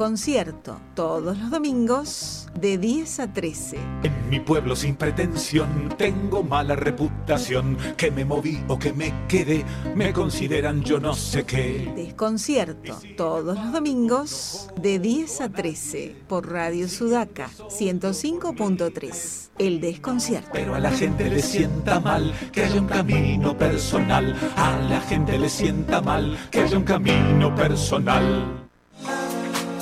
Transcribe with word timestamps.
Concierto 0.02 0.82
todos 0.96 1.38
los 1.38 1.52
domingos 1.52 2.48
de 2.60 2.80
10 2.80 3.20
a 3.20 3.32
13. 3.32 3.78
En 4.02 4.30
mi 4.32 4.40
pueblo 4.40 4.76
sin 4.76 4.96
pretensión 4.96 5.94
tengo 5.96 6.42
mala 6.42 6.76
reputación, 6.76 7.78
que 7.98 8.10
me 8.10 8.26
moví 8.26 8.64
o 8.68 8.80
que 8.80 8.94
me 8.94 9.14
quedé, 9.28 9.64
me 9.94 10.12
consideran 10.12 10.82
yo 10.82 11.00
no 11.00 11.14
sé 11.14 11.44
qué. 11.46 11.94
Desconcierto 11.96 12.98
todos 13.16 13.56
los 13.56 13.72
domingos 13.72 14.70
de 14.76 14.98
10 14.98 15.42
a 15.42 15.50
13 15.50 16.16
por 16.28 16.52
Radio 16.52 16.90
Sudaca 16.90 17.52
105.3. 17.70 19.52
El 19.60 19.82
desconcierto. 19.82 20.50
Pero 20.52 20.74
a 20.74 20.80
la 20.80 20.90
gente 20.90 21.30
le 21.30 21.44
sienta 21.44 22.00
mal 22.00 22.34
que 22.52 22.64
haya 22.64 22.82
un 22.82 22.88
camino 22.88 23.56
personal. 23.56 24.36
A 24.56 24.80
la 24.80 25.00
gente 25.02 25.38
le 25.38 25.48
sienta 25.48 26.02
mal 26.02 26.36
que 26.50 26.62
haya 26.62 26.76
un 26.76 26.86
camino 26.86 27.54
personal. 27.54 28.61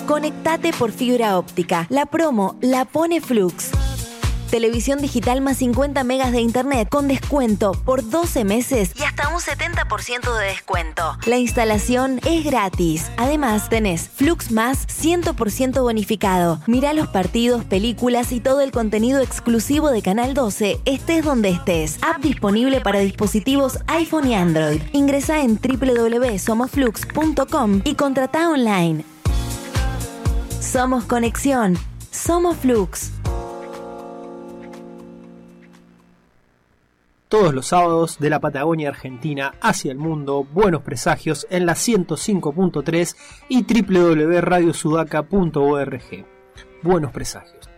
Conectate 0.10 0.74
por 0.74 0.92
fibra 0.92 1.38
óptica. 1.38 1.86
La 1.90 2.08
promo 2.08 2.56
la 2.62 2.86
pone 2.86 3.22
Flux. 3.22 3.70
Televisión 4.50 5.00
digital 5.00 5.40
más 5.40 5.58
50 5.58 6.04
megas 6.04 6.32
de 6.32 6.42
internet 6.42 6.90
con 6.90 7.08
descuento 7.08 7.74
por 7.86 8.10
12 8.10 8.44
meses 8.44 8.90
y 9.00 9.04
hasta 9.04 9.30
un 9.30 9.40
70% 9.40 10.36
de 10.36 10.46
descuento. 10.48 11.16
La 11.28 11.38
instalación 11.38 12.20
es 12.26 12.44
gratis. 12.44 13.12
Además, 13.18 13.70
tenés 13.70 14.10
Flux 14.10 14.50
más 14.50 14.88
100% 14.88 15.84
bonificado. 15.84 16.60
Mira 16.66 16.94
los 16.94 17.10
partidos, 17.10 17.64
películas 17.64 18.32
y 18.32 18.40
todo 18.40 18.62
el 18.62 18.72
contenido 18.72 19.22
exclusivo 19.22 19.92
de 19.92 20.02
Canal 20.02 20.34
12, 20.34 20.82
estés 20.86 21.24
donde 21.24 21.50
estés. 21.50 22.00
App 22.02 22.18
disponible 22.24 22.82
para 22.82 22.98
dispositivos 22.98 23.78
iPhone 23.86 24.28
y 24.28 24.34
Android. 24.34 24.82
Ingresa 24.92 25.44
en 25.44 25.60
www.somosflux.com 25.62 27.82
y 27.84 27.94
contrata 27.94 28.50
online. 28.50 29.04
Somos 30.72 31.06
conexión. 31.06 31.76
Somos 32.12 32.58
Flux. 32.58 33.12
Todos 37.28 37.56
los 37.56 37.66
sábados 37.66 38.20
de 38.20 38.30
la 38.30 38.40
Patagonia 38.40 38.90
Argentina 38.90 39.56
hacia 39.62 39.92
el 39.92 39.98
mundo, 39.98 40.46
buenos 40.54 40.84
presagios 40.84 41.48
en 41.50 41.66
la 41.66 41.74
105.3 41.74 43.16
y 43.50 43.64
www.radiosudaca.org. 43.64 46.26
Buenos 46.84 47.12
presagios. 47.12 47.69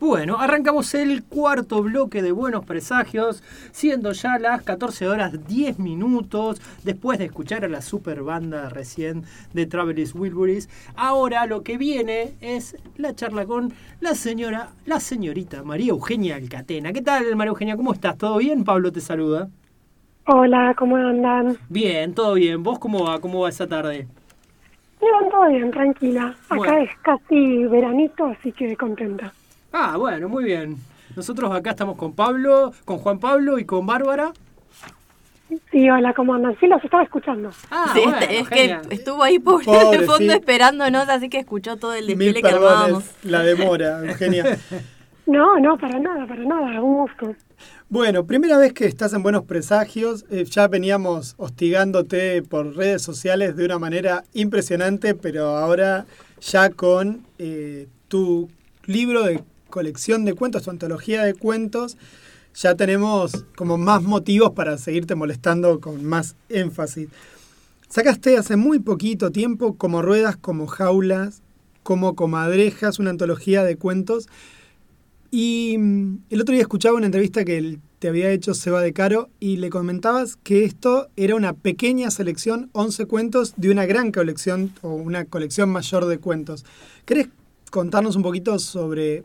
Bueno, 0.00 0.38
arrancamos 0.38 0.94
el 0.94 1.24
cuarto 1.24 1.82
bloque 1.82 2.22
de 2.22 2.30
Buenos 2.30 2.64
Presagios, 2.64 3.42
siendo 3.72 4.12
ya 4.12 4.38
las 4.38 4.62
14 4.62 5.08
horas 5.08 5.48
10 5.48 5.80
minutos, 5.80 6.62
después 6.84 7.18
de 7.18 7.24
escuchar 7.24 7.64
a 7.64 7.68
la 7.68 7.82
super 7.82 8.22
banda 8.22 8.68
recién 8.68 9.24
de 9.52 9.66
Travelis 9.66 10.14
Wilburys. 10.14 10.68
Ahora 10.94 11.46
lo 11.46 11.64
que 11.64 11.78
viene 11.78 12.34
es 12.40 12.76
la 12.96 13.12
charla 13.16 13.44
con 13.44 13.72
la 13.98 14.14
señora, 14.14 14.68
la 14.86 15.00
señorita 15.00 15.64
María 15.64 15.90
Eugenia 15.90 16.36
Alcatena. 16.36 16.92
¿Qué 16.92 17.02
tal, 17.02 17.34
María 17.34 17.50
Eugenia? 17.50 17.76
¿Cómo 17.76 17.92
estás? 17.92 18.16
¿Todo 18.16 18.38
bien? 18.38 18.62
Pablo 18.62 18.92
te 18.92 19.00
saluda. 19.00 19.48
Hola, 20.26 20.74
¿cómo 20.78 20.94
andan? 20.94 21.58
Bien, 21.68 22.14
todo 22.14 22.34
bien. 22.34 22.62
¿Vos 22.62 22.78
cómo 22.78 23.04
va? 23.04 23.20
¿Cómo 23.20 23.40
va 23.40 23.48
esa 23.48 23.66
tarde? 23.66 24.06
Bien, 25.00 25.30
todo 25.30 25.48
bien, 25.48 25.72
tranquila. 25.72 26.36
Acá 26.48 26.82
es 26.82 26.90
casi 27.02 27.64
veranito, 27.64 28.26
así 28.26 28.52
que 28.52 28.76
contenta. 28.76 29.32
Ah, 29.72 29.96
bueno, 29.96 30.28
muy 30.28 30.44
bien. 30.44 30.76
Nosotros 31.16 31.52
acá 31.52 31.70
estamos 31.70 31.96
con 31.96 32.14
Pablo, 32.14 32.72
con 32.84 32.98
Juan 32.98 33.18
Pablo 33.18 33.58
y 33.58 33.64
con 33.64 33.86
Bárbara. 33.86 34.32
Sí, 35.70 35.88
hola, 35.88 36.12
¿cómo 36.12 36.34
andan? 36.34 36.56
Sí, 36.60 36.66
los 36.66 36.82
estaba 36.84 37.02
escuchando. 37.02 37.50
Ah, 37.70 37.90
sí, 37.94 38.02
es 38.30 38.48
que 38.48 38.78
estuvo 38.90 39.22
ahí 39.22 39.38
por 39.38 39.62
el 39.92 40.04
fondo 40.04 40.32
esperándonos, 40.32 41.08
así 41.08 41.28
que 41.28 41.38
escuchó 41.38 41.76
todo 41.76 41.94
el 41.94 42.06
desfile 42.06 42.42
que 42.42 42.48
armábamos. 42.48 43.04
La 43.22 43.42
demora, 43.42 44.04
Eugenia. 44.04 44.44
no, 45.26 45.58
no, 45.58 45.78
para 45.78 45.98
nada, 45.98 46.26
para 46.26 46.44
nada, 46.44 46.82
un 46.82 46.98
gusto. 46.98 47.34
Bueno, 47.88 48.26
primera 48.26 48.58
vez 48.58 48.74
que 48.74 48.84
estás 48.84 49.14
en 49.14 49.22
Buenos 49.22 49.44
Presagios, 49.44 50.26
eh, 50.30 50.44
ya 50.44 50.68
veníamos 50.68 51.34
hostigándote 51.38 52.42
por 52.42 52.76
redes 52.76 53.00
sociales 53.00 53.56
de 53.56 53.64
una 53.64 53.78
manera 53.78 54.24
impresionante, 54.34 55.14
pero 55.14 55.56
ahora 55.56 56.04
ya 56.40 56.68
con 56.68 57.22
eh, 57.38 57.88
tu 58.08 58.50
libro 58.84 59.22
de 59.22 59.42
colección 59.68 60.24
de 60.24 60.34
cuentos, 60.34 60.64
tu 60.64 60.70
antología 60.70 61.24
de 61.24 61.34
cuentos, 61.34 61.96
ya 62.54 62.74
tenemos 62.74 63.44
como 63.56 63.78
más 63.78 64.02
motivos 64.02 64.50
para 64.50 64.78
seguirte 64.78 65.14
molestando 65.14 65.80
con 65.80 66.04
más 66.04 66.36
énfasis. 66.48 67.08
Sacaste 67.88 68.36
hace 68.36 68.56
muy 68.56 68.80
poquito 68.80 69.30
tiempo 69.30 69.76
como 69.76 70.02
ruedas, 70.02 70.36
como 70.36 70.66
jaulas, 70.66 71.42
como 71.82 72.14
comadrejas, 72.14 72.98
una 72.98 73.10
antología 73.10 73.64
de 73.64 73.76
cuentos. 73.76 74.28
Y 75.30 75.76
mm, 75.78 76.18
el 76.30 76.40
otro 76.40 76.52
día 76.52 76.62
escuchaba 76.62 76.96
una 76.96 77.06
entrevista 77.06 77.44
que 77.44 77.78
te 77.98 78.08
había 78.08 78.30
hecho 78.30 78.54
Seba 78.54 78.82
de 78.82 78.92
Caro 78.92 79.30
y 79.40 79.56
le 79.56 79.70
comentabas 79.70 80.36
que 80.36 80.64
esto 80.64 81.08
era 81.16 81.34
una 81.34 81.54
pequeña 81.54 82.10
selección, 82.10 82.70
11 82.72 83.06
cuentos, 83.06 83.54
de 83.56 83.70
una 83.70 83.86
gran 83.86 84.12
colección 84.12 84.72
o 84.82 84.94
una 84.94 85.24
colección 85.24 85.70
mayor 85.70 86.06
de 86.06 86.18
cuentos. 86.18 86.64
¿Querés 87.04 87.28
contarnos 87.70 88.16
un 88.16 88.22
poquito 88.22 88.58
sobre 88.58 89.24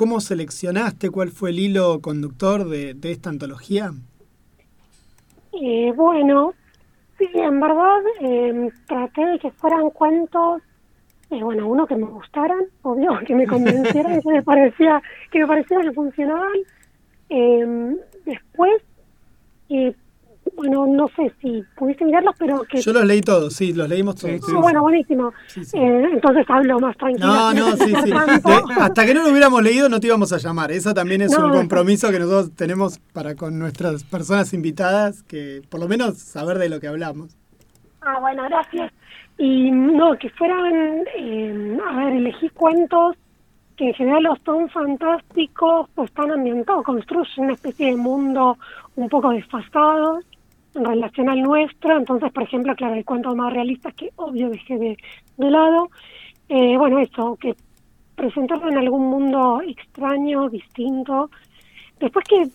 ¿Cómo 0.00 0.20
seleccionaste? 0.20 1.10
¿Cuál 1.10 1.28
fue 1.28 1.50
el 1.50 1.58
hilo 1.58 2.00
conductor 2.00 2.66
de, 2.66 2.96
esta 3.02 3.28
antología? 3.28 3.90
Eh, 5.52 5.92
bueno, 5.94 6.54
sí, 7.18 7.28
en 7.34 7.60
verdad 7.60 8.00
eh, 8.22 8.70
traté 8.86 9.26
de 9.26 9.38
que 9.38 9.50
fueran 9.50 9.90
cuentos, 9.90 10.62
eh, 11.28 11.42
bueno, 11.42 11.68
uno 11.68 11.86
que 11.86 11.96
me 11.96 12.06
gustaran, 12.06 12.60
obvio, 12.80 13.10
que 13.26 13.34
me 13.34 13.46
convencieran, 13.46 14.22
que 14.22 14.30
me 14.30 14.42
parecía 14.42 15.02
que 15.30 15.40
me 15.40 15.46
parecía 15.46 15.82
que 15.82 15.92
funcionaban. 15.92 16.56
Eh, 17.28 17.96
después, 18.24 18.82
bueno, 20.56 20.86
no 20.86 21.08
sé 21.16 21.32
si 21.40 21.62
pudiste 21.76 22.04
mirarlos, 22.04 22.34
pero 22.38 22.62
que... 22.64 22.80
Yo 22.80 22.92
los 22.92 23.04
leí 23.04 23.20
todos, 23.20 23.54
sí, 23.54 23.72
los 23.72 23.88
leímos 23.88 24.16
todos. 24.16 24.40
Ah, 24.48 24.60
bueno, 24.60 24.82
buenísimo. 24.82 25.32
Eh, 25.56 26.08
entonces 26.12 26.44
hablo 26.48 26.78
más 26.80 26.96
tranquilo. 26.96 27.26
No, 27.26 27.52
no, 27.52 27.76
sí, 27.76 27.92
sí. 28.04 28.12
hasta 28.80 29.06
que 29.06 29.14
no 29.14 29.22
lo 29.22 29.30
hubiéramos 29.30 29.62
leído 29.62 29.88
no 29.88 30.00
te 30.00 30.08
íbamos 30.08 30.32
a 30.32 30.38
llamar. 30.38 30.70
Eso 30.72 30.94
también 30.94 31.22
es 31.22 31.36
un 31.36 31.50
compromiso 31.50 32.10
que 32.10 32.18
nosotros 32.18 32.54
tenemos 32.54 32.98
para 33.12 33.34
con 33.34 33.58
nuestras 33.58 34.04
personas 34.04 34.52
invitadas, 34.52 35.22
que 35.22 35.62
por 35.68 35.80
lo 35.80 35.88
menos 35.88 36.18
saber 36.18 36.58
de 36.58 36.68
lo 36.68 36.80
que 36.80 36.88
hablamos. 36.88 37.36
Ah, 38.02 38.18
bueno, 38.20 38.44
gracias. 38.44 38.92
Y 39.38 39.70
no, 39.70 40.18
que 40.18 40.30
fueran, 40.30 41.04
eh, 41.16 41.78
a 41.88 41.96
ver, 41.96 42.14
elegí 42.14 42.48
cuentos 42.50 43.16
que 43.76 43.88
en 43.88 43.94
general 43.94 44.24
los 44.24 44.38
son 44.44 44.68
fantásticos, 44.68 45.88
pues 45.94 46.10
están 46.10 46.30
ambientados, 46.30 46.84
construyen 46.84 47.44
una 47.44 47.54
especie 47.54 47.86
de 47.86 47.96
mundo 47.96 48.58
un 48.96 49.08
poco 49.08 49.30
desfasado 49.30 50.20
en 50.74 50.84
relación 50.84 51.28
al 51.28 51.42
nuestro, 51.42 51.96
entonces, 51.96 52.32
por 52.32 52.44
ejemplo, 52.44 52.74
claro, 52.74 52.94
hay 52.94 53.04
cuentos 53.04 53.34
más 53.34 53.52
realistas 53.52 53.94
que 53.94 54.10
obvio 54.16 54.50
dejé 54.50 54.78
de, 54.78 54.96
de 55.36 55.50
lado. 55.50 55.90
Eh, 56.48 56.76
bueno, 56.76 56.98
eso, 56.98 57.36
que 57.36 57.54
presentarlo 58.14 58.68
en 58.68 58.78
algún 58.78 59.08
mundo 59.08 59.62
extraño, 59.66 60.48
distinto. 60.48 61.30
Después 61.98 62.24
que 62.28 62.48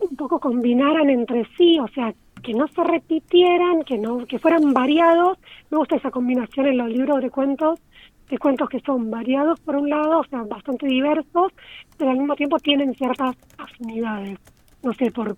un 0.00 0.16
poco 0.16 0.38
combinaran 0.38 1.10
entre 1.10 1.46
sí, 1.56 1.78
o 1.78 1.88
sea, 1.88 2.14
que 2.42 2.54
no 2.54 2.68
se 2.68 2.84
repitieran, 2.84 3.82
que 3.82 3.98
no 3.98 4.26
que 4.26 4.38
fueran 4.38 4.72
variados. 4.72 5.38
Me 5.70 5.78
gusta 5.78 5.96
esa 5.96 6.10
combinación 6.10 6.66
en 6.66 6.78
los 6.78 6.88
libros 6.88 7.22
de 7.22 7.30
cuentos, 7.30 7.80
de 8.28 8.38
cuentos 8.38 8.68
que 8.68 8.80
son 8.80 9.10
variados 9.10 9.58
por 9.60 9.76
un 9.76 9.88
lado, 9.88 10.20
o 10.20 10.24
sea, 10.24 10.42
bastante 10.42 10.86
diversos, 10.86 11.52
pero 11.96 12.10
al 12.10 12.18
mismo 12.18 12.36
tiempo 12.36 12.58
tienen 12.58 12.94
ciertas 12.94 13.36
afinidades. 13.58 14.38
No 14.82 14.92
sé, 14.92 15.10
por 15.10 15.36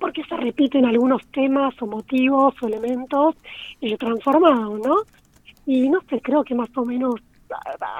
porque 0.00 0.24
se 0.24 0.36
repiten 0.36 0.86
algunos 0.86 1.24
temas 1.28 1.74
o 1.80 1.86
motivos 1.86 2.54
o 2.60 2.66
elementos 2.66 3.36
eh, 3.80 3.96
transformados, 3.96 4.80
¿no? 4.80 4.96
Y 5.66 5.88
no 5.88 6.00
sé, 6.08 6.20
creo 6.20 6.42
que 6.42 6.54
más 6.54 6.70
o 6.76 6.84
menos 6.84 7.14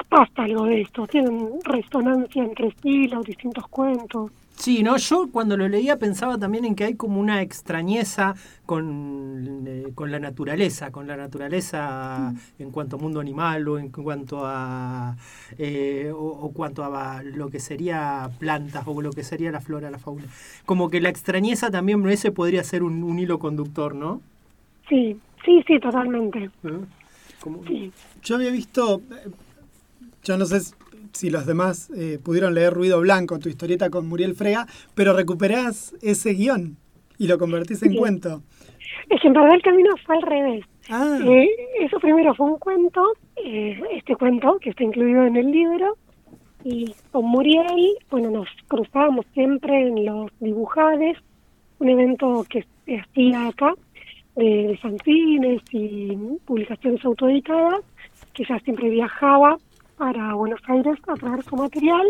pasa 0.09 0.45
algo 0.45 0.65
de 0.65 0.83
esto, 0.83 1.07
tienen 1.07 1.59
resonancia 1.65 2.43
entre 2.43 2.73
sí 2.83 3.07
los 3.09 3.25
distintos 3.25 3.67
cuentos. 3.69 4.31
Sí, 4.61 4.83
no, 4.83 4.99
yo 4.99 5.31
cuando 5.33 5.57
lo 5.57 5.67
leía 5.69 5.99
pensaba 5.99 6.37
también 6.37 6.67
en 6.67 6.75
que 6.75 6.85
hay 6.85 6.95
como 6.95 7.19
una 7.19 7.41
extrañeza 7.41 8.35
con, 8.67 9.65
eh, 9.67 9.87
con 9.95 10.11
la 10.13 10.19
naturaleza, 10.19 10.93
con 10.93 11.07
la 11.07 11.17
naturaleza 11.17 12.35
mm. 12.35 12.63
en 12.63 12.71
cuanto 12.71 12.97
a 12.97 12.99
mundo 12.99 13.21
animal 13.21 13.67
o 13.69 13.79
en 13.79 13.89
cuanto 13.89 14.43
a 14.45 15.17
eh, 15.57 16.13
o, 16.15 16.53
cuanto 16.53 16.85
a 16.85 17.23
lo 17.23 17.49
que 17.49 17.59
sería 17.59 18.29
plantas 18.39 18.83
o 18.87 19.01
lo 19.01 19.13
que 19.13 19.25
sería 19.25 19.51
la 19.51 19.63
flora, 19.63 19.91
la 19.91 19.99
fauna. 19.99 20.27
Como 20.67 20.91
que 20.91 21.01
la 21.01 21.09
extrañeza 21.09 21.71
también 21.71 22.07
ese 22.11 22.31
podría 22.31 22.63
ser 22.63 22.83
un, 22.83 23.19
hilo 23.19 23.39
conductor, 23.39 23.95
¿no? 23.95 24.21
Sí, 24.91 25.19
sí, 25.43 25.65
sí, 25.67 25.81
totalmente. 25.81 26.51
¿Eh? 26.65 27.91
Yo 28.23 28.35
había 28.35 28.51
visto, 28.51 29.01
yo 30.23 30.37
no 30.37 30.45
sé 30.45 30.61
si 30.61 30.75
los 31.31 31.47
demás 31.47 31.91
eh, 31.97 32.19
pudieron 32.23 32.55
leer 32.55 32.73
Ruido 32.73 33.01
Blanco, 33.01 33.39
tu 33.39 33.49
historieta 33.49 33.91
con 33.91 34.09
Muriel 34.09 34.35
Frega, 34.35 34.67
pero 34.95 35.13
recuperás 35.13 35.95
ese 36.03 36.35
guion 36.35 36.77
y 37.19 37.27
lo 37.27 37.39
convertís 37.39 37.83
en 37.83 37.95
cuento. 37.97 38.43
Es 39.09 39.21
que 39.21 39.29
en 39.29 39.35
verdad 39.35 39.55
el 39.55 39.63
camino 39.63 39.91
fue 40.05 40.17
al 40.17 40.23
revés. 40.23 40.65
Ah. 40.89 41.19
Eh, 41.23 41.49
eso 41.81 41.99
primero 42.01 42.35
fue 42.35 42.47
un 42.47 42.59
cuento, 42.59 43.05
eh, 43.45 43.81
este 43.93 44.17
cuento 44.17 44.59
que 44.61 44.71
está 44.71 44.85
incluido 44.85 45.25
en 45.27 45.37
el 45.37 45.51
libro, 45.51 45.97
y 46.65 46.95
con 47.11 47.25
Muriel, 47.25 47.97
bueno, 48.11 48.31
nos 48.31 48.49
cruzábamos 48.69 49.27
siempre 49.33 49.89
en 49.89 50.05
los 50.05 50.31
dibujades, 50.41 51.17
un 51.79 51.89
evento 51.89 52.45
que 52.49 52.67
se 52.85 52.99
hacía 52.99 53.49
acá, 53.49 53.75
de, 54.37 54.69
de 54.69 54.77
fanzines 54.79 55.63
y 55.73 56.17
publicaciones 56.45 57.05
autoeditadas, 57.05 57.81
que 58.35 58.43
ella 58.45 58.61
siempre 58.61 58.91
viajaba 58.91 59.57
para 60.01 60.33
Buenos 60.33 60.61
Aires 60.67 60.99
a 61.09 61.15
traer 61.15 61.43
su 61.45 61.57
material, 61.57 62.07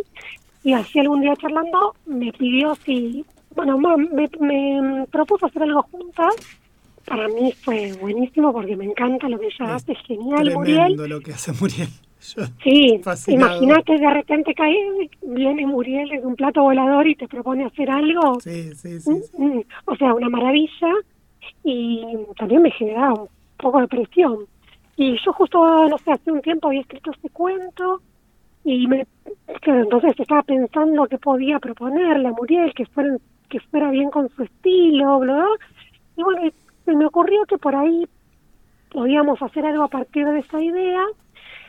y 0.62 0.74
así 0.74 1.00
algún 1.00 1.22
día 1.22 1.34
charlando 1.34 1.96
me 2.06 2.32
pidió 2.32 2.76
si, 2.76 3.24
bueno, 3.56 3.76
me, 3.78 4.30
me 4.38 5.06
propuso 5.10 5.46
hacer 5.46 5.64
algo 5.64 5.82
juntas, 5.90 6.34
para 7.04 7.26
mí 7.26 7.52
fue 7.64 7.92
buenísimo 8.00 8.52
porque 8.52 8.76
me 8.76 8.84
encanta 8.84 9.28
lo 9.28 9.40
que 9.40 9.46
ella 9.46 9.74
hace, 9.74 9.96
genial, 10.06 10.54
tremendo 10.62 11.08
lo 11.08 11.20
que 11.20 11.32
hace 11.32 11.52
Muriel. 11.60 11.88
sí, 12.62 13.00
imagínate 13.26 13.98
de 13.98 14.10
repente 14.10 14.54
cae, 14.54 14.76
viene 15.22 15.66
Muriel 15.66 16.10
de 16.10 16.18
un 16.18 16.36
plato 16.36 16.62
volador 16.62 17.08
y 17.08 17.16
te 17.16 17.26
propone 17.26 17.64
hacer 17.64 17.90
algo. 17.90 18.38
Sí, 18.38 18.72
sí, 18.76 19.00
sí, 19.00 19.10
mm, 19.10 19.44
mm. 19.44 19.64
O 19.86 19.96
sea, 19.96 20.14
una 20.14 20.28
maravilla 20.28 20.92
y 21.64 22.04
también 22.38 22.62
me 22.62 22.70
generaba 22.70 23.14
un 23.14 23.28
poco 23.56 23.80
de 23.80 23.88
presión. 23.88 24.46
Y 25.00 25.16
yo 25.24 25.32
justo, 25.32 25.88
no 25.88 25.96
sé, 25.96 26.12
hace 26.12 26.30
un 26.30 26.42
tiempo 26.42 26.68
había 26.68 26.82
escrito 26.82 27.10
este 27.10 27.30
cuento 27.30 28.02
y 28.64 28.86
me 28.86 29.06
entonces 29.62 30.12
estaba 30.20 30.42
pensando 30.42 31.06
que 31.06 31.16
podía 31.16 31.58
proponerle 31.58 32.28
a 32.28 32.32
Muriel 32.32 32.74
que 32.74 32.84
fuera, 32.84 33.16
que 33.48 33.60
fuera 33.60 33.90
bien 33.90 34.10
con 34.10 34.28
su 34.28 34.42
estilo, 34.42 35.20
bla, 35.20 35.36
bla. 35.36 35.46
Y 36.18 36.22
bueno, 36.22 36.42
me 36.84 37.06
ocurrió 37.06 37.46
que 37.46 37.56
por 37.56 37.74
ahí 37.74 38.06
podíamos 38.92 39.40
hacer 39.40 39.64
algo 39.64 39.84
a 39.84 39.88
partir 39.88 40.26
de 40.26 40.40
esa 40.40 40.60
idea. 40.60 41.02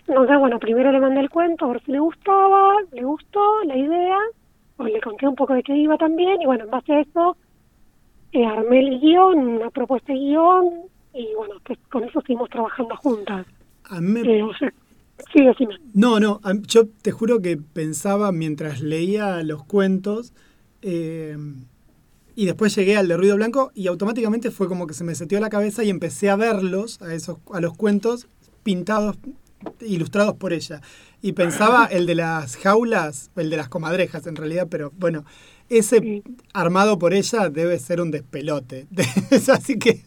Entonces, 0.10 0.38
bueno, 0.38 0.60
primero 0.60 0.92
le 0.92 1.00
mandé 1.00 1.22
el 1.22 1.30
cuento 1.30 1.64
a 1.64 1.70
ver 1.70 1.82
si 1.86 1.94
le 1.94 2.00
gustaba, 2.00 2.74
le 2.92 3.06
gustó 3.06 3.64
la 3.64 3.78
idea, 3.78 4.18
pues 4.76 4.92
le 4.92 5.00
conté 5.00 5.26
un 5.26 5.36
poco 5.36 5.54
de 5.54 5.64
qué 5.64 5.74
iba 5.74 5.98
también, 5.98 6.42
y 6.42 6.46
bueno, 6.46 6.66
en 6.66 6.70
base 6.70 6.92
a 6.92 7.00
eso 7.00 7.38
eh, 8.34 8.46
armé 8.46 8.80
el 8.80 9.00
guion, 9.00 9.40
una 9.40 9.70
propuesta 9.70 10.12
de 10.12 10.20
guion, 10.20 10.92
y 11.14 11.34
bueno, 11.36 11.56
pues 11.64 11.80
con 11.90 12.04
eso 12.04 12.22
seguimos 12.22 12.50
trabajando 12.50 12.96
juntas. 12.98 13.46
A 13.86 14.02
mí... 14.02 14.22
Eh, 14.24 14.44
sí, 15.34 15.44
decime. 15.44 15.76
No, 15.94 16.20
no, 16.20 16.40
yo 16.68 16.88
te 16.88 17.12
juro 17.12 17.42
que 17.42 17.58
pensaba 17.58 18.32
mientras 18.32 18.82
leía 18.82 19.44
los 19.44 19.64
cuentos, 19.64 20.34
eh, 20.82 21.38
y 22.36 22.46
después 22.46 22.76
llegué 22.76 22.98
al 22.98 23.08
de 23.08 23.18
Ruido 23.18 23.36
Blanco 23.36 23.72
y 23.76 23.88
automáticamente 23.88 24.52
fue 24.52 24.68
como 24.68 24.88
que 24.88 24.94
se 24.94 25.04
me 25.04 25.16
setió 25.16 25.40
la 25.40 25.50
cabeza 25.50 25.84
y 25.84 25.90
empecé 25.90 26.30
a 26.30 26.36
verlos, 26.36 27.02
a, 27.02 27.14
esos, 27.14 27.38
a 27.54 27.60
los 27.60 27.76
cuentos 27.76 28.28
pintados, 28.64 29.18
ilustrados 29.82 30.36
por 30.36 30.54
ella. 30.54 30.82
Y 31.22 31.34
pensaba 31.34 31.86
el 31.92 32.06
de 32.06 32.16
las 32.16 32.56
jaulas, 32.58 33.32
el 33.36 33.50
de 33.50 33.58
las 33.58 33.70
comadrejas 33.70 34.28
en 34.28 34.36
realidad, 34.36 34.68
pero 34.70 34.92
bueno, 34.98 35.26
ese 35.70 36.24
armado 36.54 37.00
por 37.00 37.14
ella 37.14 37.50
debe 37.50 37.80
ser 37.80 38.02
un 38.02 38.12
despelote. 38.12 38.88
Así 39.52 39.78
que 39.78 40.04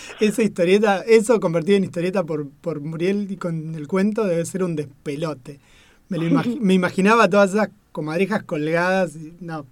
esa 0.20 0.42
historieta, 0.42 1.02
eso 1.06 1.38
convertido 1.40 1.76
en 1.76 1.84
historieta 1.84 2.24
por, 2.24 2.48
por 2.48 2.80
Muriel 2.80 3.30
y 3.30 3.36
con 3.36 3.74
el 3.74 3.88
cuento 3.88 4.24
debe 4.24 4.44
ser 4.44 4.62
un 4.62 4.76
despelote. 4.76 5.60
Me, 6.08 6.18
me 6.60 6.74
imaginaba 6.74 7.28
todas 7.28 7.54
esas 7.54 7.68
comadrejas 7.92 8.44
colgadas 8.44 9.16
y 9.16 9.34
no, 9.40 9.66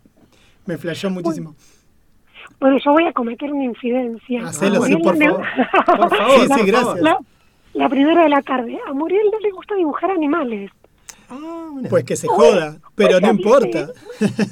me 0.66 0.76
flashó 0.76 1.10
muchísimo. 1.10 1.54
Bueno, 2.60 2.78
yo 2.84 2.92
voy 2.92 3.04
a 3.04 3.12
cometer 3.12 3.52
una 3.52 3.64
incidencia. 3.64 4.46
Hacelo, 4.46 4.82
sí, 4.82 4.96
por 4.96 5.16
favor. 5.16 5.44
por 5.84 6.10
favor, 6.16 6.58
sí, 6.58 6.66
gracias. 6.66 7.00
La, 7.74 7.88
primera 7.88 8.22
de 8.22 8.28
la 8.30 8.42
tarde. 8.42 8.78
A 8.88 8.92
Muriel 8.94 9.26
no 9.30 9.38
le 9.40 9.50
gusta 9.50 9.74
dibujar 9.74 10.10
animales. 10.10 10.70
Ah, 11.28 11.70
pues 11.90 12.04
que 12.04 12.16
se 12.16 12.28
joda, 12.28 12.78
pero 12.94 13.20
no 13.20 13.30
importa. 13.30 13.90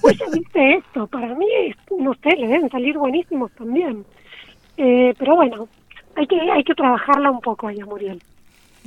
pues 0.00 0.18
ya 0.18 0.26
dice 0.32 0.74
esto, 0.74 1.06
para 1.06 1.34
mí, 1.34 1.46
es, 1.66 1.76
no 1.96 2.14
sé, 2.14 2.36
le 2.36 2.48
deben 2.48 2.68
salir 2.68 2.98
buenísimos 2.98 3.50
también. 3.52 4.04
Eh, 4.76 5.14
pero 5.18 5.36
bueno, 5.36 5.68
hay 6.16 6.26
que 6.26 6.40
hay 6.40 6.64
que 6.64 6.74
trabajarla 6.74 7.30
un 7.30 7.40
poco 7.40 7.68
ahí 7.68 7.78
Muriel. 7.82 8.22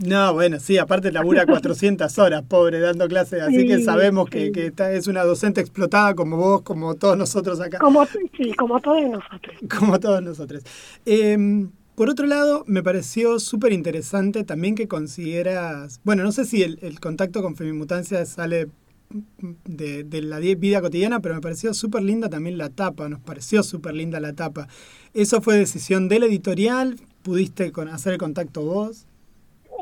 No, 0.06 0.34
bueno, 0.34 0.60
sí, 0.60 0.78
aparte 0.78 1.12
labura 1.12 1.46
400 1.48 2.18
horas, 2.20 2.44
pobre, 2.44 2.80
dando 2.80 3.08
clases, 3.08 3.42
así 3.42 3.68
que 3.68 3.82
sabemos 3.82 4.30
que, 4.30 4.52
que 4.52 4.72
es 4.96 5.08
una 5.08 5.24
docente 5.24 5.62
explotada 5.62 6.14
como 6.14 6.38
vos, 6.38 6.62
como 6.62 6.96
todos 6.96 7.18
nosotros 7.18 7.60
acá. 7.60 7.80
Como, 7.80 8.06
sí, 8.06 8.54
como 8.58 8.80
todos 8.80 9.10
nosotros. 9.10 9.56
Como 9.78 10.00
todos 10.00 10.22
nosotros. 10.22 10.64
Em, 11.06 11.72
por 11.96 12.10
otro 12.10 12.28
lado, 12.28 12.64
me 12.68 12.84
pareció 12.84 13.40
súper 13.40 13.74
interesante 13.74 14.44
también 14.44 14.76
que 14.76 14.88
consideras, 14.88 16.00
bueno, 16.04 16.24
no 16.24 16.32
sé 16.32 16.46
si 16.46 16.62
el, 16.62 16.78
el 16.84 17.00
contacto 17.00 17.42
con 17.42 17.56
Femimutancia 17.56 18.24
sale 18.26 18.68
de, 19.10 20.04
de, 20.04 20.22
la 20.22 20.40
vida 20.40 20.82
cotidiana, 20.82 21.20
pero 21.20 21.36
me 21.36 21.42
pareció 21.42 21.74
súper 21.74 22.04
linda 22.04 22.30
también 22.30 22.58
la 22.58 22.70
tapa, 22.70 23.08
nos 23.08 23.22
pareció 23.22 23.64
súper 23.64 23.96
linda 23.96 24.20
la 24.20 24.34
tapa. 24.34 24.68
¿Eso 25.14 25.42
fue 25.42 25.56
decisión 25.56 26.10
del 26.10 26.24
editorial? 26.24 26.96
¿Pudiste 27.24 27.72
con, 27.72 27.88
hacer 27.88 28.14
el 28.14 28.20
contacto 28.20 28.62
vos? 28.62 29.08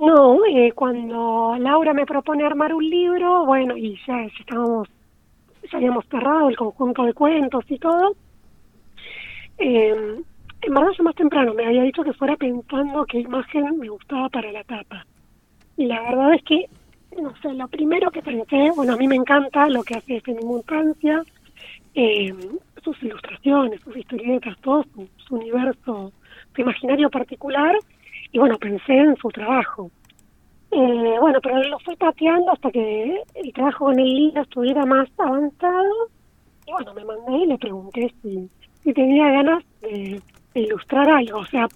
No, 0.01 0.45
eh, 0.45 0.71
cuando 0.73 1.55
Laura 1.57 1.93
me 1.93 2.05
propone 2.05 2.43
armar 2.43 2.73
un 2.73 2.87
libro, 2.89 3.45
bueno, 3.45 3.77
y 3.77 3.97
ya, 4.05 4.23
estábamos, 4.39 4.89
ya 5.71 5.77
habíamos 5.77 6.05
cerrado 6.07 6.49
el 6.49 6.57
conjunto 6.57 7.03
de 7.03 7.13
cuentos 7.13 7.63
y 7.69 7.79
todo, 7.79 8.15
eh, 9.57 10.21
en 10.61 10.73
verdad 10.73 10.89
yo 10.97 11.03
más 11.03 11.15
temprano 11.15 11.53
me 11.53 11.65
había 11.65 11.83
dicho 11.83 12.03
que 12.03 12.13
fuera 12.13 12.35
pensando 12.35 13.05
qué 13.05 13.19
imagen 13.19 13.79
me 13.79 13.89
gustaba 13.89 14.29
para 14.29 14.51
la 14.51 14.63
tapa. 14.63 15.05
Y 15.77 15.85
la 15.85 16.01
verdad 16.01 16.33
es 16.33 16.43
que, 16.43 16.65
no 17.21 17.35
sé, 17.41 17.53
lo 17.53 17.67
primero 17.67 18.11
que 18.11 18.21
pensé, 18.21 18.71
bueno, 18.75 18.93
a 18.93 18.97
mí 18.97 19.07
me 19.07 19.15
encanta 19.15 19.67
lo 19.69 19.83
que 19.83 19.95
hace 19.95 20.21
Femimontancia, 20.21 21.23
eh, 21.93 22.33
sus 22.83 23.01
ilustraciones, 23.03 23.81
sus 23.81 23.95
historietas, 23.95 24.57
todo 24.61 24.83
su, 24.93 25.07
su 25.17 25.35
universo, 25.35 26.11
su 26.53 26.61
imaginario 26.61 27.09
particular, 27.09 27.75
y 28.31 28.39
bueno, 28.39 28.57
pensé 28.57 28.93
en 28.93 29.15
su 29.15 29.29
trabajo. 29.29 29.89
Eh, 30.71 31.15
bueno, 31.21 31.39
pero 31.41 31.63
lo 31.63 31.79
fui 31.79 31.95
pateando 31.95 32.51
hasta 32.51 32.69
que 32.69 33.21
el 33.35 33.53
trabajo 33.53 33.85
con 33.85 33.97
el 33.97 34.13
libro 34.13 34.41
estuviera 34.41 34.85
más 34.85 35.07
avanzado. 35.17 36.09
Y 36.67 36.71
bueno, 36.73 36.93
me 36.93 37.05
mandé 37.05 37.37
y 37.37 37.45
le 37.45 37.57
pregunté 37.57 38.13
si, 38.21 38.49
si 38.83 38.93
tenía 38.93 39.31
ganas 39.31 39.63
de, 39.81 40.21
ilustrar 40.53 41.09
algo. 41.09 41.39
O 41.39 41.45
sea, 41.45 41.67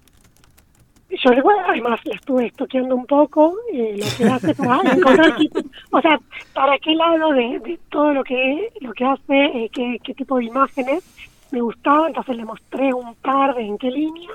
yo 1.09 1.31
además 1.67 1.99
la 2.05 2.13
estuve 2.13 2.47
estoqueando 2.47 2.95
un 2.95 3.05
poco 3.05 3.55
eh, 3.73 3.97
lo 3.97 4.05
que 4.17 4.31
hace 4.31 4.55
para 4.55 4.93
encontrar 4.93 5.35
o 5.91 6.01
sea 6.01 6.19
para 6.53 6.77
qué 6.77 6.93
lado 6.93 7.31
de, 7.33 7.79
todo 7.89 8.13
lo 8.13 8.23
que 8.23 8.69
lo 8.81 8.93
que 8.93 9.05
hace 9.05 9.45
eh, 9.45 9.69
qué, 9.73 9.97
qué 10.03 10.13
tipo 10.13 10.37
de 10.37 10.45
imágenes 10.45 11.03
me 11.51 11.61
gustaba 11.61 12.07
entonces 12.07 12.35
le 12.37 12.45
mostré 12.45 12.93
un 12.93 13.15
par 13.15 13.55
de 13.55 13.63
en 13.63 13.77
qué 13.77 13.89
línea. 13.89 14.29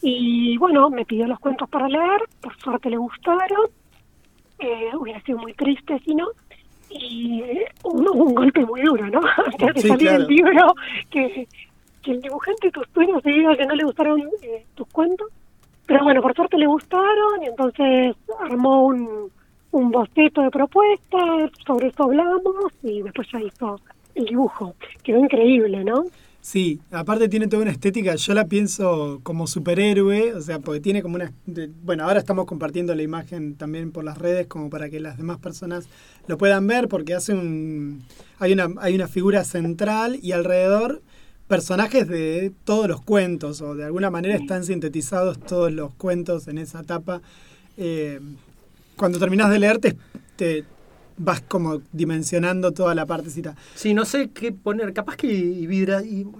Y 0.00 0.56
bueno, 0.58 0.90
me 0.90 1.04
pidió 1.04 1.26
los 1.26 1.38
cuentos 1.38 1.68
para 1.68 1.88
leer, 1.88 2.22
por 2.40 2.56
suerte 2.58 2.90
le 2.90 2.96
gustaron, 2.96 3.70
eh, 4.58 4.90
hubiera 4.98 5.20
sido 5.20 5.38
muy 5.38 5.54
triste 5.54 6.00
si 6.04 6.14
no, 6.14 6.28
y 6.90 7.42
un, 7.84 8.08
un 8.08 8.34
golpe 8.34 8.64
muy 8.66 8.82
duro, 8.82 9.06
¿no? 9.08 9.20
Antes 9.46 9.74
de 9.74 9.88
salir 9.88 10.08
el 10.08 10.26
libro, 10.26 10.74
que, 11.08 11.46
que 12.02 12.10
el 12.10 12.20
dibujante 12.20 12.66
de 12.66 12.72
tus 12.72 12.88
sueños 12.92 13.22
diga 13.22 13.56
que 13.56 13.64
no 13.64 13.74
le 13.76 13.84
gustaron 13.84 14.20
eh, 14.42 14.66
tus 14.74 14.88
cuentos, 14.88 15.28
pero 15.86 16.04
bueno, 16.04 16.22
por 16.22 16.34
suerte 16.34 16.58
le 16.58 16.66
gustaron, 16.66 17.42
y 17.42 17.46
entonces 17.46 18.16
armó 18.40 18.86
un, 18.86 19.30
un 19.72 19.90
boceto 19.90 20.42
de 20.42 20.50
propuestas, 20.50 21.50
sobre 21.66 21.88
eso 21.88 22.04
hablamos, 22.04 22.72
y 22.82 23.02
después 23.02 23.28
ya 23.32 23.40
hizo 23.40 23.80
el 24.14 24.24
dibujo. 24.26 24.74
Quedó 25.02 25.18
increíble, 25.18 25.84
¿no? 25.84 26.04
Sí, 26.42 26.80
aparte 26.90 27.28
tiene 27.28 27.46
toda 27.46 27.62
una 27.62 27.70
estética, 27.70 28.16
yo 28.16 28.34
la 28.34 28.46
pienso 28.46 29.20
como 29.22 29.46
superhéroe, 29.46 30.34
o 30.34 30.40
sea, 30.40 30.58
porque 30.58 30.80
tiene 30.80 31.00
como 31.00 31.14
una... 31.14 31.32
bueno, 31.84 32.02
ahora 32.02 32.18
estamos 32.18 32.46
compartiendo 32.46 32.96
la 32.96 33.02
imagen 33.02 33.54
también 33.54 33.92
por 33.92 34.02
las 34.02 34.18
redes 34.18 34.48
como 34.48 34.68
para 34.68 34.90
que 34.90 34.98
las 34.98 35.16
demás 35.16 35.38
personas 35.38 35.88
lo 36.26 36.36
puedan 36.38 36.66
ver, 36.66 36.88
porque 36.88 37.14
hace 37.14 37.32
un... 37.32 38.02
Hay 38.40 38.52
una, 38.52 38.70
hay 38.80 38.96
una 38.96 39.06
figura 39.06 39.44
central 39.44 40.18
y 40.20 40.32
alrededor 40.32 41.00
personajes 41.52 42.08
de 42.08 42.50
todos 42.64 42.88
los 42.88 43.02
cuentos, 43.02 43.60
o 43.60 43.74
de 43.74 43.84
alguna 43.84 44.08
manera 44.10 44.36
están 44.36 44.64
sintetizados 44.64 45.38
todos 45.38 45.70
los 45.70 45.92
cuentos 45.92 46.48
en 46.48 46.56
esa 46.56 46.80
etapa. 46.80 47.20
Eh, 47.76 48.20
cuando 48.96 49.18
terminas 49.18 49.50
de 49.50 49.58
leerte, 49.58 49.94
te, 50.36 50.64
vas 51.18 51.42
como 51.42 51.82
dimensionando 51.92 52.72
toda 52.72 52.94
la 52.94 53.04
partecita. 53.04 53.54
Sí, 53.74 53.92
no 53.92 54.06
sé 54.06 54.30
qué 54.30 54.52
poner, 54.52 54.94
capaz 54.94 55.16
que 55.16 55.68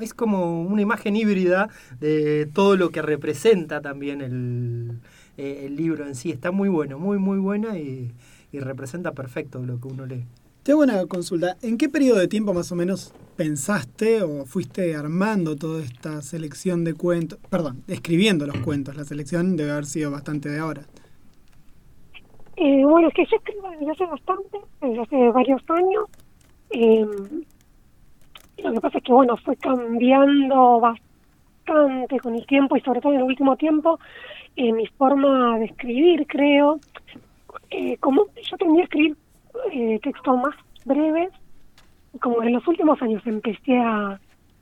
es 0.00 0.14
como 0.14 0.62
una 0.62 0.80
imagen 0.80 1.14
híbrida 1.14 1.68
de 2.00 2.48
todo 2.54 2.78
lo 2.78 2.88
que 2.88 3.02
representa 3.02 3.82
también 3.82 4.22
el, 4.22 4.92
eh, 5.36 5.64
el 5.66 5.76
libro 5.76 6.06
en 6.06 6.14
sí. 6.14 6.30
Está 6.30 6.52
muy 6.52 6.70
bueno, 6.70 6.98
muy, 6.98 7.18
muy 7.18 7.36
buena 7.36 7.78
y, 7.78 8.12
y 8.50 8.60
representa 8.60 9.12
perfecto 9.12 9.62
lo 9.62 9.78
que 9.78 9.88
uno 9.88 10.06
lee. 10.06 10.24
Tengo 10.62 10.82
una 10.82 11.04
consulta. 11.06 11.56
¿En 11.60 11.76
qué 11.76 11.88
periodo 11.88 12.20
de 12.20 12.28
tiempo 12.28 12.54
más 12.54 12.70
o 12.70 12.76
menos 12.76 13.12
pensaste 13.36 14.22
o 14.22 14.44
fuiste 14.46 14.94
armando 14.94 15.56
toda 15.56 15.82
esta 15.82 16.22
selección 16.22 16.84
de 16.84 16.94
cuentos? 16.94 17.40
Perdón, 17.50 17.82
escribiendo 17.88 18.46
los 18.46 18.58
cuentos. 18.58 18.94
La 18.94 19.02
selección 19.02 19.56
debe 19.56 19.72
haber 19.72 19.86
sido 19.86 20.12
bastante 20.12 20.48
de 20.48 20.60
ahora. 20.60 20.82
Eh, 22.56 22.84
bueno, 22.84 23.08
es 23.08 23.14
que 23.14 23.24
yo 23.24 23.36
escribo 23.38 23.70
desde 23.70 23.90
hace 23.90 24.06
bastante, 24.06 24.58
desde 24.80 25.00
hace 25.00 25.30
varios 25.30 25.62
años. 25.68 26.04
Eh, 26.70 27.06
lo 28.58 28.72
que 28.72 28.80
pasa 28.80 28.98
es 28.98 29.04
que, 29.04 29.12
bueno, 29.12 29.36
fue 29.38 29.56
cambiando 29.56 30.78
bastante 30.78 32.20
con 32.22 32.36
el 32.36 32.46
tiempo 32.46 32.76
y 32.76 32.80
sobre 32.82 33.00
todo 33.00 33.12
en 33.14 33.18
el 33.18 33.24
último 33.24 33.56
tiempo 33.56 33.98
eh, 34.54 34.72
mi 34.72 34.86
forma 34.86 35.58
de 35.58 35.64
escribir, 35.64 36.24
creo. 36.28 36.78
Eh, 37.70 37.96
como 37.98 38.26
yo 38.48 38.56
tendía 38.58 38.82
a 38.82 38.84
escribir 38.84 39.16
eh, 39.70 39.98
textos 40.02 40.36
más 40.36 40.54
breves, 40.84 41.30
como 42.20 42.42
en 42.42 42.52
los 42.52 42.66
últimos 42.66 43.00
años 43.02 43.22
empecé 43.26 43.78
a, 43.78 44.12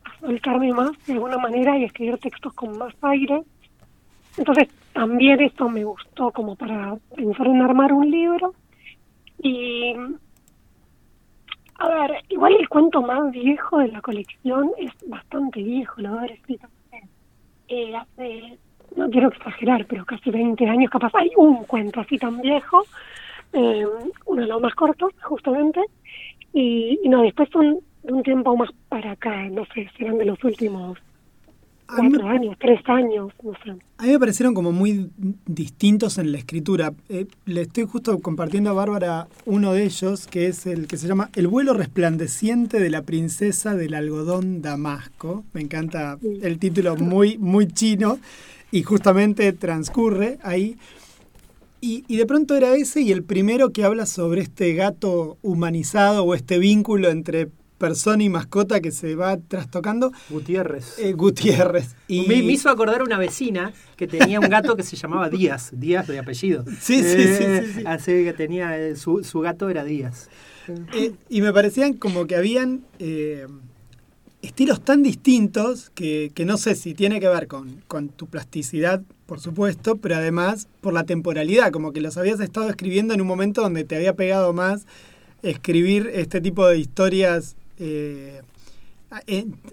a 0.05 0.21
soltarme 0.21 0.73
más 0.73 0.93
de 1.07 1.15
alguna 1.15 1.39
manera 1.39 1.77
y 1.77 1.85
a 1.85 1.87
escribir 1.87 2.19
textos 2.19 2.53
con 2.55 2.77
más 2.79 2.95
aire. 3.03 3.43
Entonces 4.37 4.69
también 4.93 5.41
esto 5.41 5.69
me 5.69 5.85
gustó 5.85 6.31
como 6.31 6.57
para 6.57 6.97
pensar 7.15 7.47
en 7.47 7.63
armar 7.63 7.93
un 7.93 8.11
libro. 8.11 8.55
Y 9.43 9.95
a 11.79 11.89
ver, 11.89 12.23
igual 12.29 12.55
el 12.59 12.69
cuento 12.69 13.01
más 13.01 13.31
viejo 13.31 13.79
de 13.79 13.89
la 13.89 14.03
colección 14.03 14.71
es 14.79 14.93
bastante 15.09 15.63
viejo, 15.63 16.01
lo 16.01 16.19
haber 16.19 16.33
escrito 16.33 16.69
hace, 17.97 18.59
no 18.97 19.09
quiero 19.11 19.29
exagerar, 19.29 19.87
pero 19.87 20.05
casi 20.05 20.31
20 20.31 20.69
años, 20.69 20.91
capaz 20.91 21.13
hay 21.15 21.31
un 21.37 21.65
cuento 21.65 22.01
así 22.01 22.19
tan 22.19 22.41
viejo, 22.41 22.85
eh, 23.53 23.85
uno 24.27 24.43
de 24.43 24.49
los 24.49 24.61
más 24.61 24.75
cortos, 24.75 25.13
justamente, 25.23 25.81
y, 26.53 26.99
y 27.03 27.09
no, 27.09 27.23
después 27.23 27.49
son 27.53 27.81
de 28.03 28.13
un 28.13 28.23
tiempo 28.23 28.57
más 28.57 28.71
para 28.89 29.13
acá, 29.13 29.49
no 29.51 29.65
sé, 29.75 29.89
serán 29.97 30.19
de 30.19 30.25
los 30.25 30.43
últimos 30.45 30.99
cuatro 31.97 32.29
años, 32.29 32.57
tres 32.61 32.81
años, 32.87 33.33
no 33.43 33.53
sé. 33.65 33.71
A 33.99 34.05
mí 34.05 34.13
me 34.13 34.19
parecieron 34.19 34.55
como 34.55 34.73
muy 34.73 35.11
distintos 35.47 36.19
en 36.19 36.33
la 36.33 36.39
escritura. 36.39 36.93
Eh, 37.09 37.27
le 37.47 37.63
estoy 37.63 37.85
justo 37.85 38.19
compartiendo 38.21 38.71
a 38.71 38.75
Bárbara 38.75 39.27
uno 39.45 39.73
de 39.73 39.85
ellos, 39.85 40.27
que 40.27 40.47
es 40.47 40.67
el 40.67 40.87
que 40.87 40.97
se 40.97 41.09
llama 41.09 41.31
El 41.35 41.49
vuelo 41.49 41.75
resplandeciente 41.75 42.79
de 42.81 42.91
la 42.91 43.03
princesa 43.03 43.75
del 43.75 43.95
algodón 43.95 44.63
Damasco. 44.63 45.45
Me 45.53 45.61
encanta 45.61 46.19
el 46.43 46.59
título, 46.59 46.97
muy, 46.97 47.39
muy 47.39 47.67
chino, 47.67 48.19
y 48.71 48.83
justamente 48.83 49.53
transcurre 49.53 50.39
ahí. 50.43 50.77
Y, 51.81 52.05
y, 52.09 52.17
de 52.17 52.27
pronto 52.27 52.55
era 52.57 52.75
ese 52.75 53.01
y 53.01 53.11
el 53.11 53.23
primero 53.23 53.71
que 53.71 53.85
habla 53.85 54.05
sobre 54.05 54.43
este 54.43 54.75
gato 54.75 55.39
humanizado 55.43 56.25
o 56.25 56.35
este 56.35 56.59
vínculo 56.59 57.09
entre 57.09 57.49
persona 57.81 58.23
y 58.23 58.29
mascota 58.29 58.81
que 58.81 58.93
se 58.93 59.17
va 59.17 59.39
trastocando. 59.39 60.13
Gutiérrez. 60.29 60.99
Eh, 60.99 61.15
Gutiérrez. 61.15 61.97
Y... 62.07 62.29
Me, 62.29 62.43
me, 62.43 62.53
hizo 62.53 62.69
acordar 62.69 63.03
una 63.03 63.19
vecina 63.19 63.73
que 63.97 64.07
tenía 64.07 64.39
un 64.39 64.49
gato 64.51 64.77
que 64.77 64.83
se 64.83 64.97
llamaba 64.97 65.31
Díaz, 65.31 65.71
Díaz 65.73 66.07
de 66.07 66.19
apellido. 66.19 66.65
Sí, 66.81 67.03
sí, 67.03 67.25
sí, 67.25 67.35
sí, 67.35 67.73
sí, 67.75 67.83
Así 67.87 68.13
que 68.25 68.35
tenía, 68.35 68.79
eh, 68.79 68.97
su, 68.97 69.25
su, 69.25 69.41
gato 69.41 69.71
era 69.71 69.83
Díaz. 69.83 70.29
Eh, 70.95 71.15
y 71.31 71.41
me 71.41 71.53
parecían 71.53 71.95
como 71.95 72.27
que 72.27 72.37
habían 72.37 72.85
eh, 72.99 73.47
estilos 74.43 74.83
tan 74.83 75.03
distintos 75.03 75.91
que, 75.95 76.33
que, 76.35 76.45
no 76.45 76.57
sé 76.57 76.75
si 76.75 76.95
tiene 76.95 77.21
que 77.21 77.29
ver 77.29 77.47
con, 77.47 77.83
con 77.89 78.09
tu 78.09 78.27
plasticidad, 78.27 79.03
por 79.27 79.41
supuesto, 79.41 79.97
pero 79.97 80.17
además 80.17 80.69
por 80.81 80.93
la 80.93 81.05
temporalidad, 81.05 81.71
como 81.71 81.93
que 81.93 82.01
los 82.01 82.17
habías 82.17 82.41
estado 82.41 82.69
escribiendo 82.69 83.15
en 83.15 83.21
un 83.21 83.27
momento 83.27 83.63
donde 83.63 83.85
te 83.85 83.97
había 83.97 84.17
pegado 84.17 84.53
más 84.53 84.87
escribir 85.43 86.11
este 86.13 86.41
tipo 86.41 86.67
de 86.67 86.79
historias 86.79 87.57
eh, 87.79 88.43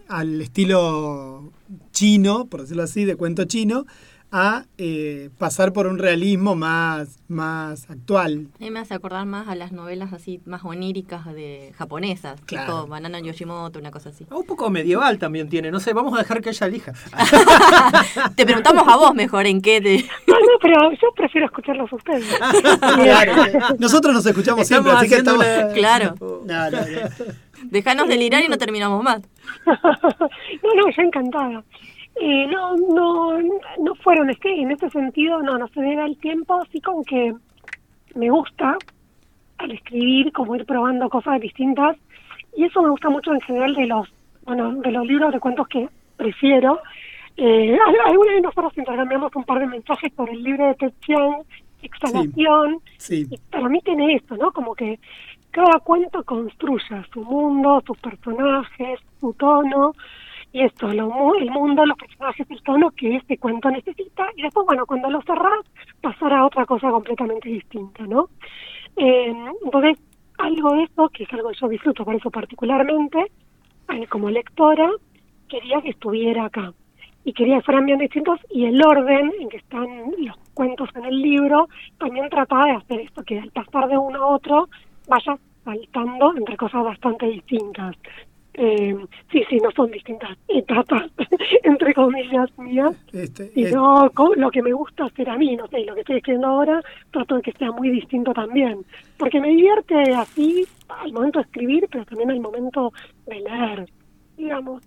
al 0.07 0.41
estilo 0.41 1.51
chino, 1.91 2.45
por 2.45 2.61
decirlo 2.61 2.83
así, 2.83 3.05
de 3.05 3.15
cuento 3.15 3.45
chino, 3.45 3.85
a 4.31 4.65
eh, 4.77 5.29
pasar 5.37 5.71
por 5.71 5.87
un 5.87 5.97
realismo 5.97 6.55
más, 6.55 7.19
más 7.27 7.89
actual. 7.89 8.47
A 8.59 8.63
mí 8.63 8.71
me 8.71 8.79
hace 8.79 8.93
acordar 8.93 9.25
más 9.25 9.47
a 9.47 9.55
las 9.55 9.71
novelas 9.71 10.11
así 10.11 10.41
más 10.45 10.65
oníricas 10.65 11.25
de 11.33 11.73
japonesas, 11.77 12.39
claro. 12.45 12.65
tipo 12.65 12.87
Banana 12.87 13.19
Yoshimoto, 13.19 13.79
una 13.79 13.91
cosa 13.91 14.09
así. 14.09 14.25
Un 14.29 14.45
poco 14.45 14.69
medieval 14.69 15.17
también 15.17 15.49
tiene, 15.49 15.71
no 15.71 15.79
sé, 15.79 15.93
vamos 15.93 16.13
a 16.13 16.19
dejar 16.19 16.41
que 16.41 16.49
ella 16.49 16.67
elija. 16.67 16.93
te 18.35 18.45
preguntamos 18.45 18.87
a 18.87 18.97
vos 18.97 19.15
mejor 19.15 19.45
en 19.47 19.61
qué 19.61 19.79
te... 19.79 20.03
No, 20.27 20.35
no, 20.35 20.59
pero 20.61 20.91
yo 20.91 21.11
prefiero 21.15 21.45
escucharlos 21.45 21.91
a 21.91 21.95
ustedes. 21.95 22.25
claro. 22.79 23.33
Nosotros 23.79 24.13
nos 24.13 24.25
escuchamos 24.25 24.67
siempre, 24.67 24.91
así 24.91 25.07
que 25.07 25.15
estamos... 25.15 25.45
Claro. 25.73 26.15
No, 26.19 26.69
no, 26.69 26.71
no. 26.71 27.35
Dejanos 27.63 28.07
delirar 28.07 28.43
y 28.43 28.47
no 28.47 28.57
terminamos 28.57 29.03
más. 29.03 29.21
no, 29.65 30.75
no, 30.75 30.89
yo 30.89 31.01
encantada. 31.01 31.63
Eh, 32.19 32.47
no, 32.47 32.75
no, 32.75 33.39
no 33.79 33.95
fueron, 33.95 34.29
es 34.29 34.39
que 34.39 34.49
en 34.49 34.71
este 34.71 34.89
sentido 34.89 35.41
no, 35.41 35.57
no 35.57 35.67
se 35.67 35.81
debe 35.81 36.03
el 36.05 36.17
tiempo, 36.17 36.59
así 36.61 36.81
como 36.81 37.03
que 37.03 37.33
me 38.15 38.29
gusta 38.29 38.77
al 39.59 39.71
escribir, 39.71 40.31
como 40.31 40.55
ir 40.55 40.65
probando 40.65 41.09
cosas 41.09 41.39
distintas, 41.39 41.97
y 42.55 42.65
eso 42.65 42.81
me 42.81 42.89
gusta 42.89 43.09
mucho 43.09 43.33
en 43.33 43.41
general 43.41 43.75
de 43.75 43.85
los, 43.85 44.09
bueno, 44.45 44.73
de 44.73 44.91
los 44.91 45.05
libros 45.05 45.31
de 45.31 45.39
cuentos 45.39 45.67
que 45.67 45.89
prefiero. 46.15 46.79
Eh, 47.35 47.77
alguna 48.07 48.33
vez 48.33 48.41
nosotros 48.41 48.75
intercambiamos 48.77 49.35
un 49.35 49.43
par 49.43 49.59
de 49.59 49.67
mensajes 49.67 50.11
por 50.13 50.29
el 50.29 50.41
libro 50.41 50.65
de 50.67 50.75
Ted 50.75 50.93
Chiang, 51.01 51.43
Exhalación, 51.83 52.79
sí, 52.97 53.25
sí. 53.25 53.35
y 53.35 53.37
para 53.51 53.69
mí 53.69 53.79
tiene 53.81 54.15
esto, 54.15 54.35
¿no? 54.35 54.51
Como 54.51 54.73
que 54.73 54.99
cada 55.51 55.79
cuento 55.79 56.23
construye 56.23 57.03
su 57.13 57.21
mundo, 57.21 57.83
sus 57.85 57.97
personajes, 57.99 58.99
su 59.19 59.33
tono, 59.33 59.93
y 60.51 60.61
esto, 60.63 60.87
lo, 60.87 61.35
el 61.35 61.51
mundo, 61.51 61.85
los 61.85 61.97
personajes, 61.97 62.49
el 62.49 62.61
tono 62.63 62.91
que 62.91 63.15
este 63.15 63.37
cuento 63.37 63.69
necesita, 63.69 64.27
y 64.35 64.43
después, 64.43 64.65
bueno, 64.65 64.85
cuando 64.85 65.09
lo 65.09 65.21
cerrás, 65.21 65.65
pasar 66.01 66.33
a 66.33 66.45
otra 66.45 66.65
cosa 66.65 66.89
completamente 66.89 67.49
distinta, 67.49 68.05
¿no? 68.07 68.29
Eh, 68.95 69.33
entonces, 69.63 69.97
algo 70.37 70.73
de 70.73 70.83
eso, 70.83 71.09
que 71.09 71.23
es 71.23 71.33
algo 71.33 71.49
que 71.49 71.57
yo 71.59 71.67
disfruto 71.67 72.05
por 72.05 72.15
eso 72.15 72.31
particularmente, 72.31 73.31
como 74.09 74.29
lectora, 74.29 74.89
quería 75.47 75.81
que 75.81 75.89
estuviera 75.89 76.45
acá. 76.45 76.73
Y 77.23 77.33
quería 77.33 77.57
que 77.57 77.63
fueran 77.63 77.85
bien 77.85 77.99
distintos, 77.99 78.39
y 78.49 78.65
el 78.65 78.81
orden 78.85 79.33
en 79.39 79.49
que 79.49 79.57
están 79.57 79.87
los 80.17 80.37
cuentos 80.53 80.89
en 80.95 81.05
el 81.05 81.21
libro, 81.21 81.67
también 81.97 82.29
trataba 82.29 82.65
de 82.65 82.71
hacer 82.71 83.01
esto, 83.01 83.23
que 83.23 83.39
al 83.39 83.51
pasar 83.51 83.89
de 83.89 83.97
uno 83.97 84.23
a 84.23 84.27
otro, 84.27 84.69
vaya 85.07 85.37
saltando 85.65 86.33
entre 86.37 86.55
cosas 86.55 86.83
bastante 86.83 87.25
distintas. 87.25 87.95
Eh, 88.59 88.95
sí, 89.31 89.43
sí, 89.47 89.57
no 89.57 89.69
son 89.71 89.91
distintas 89.91 90.35
etapas, 90.47 91.11
entre 91.63 91.93
comillas 91.93 92.49
mías, 92.57 92.95
este, 93.13 93.51
y 93.53 93.65
no 93.65 94.11
lo 94.35 94.49
que 94.49 94.63
me 94.63 94.73
gusta 94.73 95.05
hacer 95.05 95.29
a 95.29 95.37
mí, 95.37 95.55
no 95.55 95.67
sé, 95.67 95.85
lo 95.85 95.93
que 95.93 95.99
estoy 95.99 96.17
escribiendo 96.17 96.47
ahora, 96.47 96.81
trato 97.11 97.35
de 97.35 97.43
que 97.43 97.51
sea 97.51 97.71
muy 97.71 97.91
distinto 97.91 98.33
también, 98.33 98.83
porque 99.17 99.39
me 99.39 99.49
divierte 99.49 99.95
así 100.15 100.65
al 100.89 101.13
momento 101.13 101.37
de 101.37 101.45
escribir, 101.45 101.87
pero 101.91 102.03
también 102.05 102.31
al 102.31 102.39
momento 102.39 102.91
de 103.27 103.41
leer, 103.41 103.89
digamos. 104.35 104.81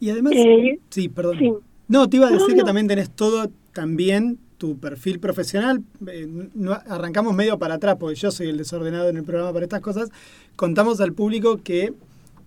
Y 0.00 0.08
además, 0.08 0.32
eh, 0.34 0.78
sí, 0.88 1.10
perdón. 1.10 1.38
Sí. 1.38 1.52
No, 1.88 2.08
te 2.08 2.16
iba 2.16 2.28
a 2.28 2.30
decir 2.30 2.48
no, 2.48 2.54
no. 2.54 2.60
que 2.60 2.64
también 2.64 2.88
tenés 2.88 3.10
todo 3.10 3.50
también 3.74 4.38
tu 4.56 4.78
perfil 4.78 5.18
profesional, 5.18 5.82
eh, 6.06 6.26
no, 6.54 6.72
arrancamos 6.72 7.34
medio 7.34 7.58
para 7.58 7.74
atrás, 7.74 7.96
porque 8.00 8.14
yo 8.14 8.30
soy 8.30 8.48
el 8.48 8.56
desordenado 8.56 9.10
en 9.10 9.18
el 9.18 9.24
programa 9.24 9.52
para 9.52 9.64
estas 9.66 9.80
cosas, 9.80 10.08
contamos 10.56 11.00
al 11.02 11.12
público 11.12 11.60
que 11.62 11.92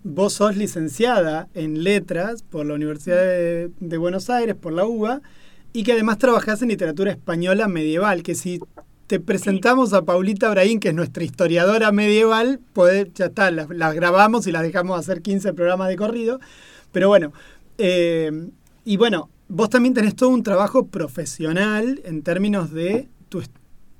vos 0.06 0.34
sos 0.34 0.56
licenciada 0.56 1.50
en 1.56 1.84
letras 1.84 2.44
por 2.44 2.68
la 2.68 2.76
Universidad 2.76 3.18
de, 3.18 3.98
Buenos 3.98 4.30
Aires, 4.30 4.56
por 4.56 4.72
la 4.72 4.86
UBA, 4.86 5.22
y 5.74 5.82
que 5.82 5.94
además 5.94 6.20
trabajás 6.20 6.62
en 6.62 6.68
literatura 6.70 7.10
española 7.10 7.68
medieval, 7.68 8.22
que 8.22 8.36
si 8.36 8.60
te 9.08 9.20
presentamos 9.20 9.94
a 9.94 10.04
Paulita 10.04 10.52
Brahim, 10.52 10.80
que 10.80 10.90
es 10.90 10.94
nuestra 10.94 11.24
historiadora 11.24 11.92
medieval, 11.92 12.60
pues 12.74 13.08
ya 13.16 13.26
está, 13.26 13.50
las, 13.50 13.68
grabamos 13.68 14.46
y 14.46 14.52
las 14.52 14.62
dejamos 14.62 15.00
hacer 15.00 15.24
15 15.24 15.54
programas 15.54 15.88
de 15.88 15.96
corrido. 15.96 16.40
Pero 16.92 17.08
bueno, 17.08 17.34
eh, 17.80 18.32
y 18.86 18.98
bueno, 18.98 19.32
vos 19.48 19.72
también 19.72 19.96
tenés 19.96 20.16
todo 20.16 20.30
un 20.30 20.44
trabajo 20.44 20.86
profesional 20.86 22.00
en 22.06 22.22
términos 22.22 22.72
de 22.72 23.10
tu, 23.30 23.42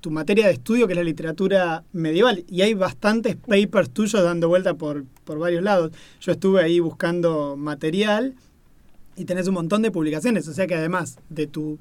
tu 0.06 0.12
materia 0.12 0.46
de 0.46 0.54
estudio, 0.54 0.86
que 0.86 0.94
es 0.94 0.98
la 0.98 1.04
literatura 1.04 1.84
medieval, 1.92 2.44
y 2.48 2.62
hay 2.62 2.76
bastantes 2.76 3.38
papers 3.38 3.90
tuyos 3.90 4.24
dando 4.24 4.48
vuelta 4.48 4.76
por, 4.76 5.04
por 5.24 5.40
varios 5.40 5.64
lados. 5.64 5.94
Yo 6.22 6.32
estuve 6.32 6.62
ahí 6.62 6.80
buscando 6.80 7.56
material 7.58 8.36
y 9.18 9.26
tenés 9.26 9.48
un 9.48 9.56
montón 9.56 9.82
de 9.82 9.90
publicaciones, 9.90 10.48
o 10.48 10.54
sea 10.54 10.68
que 10.68 10.76
además 10.76 11.18
de 11.30 11.48
tu 11.48 11.80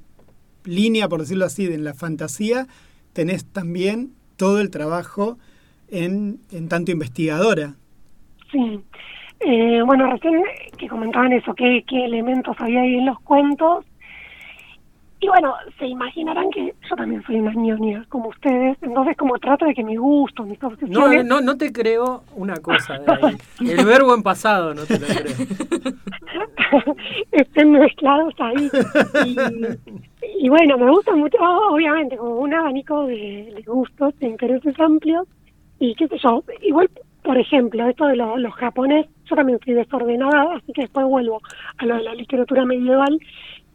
línea, 0.64 1.06
por 1.06 1.20
decirlo 1.20 1.44
así, 1.44 1.66
de 1.66 1.76
la 1.76 1.92
fantasía, 1.92 2.66
tenés 3.12 3.44
también 3.44 4.14
todo 4.36 4.62
el 4.62 4.70
trabajo 4.70 5.38
en, 5.88 6.38
en 6.50 6.70
tanto 6.70 6.92
investigadora. 6.92 7.74
Sí. 8.50 8.80
Eh, 9.40 9.82
bueno, 9.84 10.10
recién 10.10 10.40
que 10.78 10.88
comentaban 10.88 11.30
eso, 11.34 11.52
qué, 11.54 11.84
qué 11.86 12.06
elementos 12.06 12.56
había 12.58 12.80
ahí 12.80 12.94
en 12.94 13.04
los 13.04 13.20
cuentos. 13.20 13.84
Y 15.24 15.26
bueno, 15.26 15.54
se 15.78 15.86
imaginarán 15.86 16.50
que 16.50 16.74
yo 16.86 16.96
también 16.96 17.22
soy 17.22 17.40
ñoña 17.40 18.04
como 18.10 18.28
ustedes, 18.28 18.76
entonces 18.82 19.16
como 19.16 19.38
trato 19.38 19.64
de 19.64 19.72
que 19.72 19.82
me 19.82 19.96
gusto, 19.96 20.42
mis 20.42 20.62
obsesiones... 20.62 21.24
No, 21.24 21.36
no, 21.36 21.40
no 21.40 21.56
te 21.56 21.72
creo 21.72 22.24
una 22.36 22.56
cosa 22.56 22.98
de 22.98 23.10
ahí. 23.10 23.36
El 23.70 23.86
verbo 23.86 24.14
en 24.14 24.22
pasado 24.22 24.74
no 24.74 24.84
te 24.84 24.98
lo 24.98 25.06
creo. 25.06 26.96
Estén 27.32 27.70
mezclados 27.72 28.34
ahí. 28.38 28.70
Y, 30.40 30.48
bueno, 30.50 30.76
me 30.76 30.90
gusta 30.90 31.16
mucho, 31.16 31.38
obviamente, 31.70 32.18
como 32.18 32.40
un 32.40 32.52
abanico 32.52 33.06
de, 33.06 33.50
de 33.56 33.62
gustos, 33.66 34.14
de 34.18 34.26
intereses 34.26 34.78
amplios. 34.78 35.26
Y 35.78 35.94
qué 35.94 36.06
sé 36.06 36.18
yo, 36.18 36.44
igual 36.60 36.90
por 37.22 37.38
ejemplo, 37.38 37.88
esto 37.88 38.08
de 38.08 38.16
los 38.16 38.54
japoneses, 38.56 39.10
yo 39.24 39.36
también 39.36 39.56
estoy 39.58 39.72
desordenada, 39.72 40.56
así 40.56 40.70
que 40.74 40.82
después 40.82 41.06
vuelvo 41.06 41.40
a 41.78 41.86
lo 41.86 41.96
de 41.96 42.02
la 42.02 42.14
literatura 42.14 42.66
medieval. 42.66 43.18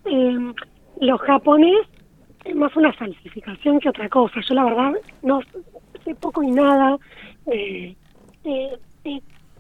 Eh, 0.06 0.54
los 1.00 1.20
japoneses 1.22 1.88
es 2.46 2.56
más 2.56 2.76
una 2.76 2.94
falsificación 2.94 3.80
que 3.80 3.90
otra 3.90 4.10
cosa. 4.10 4.40
Yo 4.48 4.56
la 4.56 4.66
verdad 4.66 4.94
no 5.24 5.42
sé 6.04 6.16
poco 6.16 6.44
y 6.44 6.52
nada 6.52 6.98
de, 7.46 7.96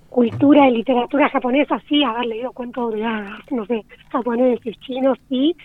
cultura 0.10 0.68
y 0.68 0.78
literatura 0.78 1.30
japonesa, 1.30 1.80
sí, 1.88 2.04
haber 2.04 2.26
leído 2.26 2.52
cuentos 2.52 2.94
de 2.94 3.06
hadas, 3.06 3.40
no 3.52 3.64
sé, 3.68 3.86
japoneses, 4.12 4.80
chinos, 4.80 5.20
sí, 5.30 5.56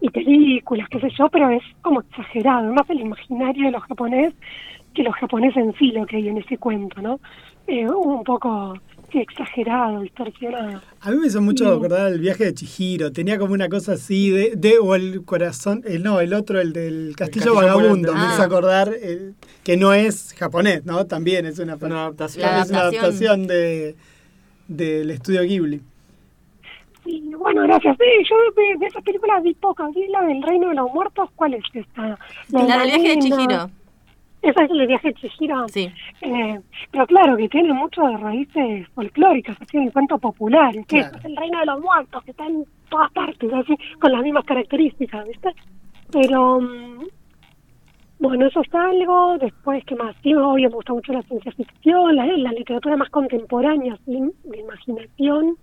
y 0.00 0.10
películas, 0.10 0.88
qué 0.90 1.00
sé 1.00 1.08
yo, 1.16 1.28
pero 1.30 1.48
es 1.48 1.62
como 1.80 2.00
exagerado, 2.00 2.70
más 2.74 2.88
el 2.90 3.00
imaginario 3.00 3.64
de 3.64 3.70
los 3.70 3.82
japoneses 3.84 4.34
que 4.92 5.02
los 5.02 5.14
japoneses 5.14 5.56
en 5.56 5.74
sí 5.74 5.90
lo 5.90 6.04
que 6.04 6.16
hay 6.16 6.28
en 6.28 6.38
ese 6.38 6.58
cuento, 6.58 7.00
¿no? 7.00 7.18
Eh, 7.66 7.88
un 7.88 8.22
poco 8.24 8.74
exagerado, 9.20 10.00
distorsionado. 10.00 10.80
A 11.00 11.10
mí 11.10 11.16
me 11.16 11.26
hizo 11.26 11.40
mucho 11.40 11.72
acordar 11.72 12.12
el 12.12 12.20
viaje 12.20 12.44
de 12.44 12.54
Chihiro, 12.54 13.12
tenía 13.12 13.38
como 13.38 13.54
una 13.54 13.68
cosa 13.68 13.92
así 13.92 14.30
de, 14.30 14.52
de 14.56 14.78
o 14.78 14.94
el 14.94 15.24
corazón, 15.24 15.82
el, 15.86 16.02
no, 16.02 16.20
el 16.20 16.34
otro, 16.34 16.60
el 16.60 16.72
del 16.72 17.14
Castillo, 17.16 17.54
Vagabundo, 17.54 18.12
me 18.12 18.20
hizo 18.20 18.42
ah. 18.42 18.44
acordar 18.44 18.92
eh, 18.94 19.32
que 19.62 19.76
no 19.76 19.92
es 19.92 20.34
japonés, 20.38 20.84
¿no? 20.84 21.06
También 21.06 21.46
es 21.46 21.58
una, 21.58 21.74
adaptación, 21.74 22.48
es 22.60 22.70
una 22.70 22.80
adaptación 22.80 23.46
de 23.46 23.96
del 24.68 25.10
estudio 25.10 25.42
Ghibli. 25.42 25.80
Sí, 27.04 27.32
bueno, 27.36 27.62
gracias. 27.62 27.96
yo 27.98 28.36
de, 28.56 28.86
esas 28.86 29.02
películas 29.02 29.42
vi 29.42 29.54
pocas, 29.54 29.92
vi 29.94 30.06
la 30.08 30.22
del 30.22 30.42
Reino 30.42 30.68
de 30.68 30.74
los 30.74 30.90
Muertos, 30.92 31.28
¿cuál 31.36 31.54
es 31.54 31.64
esta? 31.72 32.18
La, 32.48 32.78
del 32.78 32.86
viaje 32.86 33.08
de 33.08 33.18
Chihiro. 33.18 33.70
Esa 34.44 34.64
es 34.64 34.70
el 34.70 34.86
viaje 34.86 35.08
de 35.08 35.14
Chihiro. 35.14 35.68
Sí. 35.68 35.90
Eh, 36.20 36.60
pero 36.90 37.06
claro, 37.06 37.36
que 37.36 37.48
tiene 37.48 37.72
mucho 37.72 38.02
de 38.02 38.16
raíces 38.18 38.88
folclóricas, 38.94 39.56
así 39.60 39.78
en 39.78 39.90
cuento 39.90 40.18
popular. 40.18 40.74
Es 40.76 41.24
el 41.24 41.36
reino 41.36 41.60
de 41.60 41.66
los 41.66 41.80
muertos, 41.80 42.22
que 42.24 42.32
está 42.32 42.46
en 42.46 42.64
todas 42.90 43.10
partes, 43.12 43.52
así, 43.52 43.74
con 43.98 44.12
las 44.12 44.22
mismas 44.22 44.44
características, 44.44 45.26
¿viste? 45.26 45.48
Pero, 46.12 46.60
mm, 46.60 47.06
bueno, 48.18 48.46
eso 48.46 48.60
es 48.60 48.74
algo. 48.74 49.38
Después, 49.38 49.82
¿qué 49.86 49.96
más? 49.96 50.14
Sí, 50.22 50.34
obvio, 50.34 50.68
me 50.68 50.76
gusta 50.76 50.92
mucho 50.92 51.12
la 51.14 51.22
ciencia 51.22 51.52
ficción, 51.52 52.14
la, 52.14 52.26
la 52.26 52.52
literatura 52.52 52.96
más 52.96 53.08
contemporánea, 53.08 53.96
de 54.04 54.60
imaginación, 54.60 55.56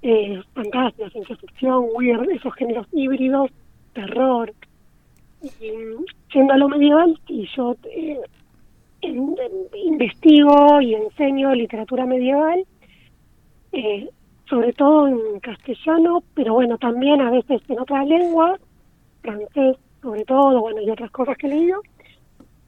eh, 0.00 0.40
fantasía, 0.54 1.10
ciencia 1.10 1.36
ficción, 1.36 1.84
weird, 1.94 2.30
esos 2.30 2.54
géneros 2.54 2.86
híbridos, 2.92 3.50
terror. 3.92 4.52
Y, 5.42 5.72
siendo 6.30 6.52
a 6.52 6.56
lo 6.56 6.68
medieval, 6.68 7.18
y 7.26 7.46
yo 7.56 7.76
eh, 7.84 8.20
investigo 9.02 10.80
y 10.80 10.94
enseño 10.94 11.54
literatura 11.54 12.06
medieval, 12.06 12.64
eh, 13.72 14.08
sobre 14.48 14.72
todo 14.72 15.08
en 15.08 15.40
castellano, 15.40 16.22
pero 16.34 16.54
bueno, 16.54 16.78
también 16.78 17.20
a 17.20 17.30
veces 17.30 17.60
en 17.68 17.80
otras 17.80 18.06
lenguas, 18.06 18.60
francés 19.22 19.76
sobre 20.00 20.24
todo, 20.24 20.60
bueno, 20.60 20.80
y 20.80 20.90
otras 20.90 21.10
cosas 21.10 21.36
que 21.36 21.46
he 21.46 21.50
leído. 21.50 21.80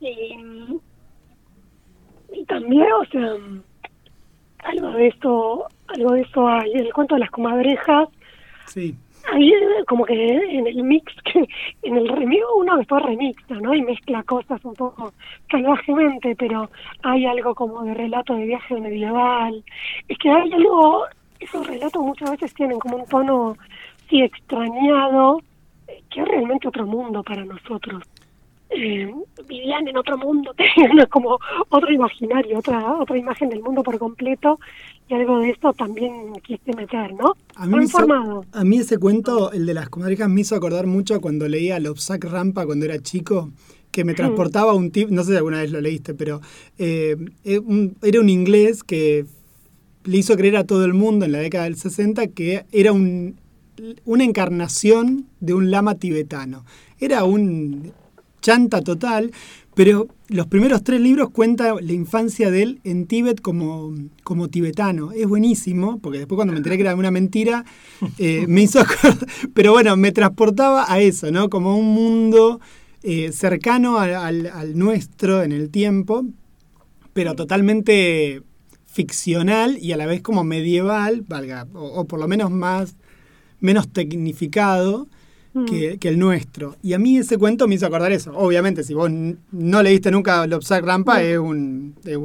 Y, 0.00 0.80
y 2.32 2.44
también, 2.46 2.86
o 2.92 3.04
sea, 3.06 3.36
algo 4.64 4.90
de 4.90 5.08
esto, 5.08 5.66
algo 5.88 6.12
de 6.12 6.20
eso 6.22 6.48
hay. 6.48 6.72
El 6.72 6.92
cuento 6.92 7.14
de 7.14 7.20
las 7.20 7.30
comadrejas. 7.30 8.08
Sí 8.66 8.96
ahí 9.32 9.52
como 9.86 10.04
que 10.04 10.14
en 10.14 10.66
el 10.66 10.82
mix, 10.82 11.12
que 11.32 11.48
en 11.82 11.96
el 11.96 12.08
remix 12.08 12.42
uno 12.56 12.76
después 12.76 13.02
remixa, 13.02 13.54
¿no? 13.54 13.74
Y 13.74 13.82
mezcla 13.82 14.22
cosas 14.22 14.64
un 14.64 14.74
poco 14.74 15.12
salvajemente, 15.50 16.34
pero 16.36 16.70
hay 17.02 17.26
algo 17.26 17.54
como 17.54 17.82
de 17.84 17.94
relato 17.94 18.34
de 18.34 18.46
viaje 18.46 18.80
medieval. 18.80 19.64
Es 20.08 20.18
que 20.18 20.30
hay 20.30 20.52
algo, 20.52 21.04
esos 21.40 21.66
relatos 21.66 22.02
muchas 22.02 22.30
veces 22.30 22.54
tienen 22.54 22.78
como 22.78 22.96
un 22.96 23.06
tono, 23.06 23.56
sí, 24.08 24.22
extrañado, 24.22 25.40
que 26.10 26.20
es 26.20 26.28
realmente 26.28 26.68
otro 26.68 26.86
mundo 26.86 27.22
para 27.22 27.44
nosotros. 27.44 28.02
Eh, 28.70 29.12
vivían 29.46 29.86
en 29.86 29.96
otro 29.96 30.18
mundo, 30.18 30.52
tenían 30.76 31.06
como 31.06 31.38
otro 31.68 31.92
imaginario, 31.92 32.58
otra 32.58 32.94
otra 32.94 33.16
imagen 33.16 33.48
del 33.48 33.62
mundo 33.62 33.82
por 33.82 33.98
completo 33.98 34.58
y 35.08 35.14
algo 35.14 35.38
de 35.38 35.50
esto 35.50 35.72
también 35.72 36.32
quise 36.42 36.74
meter, 36.74 37.12
¿no? 37.14 37.34
A 37.56 37.66
mí, 37.66 37.86
a 38.52 38.64
mí 38.64 38.78
ese 38.78 38.98
cuento, 38.98 39.52
el 39.52 39.66
de 39.66 39.74
las 39.74 39.88
comadrejas, 39.88 40.28
me 40.28 40.40
hizo 40.40 40.54
acordar 40.56 40.86
mucho 40.86 41.20
cuando 41.20 41.46
leía 41.46 41.78
Lobsac 41.78 42.24
Rampa 42.24 42.64
cuando 42.64 42.86
era 42.86 42.98
chico, 42.98 43.50
que 43.90 44.04
me 44.04 44.14
transportaba 44.14 44.74
un 44.74 44.90
tip, 44.90 45.10
no 45.10 45.22
sé 45.22 45.32
si 45.32 45.36
alguna 45.36 45.60
vez 45.60 45.70
lo 45.70 45.80
leíste, 45.80 46.14
pero 46.14 46.40
eh, 46.78 47.16
eh, 47.44 47.60
era 48.02 48.20
un 48.20 48.28
inglés 48.28 48.82
que 48.82 49.24
le 50.04 50.16
hizo 50.16 50.36
creer 50.36 50.56
a 50.56 50.64
todo 50.64 50.84
el 50.84 50.94
mundo 50.94 51.24
en 51.24 51.32
la 51.32 51.38
década 51.38 51.64
del 51.64 51.76
60 51.76 52.26
que 52.28 52.64
era 52.72 52.92
un, 52.92 53.36
una 54.04 54.24
encarnación 54.24 55.26
de 55.40 55.54
un 55.54 55.70
lama 55.70 55.94
tibetano. 55.94 56.64
Era 56.98 57.24
un 57.24 57.92
chanta 58.44 58.82
total, 58.82 59.32
pero 59.74 60.06
los 60.28 60.46
primeros 60.48 60.84
tres 60.84 61.00
libros 61.00 61.30
cuentan 61.30 61.76
la 61.80 61.92
infancia 61.94 62.50
de 62.50 62.62
él 62.62 62.80
en 62.84 63.06
Tíbet 63.06 63.40
como, 63.40 63.94
como 64.22 64.48
tibetano. 64.48 65.12
Es 65.12 65.26
buenísimo, 65.26 65.98
porque 65.98 66.18
después 66.18 66.36
cuando 66.36 66.52
me 66.52 66.58
enteré 66.58 66.76
que 66.76 66.82
era 66.82 66.94
una 66.94 67.10
mentira, 67.10 67.64
eh, 68.18 68.44
me 68.46 68.62
hizo 68.62 68.84
Pero 69.54 69.72
bueno, 69.72 69.96
me 69.96 70.12
transportaba 70.12 70.84
a 70.92 71.00
eso, 71.00 71.32
¿no? 71.32 71.48
Como 71.48 71.76
un 71.76 71.94
mundo 71.94 72.60
eh, 73.02 73.32
cercano 73.32 73.98
al, 73.98 74.78
nuestro 74.78 75.42
en 75.42 75.52
el 75.52 75.70
tiempo, 75.70 76.26
pero 77.14 77.34
totalmente 77.34 78.42
ficcional 78.84 79.78
y 79.80 79.92
a 79.92 79.96
la 79.96 80.04
vez 80.04 80.20
como 80.20 80.44
medieval, 80.44 81.24
valga, 81.26 81.66
o 81.72 82.04
por 82.04 82.20
lo 82.20 82.28
menos 82.28 82.50
más 82.50 82.94
menos 83.60 83.88
tecnificado 83.88 85.08
Mm. 85.54 85.64
que, 86.00 86.08
el 86.08 86.18
nuestro. 86.18 86.74
Y 86.82 86.94
a 86.94 86.98
mí 86.98 87.16
ese 87.16 87.38
cuento 87.38 87.68
me 87.68 87.76
hizo 87.76 87.86
acordar 87.86 88.10
eso. 88.10 88.36
Obviamente, 88.36 88.82
si 88.82 88.92
vos 88.92 89.08
no 89.10 89.82
leíste 89.82 90.10
nunca 90.10 90.46
Lobsac 90.46 90.84
Rampa, 90.84 91.22
es, 91.22 91.38
un, 91.38 91.94
es 92.04 92.18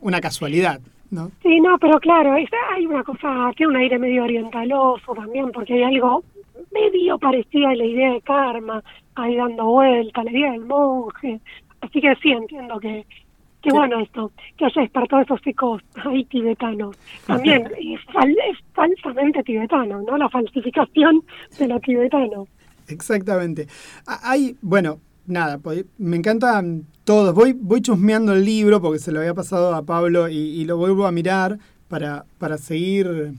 una 0.00 0.20
casualidad. 0.20 0.80
¿no? 1.10 1.30
Sí, 1.42 1.60
no, 1.60 1.78
pero 1.78 1.98
claro, 2.00 2.32
hay 2.32 2.86
una 2.86 3.02
cosa, 3.02 3.50
tiene 3.56 3.70
un 3.70 3.76
aire 3.76 3.98
medio 3.98 4.24
orientaloso 4.24 5.14
también, 5.14 5.50
porque 5.52 5.74
hay 5.74 5.84
algo 5.84 6.22
medio 6.72 7.18
parecido 7.18 7.68
a 7.68 7.74
la 7.74 7.84
idea 7.84 8.12
de 8.12 8.20
karma, 8.20 8.82
ahí 9.14 9.36
dando 9.36 9.64
vuelta, 9.64 10.24
la 10.24 10.30
idea 10.30 10.52
del 10.52 10.66
monje. 10.66 11.40
Así 11.80 12.00
que 12.00 12.14
sí, 12.16 12.32
entiendo 12.32 12.78
que, 12.80 13.06
Qué 13.68 13.76
bueno 13.76 14.00
esto, 14.00 14.32
que 14.56 14.64
haya 14.64 14.82
despertado 14.82 15.22
esos 15.22 15.40
ecos 15.46 15.82
ahí 16.04 16.24
tibetanos. 16.24 16.96
También 17.26 17.66
es, 17.78 18.00
es, 18.00 18.58
falsamente 18.74 19.42
tibetano, 19.42 20.00
¿no? 20.02 20.16
La 20.16 20.28
falsificación 20.30 21.22
de 21.58 21.68
lo 21.68 21.78
tibetano. 21.80 22.46
Exactamente. 22.86 23.68
Hay, 24.06 24.56
bueno, 24.62 25.00
nada, 25.26 25.58
pues, 25.58 25.84
me 25.98 26.16
encantan 26.16 26.86
todos. 27.04 27.34
Voy, 27.34 27.52
voy 27.52 27.82
chusmeando 27.82 28.32
el 28.32 28.44
libro 28.44 28.80
porque 28.80 28.98
se 28.98 29.12
lo 29.12 29.20
había 29.20 29.34
pasado 29.34 29.74
a 29.74 29.82
Pablo 29.82 30.28
y, 30.28 30.64
lo 30.64 30.78
vuelvo 30.78 31.06
a 31.06 31.12
mirar 31.12 31.58
para, 31.88 32.24
para 32.38 32.56
seguir 32.56 33.32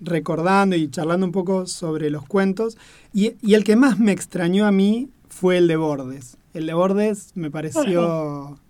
recordando 0.00 0.76
y 0.76 0.90
charlando 0.90 1.24
un 1.24 1.32
poco 1.32 1.66
sobre 1.66 2.10
los 2.10 2.26
cuentos. 2.26 2.76
Y, 3.14 3.32
y 3.40 3.54
el 3.54 3.64
que 3.64 3.76
más 3.76 3.98
me 3.98 4.12
extrañó 4.12 4.66
a 4.66 4.72
mí 4.72 5.08
fue 5.28 5.56
el 5.56 5.68
de 5.68 5.76
Bordes. 5.76 6.36
El 6.52 6.66
de 6.66 6.74
Bordes 6.74 7.32
me 7.34 7.50
pareció 7.50 8.58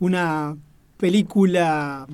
una 0.00 0.56
película 0.96 2.06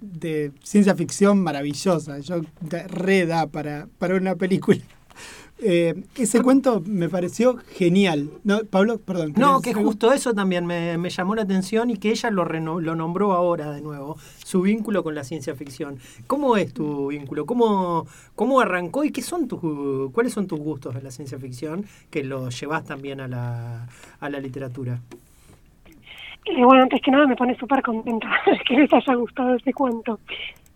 de 0.00 0.52
ciencia 0.62 0.94
ficción 0.94 1.42
maravillosa. 1.42 2.18
Yo 2.18 2.40
reda 2.88 3.46
para, 3.46 3.88
para 3.98 4.16
una 4.16 4.34
película. 4.34 4.80
Eh, 5.66 5.94
ese 6.16 6.42
cuento 6.42 6.82
me 6.84 7.08
pareció 7.08 7.56
genial. 7.56 8.28
No, 8.42 8.64
Pablo, 8.64 8.98
perdón. 8.98 9.34
No, 9.36 9.60
que 9.60 9.72
justo 9.72 10.12
eso 10.12 10.34
también 10.34 10.66
me, 10.66 11.08
llamó 11.08 11.36
la 11.36 11.42
atención 11.42 11.90
y 11.90 11.96
que 11.96 12.10
ella 12.10 12.30
lo, 12.30 12.44
lo 12.44 12.96
nombró 12.96 13.32
ahora 13.32 13.70
de 13.70 13.80
nuevo, 13.80 14.18
su 14.44 14.62
vínculo 14.62 15.04
con 15.04 15.14
la 15.14 15.22
ciencia 15.22 15.54
ficción. 15.54 16.00
¿Cómo 16.26 16.56
es 16.56 16.74
tu 16.74 17.06
vínculo? 17.06 17.46
¿Cómo, 17.46 18.06
cómo 18.34 18.60
arrancó 18.60 19.04
y 19.04 19.12
qué 19.12 19.22
son 19.22 19.46
tus, 19.46 20.10
cuáles 20.10 20.32
son 20.32 20.48
tus 20.48 20.58
gustos 20.58 20.96
de 20.96 21.02
la 21.02 21.12
ciencia 21.12 21.38
ficción 21.38 21.86
que 22.10 22.24
los 22.24 22.60
llevas 22.60 22.84
también 22.84 23.20
a 23.20 23.28
la, 23.28 23.88
a 24.18 24.28
la 24.28 24.40
literatura? 24.40 25.00
Eh, 26.46 26.64
bueno, 26.64 26.82
antes 26.82 27.00
que 27.00 27.10
nada 27.10 27.26
me 27.26 27.36
pone 27.36 27.56
súper 27.56 27.82
contenta 27.82 28.28
que 28.68 28.76
les 28.76 28.92
haya 28.92 29.14
gustado 29.14 29.54
este 29.54 29.72
cuento. 29.72 30.20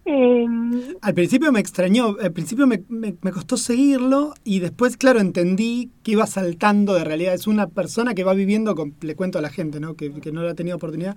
Em, 0.05 0.95
al 1.03 1.13
principio 1.13 1.53
me 1.53 1.61
extrañó, 1.61 2.17
al 2.23 2.33
principio 2.33 2.67
me, 2.67 2.83
me, 2.89 3.15
costó 3.31 3.59
seguirlo 3.59 4.33
y 4.43 4.61
después, 4.61 4.97
claro, 4.97 5.21
entendí 5.21 5.91
que 6.03 6.13
iba 6.13 6.27
saltando 6.27 6.95
de 6.95 7.05
realidad. 7.05 7.35
Es 7.35 7.47
una 7.47 7.67
persona 7.67 8.15
que 8.15 8.25
va 8.25 8.33
viviendo, 8.33 8.75
con, 8.75 8.95
le 9.03 9.15
cuento 9.15 9.39
a 9.39 9.43
la 9.43 9.51
gente, 9.51 9.81
¿no? 9.81 9.97
Que, 9.97 10.11
que 10.13 10.33
no 10.33 10.41
lo 10.43 10.49
ha 10.49 10.55
tenido 10.55 10.77
oportunidad, 10.77 11.15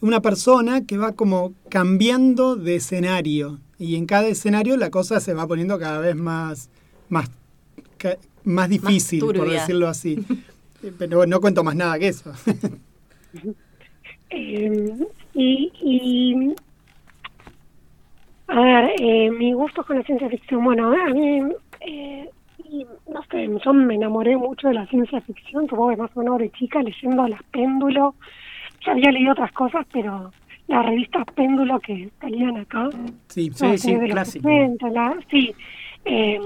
una 0.00 0.20
persona 0.20 0.84
que 0.84 0.98
va 0.98 1.12
como 1.12 1.54
cambiando 1.68 2.56
de 2.56 2.76
escenario 2.76 3.60
y 3.78 3.94
en 3.94 4.06
cada 4.06 4.26
escenario 4.26 4.76
la 4.76 4.90
cosa 4.90 5.20
se 5.20 5.34
va 5.34 5.46
poniendo 5.46 5.78
cada 5.78 6.00
vez 6.00 6.16
más, 6.16 6.70
más, 7.08 7.30
más 8.42 8.68
difícil, 8.68 9.20
por 9.20 9.48
decirlo 9.48 9.88
así. 9.88 10.18
Pero 10.98 11.24
no 11.26 11.40
cuento 11.40 11.64
más 11.64 11.76
nada 11.76 11.98
que 11.98 12.08
eso. 12.08 12.32
Em, 14.30 15.06
y, 15.34 15.72
y 15.82 16.54
a 18.46 18.60
ver, 18.60 18.92
eh, 18.98 19.30
mi 19.30 19.52
gusto 19.52 19.84
con 19.84 19.98
la 19.98 20.04
ciencia 20.04 20.28
ficción, 20.28 20.62
bueno, 20.64 20.92
a 20.92 21.08
mí, 21.08 21.42
eh, 21.80 22.28
no 23.08 23.22
sé, 23.30 23.48
yo 23.64 23.72
me 23.72 23.94
enamoré 23.94 24.36
mucho 24.36 24.68
de 24.68 24.74
la 24.74 24.86
ciencia 24.86 25.20
ficción, 25.22 25.68
supongo 25.68 25.90
que 25.90 25.96
más 25.96 26.10
o 26.14 26.20
menos 26.20 26.38
de 26.38 26.50
chica 26.50 26.82
leyendo 26.82 27.26
Las 27.26 27.42
Péndulo, 27.44 28.14
ya 28.84 28.92
había 28.92 29.12
leído 29.12 29.32
otras 29.32 29.52
cosas, 29.52 29.86
pero 29.92 30.30
las 30.66 30.84
revistas 30.84 31.24
Péndulo 31.34 31.80
que 31.80 32.10
salían 32.20 32.58
acá, 32.58 32.90
sí, 33.28 33.50
sí, 33.54 33.78
sí, 33.78 33.98
clásico. 34.10 34.48
sí, 35.30 35.54
eh, 36.04 36.40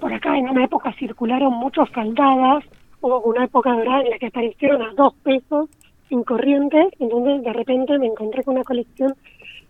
por 0.00 0.12
acá 0.12 0.36
en 0.38 0.48
una 0.48 0.64
época 0.64 0.92
circularon 0.94 1.52
muchos 1.52 1.88
saldadas, 1.90 2.64
hubo 3.00 3.20
una 3.20 3.44
época 3.44 3.72
dorada 3.72 4.02
en 4.02 4.10
la 4.10 4.18
que 4.18 4.26
aparecieron 4.26 4.82
a 4.82 4.94
dos 4.94 5.14
pesos 5.22 5.68
en 6.10 6.22
corrientes, 6.22 6.86
entonces 6.98 7.42
de 7.42 7.52
repente 7.52 7.98
me 7.98 8.06
encontré 8.06 8.42
con 8.44 8.54
una 8.54 8.64
colección 8.64 9.14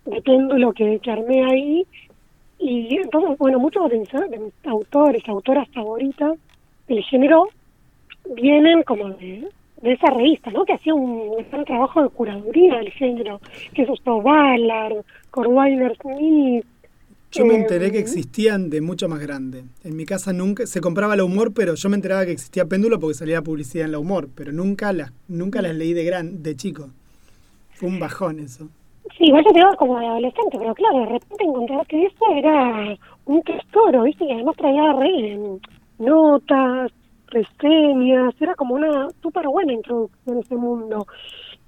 de 0.04 0.20
péndulo 0.22 0.72
que, 0.72 0.98
que 1.00 1.10
armé 1.10 1.44
ahí. 1.44 1.86
Y 2.58 2.96
entonces, 2.96 3.36
bueno, 3.38 3.58
muchos 3.58 3.90
de 3.90 3.98
mis, 3.98 4.12
autores, 4.64 5.22
autoras 5.28 5.68
favoritas 5.70 6.38
del 6.88 7.02
género 7.04 7.48
vienen 8.34 8.82
como 8.82 9.10
de, 9.10 9.48
de 9.82 9.92
esa 9.92 10.10
revista, 10.10 10.50
¿no? 10.50 10.64
Que 10.64 10.74
hacía 10.74 10.94
un 10.94 11.36
gran 11.50 11.64
trabajo 11.64 12.02
de 12.02 12.08
curaduría 12.10 12.78
del 12.78 12.90
género, 12.92 13.40
que 13.74 13.82
es 13.82 13.88
esto 13.88 14.22
Ballard, 14.22 15.04
Corwiner 15.30 15.96
Smith. 16.00 16.64
Yo 17.34 17.44
me 17.44 17.56
enteré 17.56 17.90
que 17.90 17.98
eh, 17.98 18.00
existían 18.00 18.70
de 18.70 18.80
mucho 18.80 19.08
más 19.08 19.20
grande. 19.20 19.64
En 19.82 19.96
mi 19.96 20.06
casa 20.06 20.32
nunca 20.32 20.66
se 20.66 20.80
compraba 20.80 21.16
la 21.16 21.24
humor, 21.24 21.52
pero 21.52 21.74
yo 21.74 21.88
me 21.88 21.96
enteraba 21.96 22.24
que 22.24 22.32
existía 22.32 22.66
péndulo 22.66 23.00
porque 23.00 23.14
salía 23.14 23.42
publicidad 23.42 23.86
en 23.86 23.92
la 23.92 23.98
humor, 23.98 24.28
pero 24.34 24.52
nunca 24.52 24.92
las 24.92 25.12
nunca 25.26 25.60
las 25.60 25.74
leí 25.74 25.94
de 25.94 26.04
gran 26.04 26.42
de 26.42 26.54
chico. 26.54 26.90
Fue 27.72 27.88
un 27.88 27.98
bajón 27.98 28.38
eso. 28.38 28.68
Sí, 29.18 29.24
igual 29.26 29.44
yo 29.44 29.52
te 29.52 29.76
como 29.76 29.98
de 29.98 30.06
adolescente, 30.06 30.58
pero 30.58 30.74
claro, 30.74 30.98
de 31.00 31.06
repente 31.06 31.44
encontré 31.44 31.76
que 31.88 32.06
eso 32.06 32.24
era 32.34 32.96
un 33.26 33.42
tesoro, 33.42 34.02
¿viste? 34.04 34.24
Y 34.24 34.32
además 34.32 34.56
traía 34.56 34.92
re, 34.92 35.38
notas, 35.98 36.92
reseñas, 37.28 38.34
era 38.40 38.54
como 38.54 38.74
una 38.74 39.08
súper 39.22 39.46
buena 39.48 39.72
introducción 39.72 40.38
a 40.38 40.40
ese 40.40 40.56
mundo. 40.56 41.06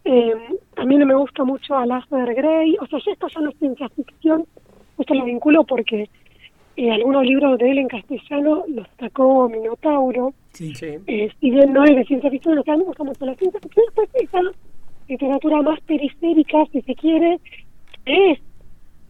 Eh, 0.04 0.34
también 0.74 1.06
me 1.06 1.14
gusta 1.14 1.44
mucho 1.44 1.76
Alasdair 1.76 2.34
Gray, 2.34 2.76
o 2.80 2.86
sea, 2.86 3.00
ya 3.04 3.12
esto 3.12 3.26
ya 3.28 3.40
no 3.40 3.50
es 3.50 3.58
ciencia 3.58 3.88
ficción, 3.90 4.46
esto 4.98 5.14
lo 5.14 5.24
vinculo 5.24 5.64
porque 5.64 6.08
eh, 6.76 6.90
algunos 6.90 7.24
libros 7.24 7.58
de 7.58 7.70
él 7.70 7.78
en 7.78 7.88
castellano 7.88 8.64
los 8.68 8.86
sacó 8.98 9.48
Minotauro. 9.48 10.34
Sí, 10.52 10.74
sí. 10.74 10.98
Eh, 11.06 11.30
si 11.40 11.50
bien 11.50 11.72
no 11.72 11.84
es 11.84 11.96
de 11.96 12.04
ciencia 12.04 12.30
ficción, 12.30 12.56
lo 12.56 12.64
que 12.64 12.70
a 12.70 12.74
mí 12.74 12.80
me 12.80 12.86
gusta 12.86 13.04
mucho 13.04 13.24
la 13.24 13.34
ciencia 13.34 13.60
ficción, 13.60 13.84
después 13.86 14.08
esa 14.14 14.40
literatura 15.08 15.62
más 15.62 15.80
periférica, 15.80 16.64
si 16.72 16.82
se 16.82 16.94
quiere, 16.94 17.38
es 18.04 18.38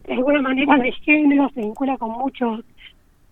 de 0.05 0.13
alguna 0.13 0.41
manera 0.41 0.77
de 0.77 0.91
género, 0.91 1.49
se 1.53 1.61
vincula 1.61 1.97
con 1.97 2.11
muchos 2.11 2.63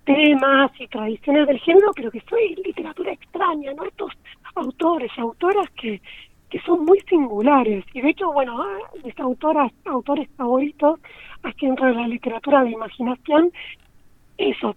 temas 0.03 0.71
y 0.79 0.87
tradiciones 0.87 1.47
del 1.47 1.59
género, 1.59 1.91
pero 1.95 2.11
que 2.11 2.21
soy 2.29 2.55
literatura 2.63 3.13
extraña, 3.13 3.73
¿no? 3.73 3.85
Estos 3.85 4.11
autores, 4.55 5.11
autoras 5.17 5.69
que, 5.71 6.01
que 6.49 6.59
son 6.61 6.85
muy 6.85 6.99
singulares. 7.01 7.85
Y 7.93 8.01
de 8.01 8.09
hecho, 8.09 8.31
bueno, 8.31 8.61
ah, 8.61 8.77
mis 9.03 9.17
autoras, 9.19 9.71
autores 9.85 10.29
favoritos, 10.37 10.99
aquí 11.43 11.65
dentro 11.65 11.87
de 11.87 11.93
la 11.93 12.07
literatura 12.07 12.63
de 12.63 12.71
imaginación, 12.71 13.51
eso, 14.37 14.75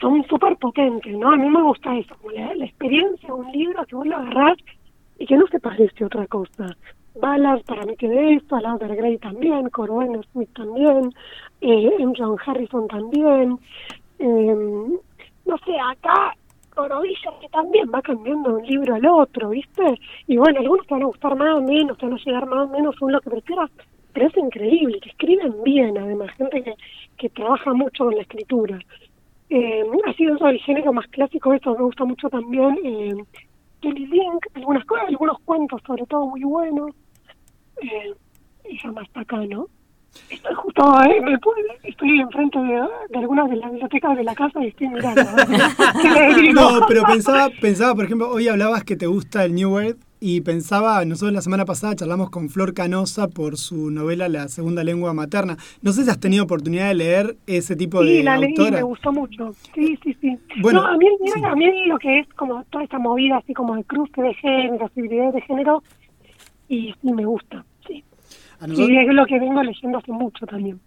son 0.00 0.24
súper 0.26 0.56
potentes, 0.56 1.12
¿no? 1.16 1.32
A 1.32 1.36
mí 1.36 1.48
me 1.48 1.62
gusta 1.62 1.96
eso, 1.96 2.14
como 2.16 2.32
la, 2.32 2.52
experiencia 2.64 3.28
de 3.28 3.34
un 3.34 3.52
libro 3.52 3.84
que 3.86 3.96
vos 3.96 4.06
lo 4.06 4.16
agarrás 4.16 4.58
y 5.18 5.26
que 5.26 5.36
no 5.36 5.46
se 5.48 5.60
parece 5.60 6.04
a 6.04 6.06
otra 6.06 6.26
cosa. 6.26 6.76
Ballard 7.20 7.62
para 7.64 7.84
mí 7.86 7.94
de 7.98 8.34
esto, 8.34 8.56
Alexander 8.56 8.96
Gray 8.96 9.18
también, 9.18 9.70
Corwin 9.70 10.22
Smith 10.32 10.50
también, 10.54 11.12
eh, 11.62 11.96
John 12.16 12.36
Harrison 12.44 12.86
también, 12.88 13.58
eh, 14.18 14.98
no 15.46 15.58
sé, 15.64 15.78
acá 15.80 16.34
Corodilla 16.76 17.30
que 17.40 17.48
también 17.48 17.90
va 17.92 18.02
cambiando 18.02 18.50
de 18.50 18.56
un 18.56 18.66
libro 18.66 18.94
al 18.94 19.06
otro, 19.06 19.48
¿viste? 19.48 19.98
Y 20.26 20.36
bueno, 20.36 20.60
algunos 20.60 20.86
te 20.86 20.94
van 20.94 21.02
a 21.04 21.06
gustar 21.06 21.34
más 21.34 21.56
o 21.56 21.62
menos, 21.62 21.96
te 21.96 22.04
van 22.04 22.14
a 22.14 22.24
llegar 22.24 22.46
más 22.46 22.68
o 22.68 22.70
menos 22.70 22.94
según 22.94 23.12
lo 23.12 23.20
que 23.22 23.30
prefieras, 23.30 23.70
pero 24.12 24.26
es 24.26 24.36
increíble, 24.36 25.00
que 25.00 25.08
escriben 25.08 25.54
bien 25.64 25.96
además, 25.96 26.30
gente 26.36 26.62
que, 26.62 26.74
que 27.16 27.30
trabaja 27.30 27.72
mucho 27.72 28.04
con 28.04 28.14
la 28.14 28.22
escritura. 28.22 28.78
Eh, 29.48 29.84
así 30.06 30.26
dentro 30.26 30.48
género 30.64 30.92
más 30.92 31.06
clásico, 31.08 31.54
esto 31.54 31.74
me 31.74 31.84
gusta 31.84 32.04
mucho 32.04 32.28
también, 32.28 32.78
eh, 32.84 33.14
Kelly 33.80 34.06
Link, 34.06 34.46
algunas 34.54 34.84
cosas, 34.84 35.08
algunos 35.08 35.38
cuentos 35.40 35.80
sobre 35.86 36.04
todo 36.06 36.26
muy 36.26 36.42
buenos, 36.42 36.90
eh, 37.80 38.12
ya 38.82 38.92
más 38.92 39.08
acá, 39.14 39.38
¿no? 39.46 39.66
Estoy 40.30 40.54
justo, 40.54 41.02
eh, 41.04 41.20
me 41.20 41.38
estoy 41.88 42.20
enfrente 42.20 42.58
de, 42.58 42.80
de, 43.10 43.18
algunas 43.18 43.48
de 43.50 43.56
las 43.56 43.70
bibliotecas 43.70 44.16
de 44.16 44.24
la 44.24 44.34
casa 44.34 44.62
y 44.64 44.68
estoy 44.68 44.88
mirando. 44.88 45.22
no, 46.54 46.86
pero 46.88 47.04
pensaba, 47.04 47.48
pensaba, 47.60 47.94
por 47.94 48.06
ejemplo, 48.06 48.30
hoy 48.30 48.48
hablabas 48.48 48.82
que 48.82 48.96
te 48.96 49.06
gusta 49.06 49.44
el 49.44 49.54
New 49.54 49.70
World 49.70 49.96
y 50.18 50.40
pensaba, 50.40 51.04
nosotros 51.04 51.34
la 51.34 51.42
semana 51.42 51.64
pasada 51.66 51.94
charlamos 51.94 52.30
con 52.30 52.48
Flor 52.48 52.72
Canosa 52.72 53.28
por 53.28 53.58
su 53.58 53.90
novela 53.90 54.28
La 54.28 54.48
segunda 54.48 54.82
lengua 54.82 55.12
materna. 55.12 55.56
No 55.82 55.92
sé 55.92 56.04
si 56.04 56.10
has 56.10 56.18
tenido 56.18 56.44
oportunidad 56.44 56.88
de 56.88 56.94
leer 56.94 57.36
ese 57.46 57.76
tipo 57.76 58.02
de 58.02 58.16
Sí, 58.16 58.22
la 58.22 58.38
leí, 58.38 58.54
me 58.56 58.82
gustó 58.82 59.12
mucho. 59.12 59.52
Sí, 59.74 59.98
sí, 60.02 60.16
sí. 60.20 60.38
Bueno, 60.62 60.86
a, 60.86 60.96
mí, 60.96 61.06
a 61.44 61.54
mí 61.54 61.86
lo 61.86 61.98
que 61.98 62.20
es 62.20 62.28
como 62.34 62.64
toda 62.64 62.84
esta 62.84 62.98
movida 62.98 63.36
así 63.36 63.52
como 63.52 63.76
de 63.76 63.84
cruce 63.84 64.22
de 64.22 64.34
género, 64.34 64.78
posibilidades 64.78 65.34
de 65.34 65.40
género, 65.42 65.82
y 66.68 66.94
sí 67.00 67.12
me 67.12 67.24
gusta, 67.24 67.64
Y 68.66 68.96
es 68.96 69.14
lo 69.14 69.26
que 69.26 69.38
vengo 69.38 69.62
leyendo 69.62 69.98
hace 69.98 70.12
mucho 70.12 70.46
también. 70.46 70.80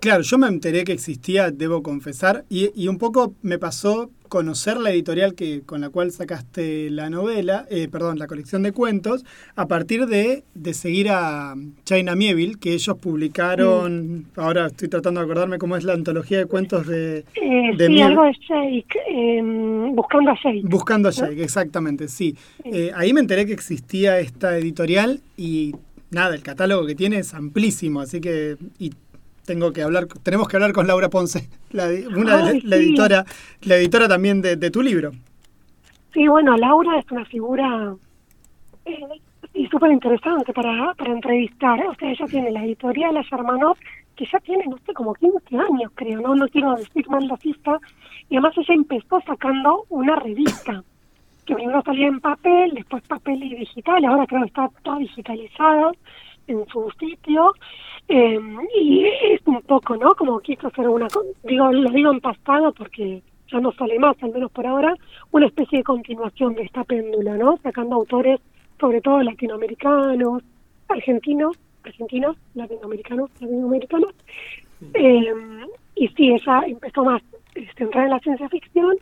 Claro, 0.00 0.22
yo 0.22 0.36
me 0.36 0.48
enteré 0.48 0.82
que 0.82 0.92
existía, 0.92 1.52
debo 1.52 1.82
confesar, 1.82 2.44
y, 2.48 2.70
y, 2.74 2.88
un 2.88 2.98
poco 2.98 3.34
me 3.42 3.58
pasó 3.58 4.10
conocer 4.32 4.78
la 4.78 4.90
editorial 4.90 5.34
que 5.34 5.60
con 5.60 5.82
la 5.82 5.90
cual 5.90 6.10
sacaste 6.10 6.88
la 6.88 7.10
novela, 7.10 7.66
eh, 7.68 7.86
perdón, 7.92 8.18
la 8.18 8.26
colección 8.26 8.62
de 8.62 8.72
cuentos, 8.72 9.26
a 9.56 9.68
partir 9.68 10.06
de, 10.06 10.42
de 10.54 10.72
seguir 10.72 11.10
a 11.10 11.54
China 11.84 12.16
Mieville, 12.16 12.58
que 12.58 12.72
ellos 12.72 12.96
publicaron, 12.96 14.24
ahora 14.36 14.68
estoy 14.68 14.88
tratando 14.88 15.20
de 15.20 15.26
acordarme 15.26 15.58
cómo 15.58 15.76
es 15.76 15.84
la 15.84 15.92
antología 15.92 16.38
de 16.38 16.46
cuentos 16.46 16.86
de... 16.86 17.26
Eh, 17.34 17.76
de 17.76 17.86
sí, 17.88 18.00
algo 18.00 18.24
de 18.24 18.32
Jake, 18.48 18.98
em, 19.06 19.94
Buscando 19.94 20.30
a 20.30 20.34
Jake. 20.42 20.62
Buscando 20.64 21.10
a 21.10 21.12
Jake, 21.12 21.42
exactamente, 21.42 22.08
sí. 22.08 22.34
Eh, 22.64 22.90
ahí 22.96 23.12
me 23.12 23.20
enteré 23.20 23.44
que 23.44 23.52
existía 23.52 24.18
esta 24.18 24.56
editorial 24.56 25.20
y 25.36 25.74
nada, 26.12 26.34
el 26.34 26.42
catálogo 26.42 26.86
que 26.86 26.94
tiene 26.94 27.18
es 27.18 27.34
amplísimo, 27.34 28.00
así 28.00 28.20
que 28.20 28.56
y 28.78 28.92
tengo 29.44 29.72
que 29.72 29.82
hablar, 29.82 30.06
tenemos 30.22 30.48
que 30.48 30.56
hablar 30.56 30.72
con 30.72 30.86
Laura 30.86 31.08
Ponce, 31.08 31.48
la, 31.72 31.88
una 32.16 32.52
la, 32.62 32.76
editora, 32.76 33.24
la 33.62 33.76
editora 33.76 34.06
también 34.06 34.40
de, 34.40 34.70
tu 34.70 34.82
libro. 34.82 35.12
Sí, 36.12 36.28
bueno, 36.28 36.56
Laura 36.56 36.98
es 36.98 37.10
una 37.10 37.24
figura 37.24 37.94
eh, 38.84 39.68
súper 39.70 39.90
interesante 39.90 40.52
para, 40.52 40.94
para 40.94 41.12
entrevistar. 41.12 41.84
O 41.86 41.94
sea, 41.94 42.10
ella 42.10 42.26
tiene 42.26 42.50
la 42.50 42.64
editorial, 42.64 43.14
la 43.14 43.24
Germanov, 43.24 43.78
que 44.14 44.26
ya 44.30 44.38
tiene, 44.40 44.64
no 44.66 44.76
sé, 44.84 44.92
como 44.92 45.14
15 45.14 45.56
años, 45.56 45.90
creo, 45.94 46.20
no 46.20 46.34
no 46.34 46.46
quiero 46.48 46.74
decir 46.76 47.08
mal 47.08 47.26
la 47.26 47.36
cifra, 47.38 47.80
y 48.28 48.36
además 48.36 48.52
ella 48.58 48.74
empezó 48.74 49.20
sacando 49.26 49.86
una 49.88 50.16
revista 50.16 50.84
que 51.46 51.54
primero 51.54 51.82
salía 51.82 52.08
en 52.08 52.20
papel, 52.20 52.72
después 52.74 53.02
papel 53.08 53.42
y 53.42 53.54
digital, 53.54 54.04
ahora 54.04 54.26
creo 54.26 54.42
que 54.42 54.48
está 54.48 54.70
toda 54.82 54.98
digitalizada 54.98 55.92
en 56.46 56.66
su 56.66 56.90
sitio, 56.98 57.52
eh, 58.08 58.38
y 58.80 59.04
es 59.04 59.40
un 59.46 59.62
poco, 59.62 59.96
¿no? 59.96 60.10
Como 60.14 60.40
quiso 60.40 60.68
hacer 60.68 60.88
una, 60.88 61.08
digo, 61.44 61.72
lo 61.72 61.90
digo 61.90 62.12
en 62.12 62.20
pasado 62.20 62.72
porque 62.72 63.22
ya 63.50 63.60
no 63.60 63.72
sale 63.72 63.98
más, 63.98 64.16
al 64.22 64.32
menos 64.32 64.50
por 64.50 64.66
ahora, 64.66 64.94
una 65.30 65.46
especie 65.46 65.78
de 65.78 65.84
continuación 65.84 66.54
de 66.54 66.62
esta 66.62 66.84
péndula, 66.84 67.36
¿no? 67.36 67.58
Sacando 67.62 67.96
autores, 67.96 68.40
sobre 68.80 69.00
todo 69.00 69.22
latinoamericanos, 69.22 70.42
argentinos, 70.88 71.56
argentinos, 71.84 72.36
latinoamericanos, 72.54 73.30
latinoamericanos. 73.40 74.14
Eh, 74.94 75.34
y 75.94 76.08
sí, 76.08 76.32
ella 76.32 76.62
empezó 76.66 77.04
más 77.04 77.22
centrada 77.76 78.06
en 78.06 78.10
la 78.10 78.18
ciencia 78.20 78.48
ficción 78.48 78.96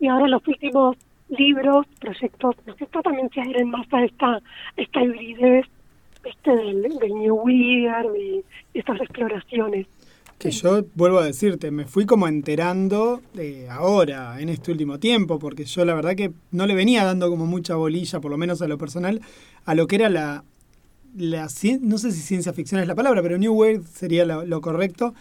y 0.00 0.08
ahora 0.08 0.28
los 0.28 0.46
últimos 0.46 0.96
libros, 1.28 1.86
proyectos, 2.00 2.56
sé, 2.78 2.86
también 3.02 3.30
se 3.30 3.40
adhieren 3.40 3.70
más 3.70 3.86
a 3.92 4.04
esta, 4.04 4.40
esta 4.76 5.02
hibridez 5.02 5.66
este 6.24 6.56
del, 6.56 6.82
New 7.14 7.34
Weird, 7.34 8.12
de 8.12 8.44
estas 8.72 9.00
exploraciones. 9.00 9.86
Que 10.38 10.50
yo 10.50 10.84
vuelvo 10.94 11.18
a 11.18 11.24
decirte, 11.24 11.70
me 11.70 11.84
fui 11.84 12.06
como 12.06 12.26
enterando 12.26 13.22
de 13.34 13.68
ahora, 13.70 14.40
en 14.40 14.48
este 14.48 14.72
último 14.72 14.98
tiempo, 14.98 15.38
porque 15.38 15.64
yo 15.64 15.84
la 15.84 15.94
verdad 15.94 16.16
que 16.16 16.32
no 16.50 16.66
le 16.66 16.74
venía 16.74 17.04
dando 17.04 17.30
como 17.30 17.46
mucha 17.46 17.76
bolilla, 17.76 18.20
por 18.20 18.30
lo 18.30 18.38
menos 18.38 18.60
a 18.60 18.68
lo 18.68 18.76
personal, 18.76 19.20
a 19.64 19.74
lo 19.74 19.86
que 19.86 19.96
era 19.96 20.08
la, 20.08 20.44
la 21.16 21.48
no 21.80 21.98
sé 21.98 22.10
si 22.10 22.20
ciencia 22.20 22.52
ficción 22.52 22.80
es 22.80 22.88
la 22.88 22.94
palabra, 22.94 23.22
pero 23.22 23.38
New 23.38 23.54
Weird 23.54 23.84
sería 23.84 24.24
lo 24.24 24.60
correcto, 24.60 25.14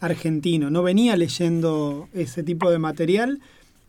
argentino. 0.00 0.70
No 0.70 0.82
venía 0.82 1.16
leyendo 1.16 2.08
ese 2.12 2.42
tipo 2.42 2.70
de 2.70 2.78
material 2.78 3.40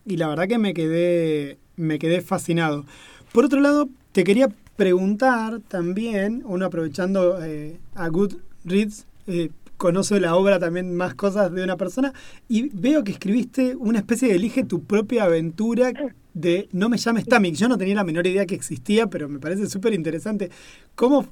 y 0.10 0.17
la 0.17 0.28
verdad 0.28 0.48
que 0.48 0.58
me 0.58 0.74
quedé, 0.74 1.60
me 1.76 2.00
quedé 2.00 2.22
fascinado. 2.22 2.86
Por 3.32 3.45
otro 3.45 3.62
lado, 3.62 3.89
te 4.12 4.24
quería 4.24 4.50
preguntar 4.76 5.62
también, 5.67 6.41
uno 6.45 6.65
aprovechando 6.65 7.43
eh, 7.43 7.80
a 7.93 8.08
Goodreads, 8.10 9.06
eh, 9.28 9.52
conoce 9.78 10.19
la 10.19 10.36
obra 10.36 10.60
también 10.60 10.95
más 10.95 11.13
cosas 11.13 11.54
de 11.54 11.63
una 11.63 11.78
persona 11.78 12.13
y 12.50 12.69
veo 12.74 13.04
que 13.04 13.13
escribiste 13.13 13.76
una 13.78 14.00
especie 14.00 14.28
de 14.28 14.36
elige 14.36 14.65
tu 14.65 14.84
propia 14.84 15.24
aventura 15.24 15.93
de 16.34 16.67
No 16.74 16.89
me 16.89 16.98
llames 16.98 17.26
Tamik. 17.26 17.56
Yo 17.56 17.69
no 17.69 17.78
tenía 17.78 17.95
la 17.95 18.04
menor 18.04 18.28
idea 18.28 18.45
que 18.45 18.56
existía, 18.56 19.08
pero 19.08 19.30
me 19.30 19.39
parece 19.39 19.69
súper 19.69 19.93
interesante. 19.93 20.50
¿Cómo 20.95 21.28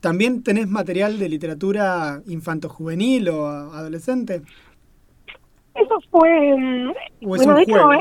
también 0.00 0.42
tenés 0.42 0.68
material 0.68 1.18
de 1.18 1.28
literatura 1.28 2.22
infanto-juvenil 2.26 3.30
o 3.30 3.48
adolescente? 3.48 4.42
Eso 5.80 6.00
fue. 6.10 6.92
Bueno, 7.20 7.54
de 7.54 7.62
hecho, 7.62 7.92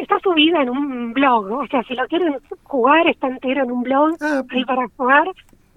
está, 0.00 0.18
subida 0.20 0.62
en 0.62 0.70
un 0.70 1.12
blog. 1.12 1.50
O 1.52 1.66
sea, 1.66 1.82
si 1.84 1.94
lo 1.94 2.06
quieren 2.06 2.36
jugar, 2.64 3.06
está 3.08 3.28
entero 3.28 3.64
en 3.64 3.72
un 3.72 3.82
blog 3.82 4.16
ah, 4.20 4.42
ahí 4.50 4.64
para 4.64 4.88
jugar. 4.96 5.28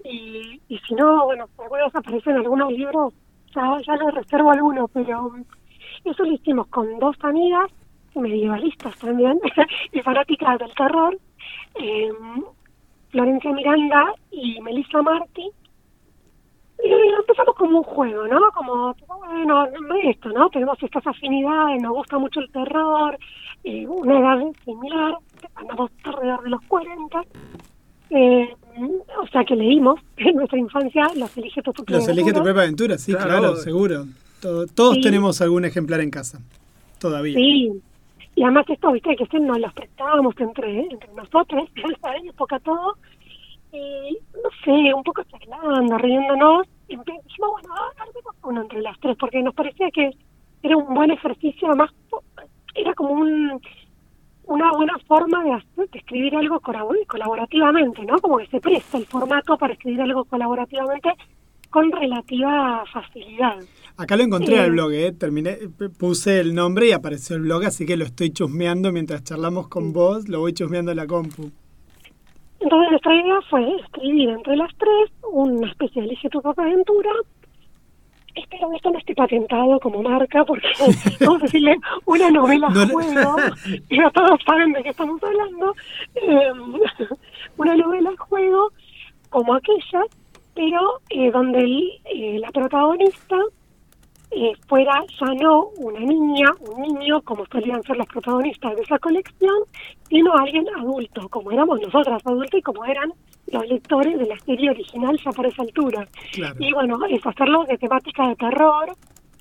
Y, 0.04 0.60
y 0.68 0.78
si 0.80 0.94
no, 0.94 1.24
bueno, 1.24 1.46
algunos 1.58 1.94
aparecen 1.94 2.36
algunos 2.36 2.72
libros, 2.72 3.14
ya, 3.54 3.78
ya 3.86 3.96
lo 3.96 4.10
reservo 4.10 4.50
alguno, 4.50 4.88
pero 4.88 5.32
eso 6.04 6.24
lo 6.24 6.32
hicimos 6.32 6.66
con 6.68 6.98
dos 6.98 7.16
amigas, 7.22 7.70
medievalistas 8.14 8.96
también, 8.98 9.40
y 9.92 10.00
fanáticas 10.02 10.58
del 10.58 10.74
terror, 10.74 11.18
eh, 11.80 12.12
Florencia 13.10 13.52
Miranda 13.52 14.12
y 14.30 14.60
Melissa 14.60 15.00
Martí 15.00 15.50
y 16.84 17.10
lo 17.10 17.20
empezamos 17.20 17.54
como 17.56 17.78
un 17.78 17.84
juego, 17.84 18.26
¿no? 18.26 18.40
Como, 18.52 18.94
bueno, 19.06 19.66
esto, 20.02 20.28
¿no? 20.30 20.48
Tenemos 20.50 20.82
estas 20.82 21.06
afinidades, 21.06 21.82
nos 21.82 21.92
gusta 21.92 22.18
mucho 22.18 22.40
el 22.40 22.50
terror, 22.50 23.18
eh, 23.64 23.86
una 23.86 24.18
edad 24.18 24.52
similar, 24.64 25.14
andamos 25.54 25.90
alrededor 26.04 26.42
de 26.42 26.50
los 26.50 26.60
40. 26.66 27.22
Eh, 28.10 28.54
o 29.20 29.26
sea 29.28 29.44
que 29.44 29.56
leímos 29.56 29.98
en 30.18 30.36
nuestra 30.36 30.58
infancia 30.58 31.08
Los 31.16 31.36
Elige 31.36 31.62
tu 31.62 31.72
propia 31.72 31.96
Los 31.96 32.08
Elige 32.08 32.32
tu 32.32 32.42
propia 32.42 32.62
aventura, 32.62 32.98
sí, 32.98 33.14
claro, 33.14 33.56
seguro. 33.56 34.04
todos 34.40 35.00
tenemos 35.00 35.40
algún 35.40 35.64
ejemplar 35.64 36.00
en 36.00 36.10
casa, 36.10 36.38
todavía. 36.98 37.34
Sí, 37.34 37.72
y 38.36 38.42
además 38.42 38.66
esto, 38.68 38.92
viste, 38.92 39.16
que 39.16 39.40
nos 39.40 39.58
los 39.58 39.72
prestábamos 39.72 40.34
entre, 40.38 40.80
entre 40.80 41.12
nosotros, 41.14 41.68
en 41.76 41.92
esa 41.92 42.16
época 42.16 42.58
todo, 42.60 42.96
y 43.72 44.18
no 44.34 44.50
sé, 44.64 44.94
un 44.94 45.02
poco 45.02 45.22
charlando, 45.24 45.98
riéndonos, 45.98 46.66
y 46.88 46.96
dijimos, 46.96 47.50
bueno, 47.52 47.74
hagamos 47.74 48.36
uno 48.42 48.62
entre 48.62 48.82
las 48.82 48.98
tres, 49.00 49.16
porque 49.18 49.42
nos 49.42 49.54
parecía 49.54 49.90
que 49.90 50.10
era 50.62 50.76
un 50.76 50.94
buen 50.94 51.10
ejercicio, 51.10 51.68
además 51.68 51.90
era 52.74 52.94
como 52.94 53.14
un, 53.14 53.60
una 54.44 54.72
buena 54.72 54.98
forma 55.06 55.44
de, 55.44 55.50
de 55.76 55.98
escribir 55.98 56.36
algo 56.36 56.60
colaborativamente, 56.60 58.04
¿no? 58.04 58.18
Como 58.18 58.38
que 58.38 58.46
se 58.46 58.60
presta 58.60 58.98
el 58.98 59.06
formato 59.06 59.56
para 59.56 59.74
escribir 59.74 60.02
algo 60.02 60.24
colaborativamente 60.24 61.10
con 61.70 61.90
relativa 61.90 62.84
facilidad. 62.92 63.58
Acá 63.96 64.16
lo 64.16 64.24
encontré 64.24 64.58
al 64.58 64.68
eh, 64.68 64.70
blog, 64.70 64.92
¿eh? 64.92 65.12
Terminé, 65.12 65.58
puse 65.98 66.40
el 66.40 66.54
nombre 66.54 66.88
y 66.88 66.92
apareció 66.92 67.36
el 67.36 67.42
blog, 67.42 67.64
así 67.64 67.86
que 67.86 67.96
lo 67.96 68.04
estoy 68.04 68.30
chusmeando 68.30 68.92
mientras 68.92 69.24
charlamos 69.24 69.68
con 69.68 69.92
vos, 69.92 70.28
lo 70.28 70.40
voy 70.40 70.52
chusmeando 70.52 70.90
en 70.92 70.98
la 70.98 71.06
compu. 71.06 71.50
Entonces 72.64 72.90
nuestra 72.92 73.14
idea 73.14 73.40
fue 73.50 73.76
escribir 73.76 74.30
entre 74.30 74.56
las 74.56 74.74
tres 74.78 75.10
una 75.30 75.68
especie 75.68 76.00
de 76.00 76.08
Elige 76.08 76.30
tu 76.30 76.40
propia 76.40 76.64
aventura. 76.64 77.10
Espero 78.34 78.70
que 78.70 78.76
esto 78.76 78.90
no 78.90 78.98
esté 78.98 79.14
patentado 79.14 79.78
como 79.80 80.02
marca, 80.02 80.42
porque 80.46 80.68
vamos 81.20 81.42
a 81.42 81.44
decirle 81.44 81.76
una 82.06 82.30
novela 82.30 82.70
juego, 82.72 83.36
y 83.90 83.96
ya 83.98 84.10
todos 84.10 84.40
saben 84.46 84.72
de 84.72 84.82
qué 84.82 84.88
estamos 84.88 85.22
hablando, 85.22 85.74
em, 86.14 86.80
una 87.58 87.76
novela 87.76 88.10
juego 88.16 88.72
como 89.28 89.54
aquella, 89.54 90.02
pero 90.54 91.00
eh, 91.10 91.30
donde 91.30 92.00
eh, 92.06 92.38
la 92.40 92.50
protagonista 92.50 93.36
eh, 94.36 94.52
fuera 94.66 95.04
ya 95.20 95.34
no 95.34 95.68
una 95.78 96.00
niña, 96.00 96.50
un 96.60 96.82
niño, 96.82 97.22
como 97.22 97.46
solían 97.46 97.82
ser 97.82 97.96
los 97.96 98.06
protagonistas 98.06 98.76
de 98.76 98.82
esa 98.82 98.98
colección, 98.98 99.54
sino 100.08 100.32
alguien 100.34 100.66
adulto, 100.76 101.28
como 101.28 101.50
éramos 101.50 101.80
nosotras 101.80 102.22
adultos 102.24 102.58
y 102.58 102.62
como 102.62 102.84
eran 102.84 103.12
los 103.52 103.66
lectores 103.66 104.18
de 104.18 104.26
la 104.26 104.38
serie 104.40 104.70
original 104.70 105.18
ya 105.24 105.30
por 105.30 105.46
esa 105.46 105.62
altura. 105.62 106.08
Y 106.58 106.72
bueno, 106.72 106.98
es 107.08 107.24
hacerlo 107.26 107.64
de 107.64 107.78
temática 107.78 108.28
de 108.28 108.36
terror 108.36 108.92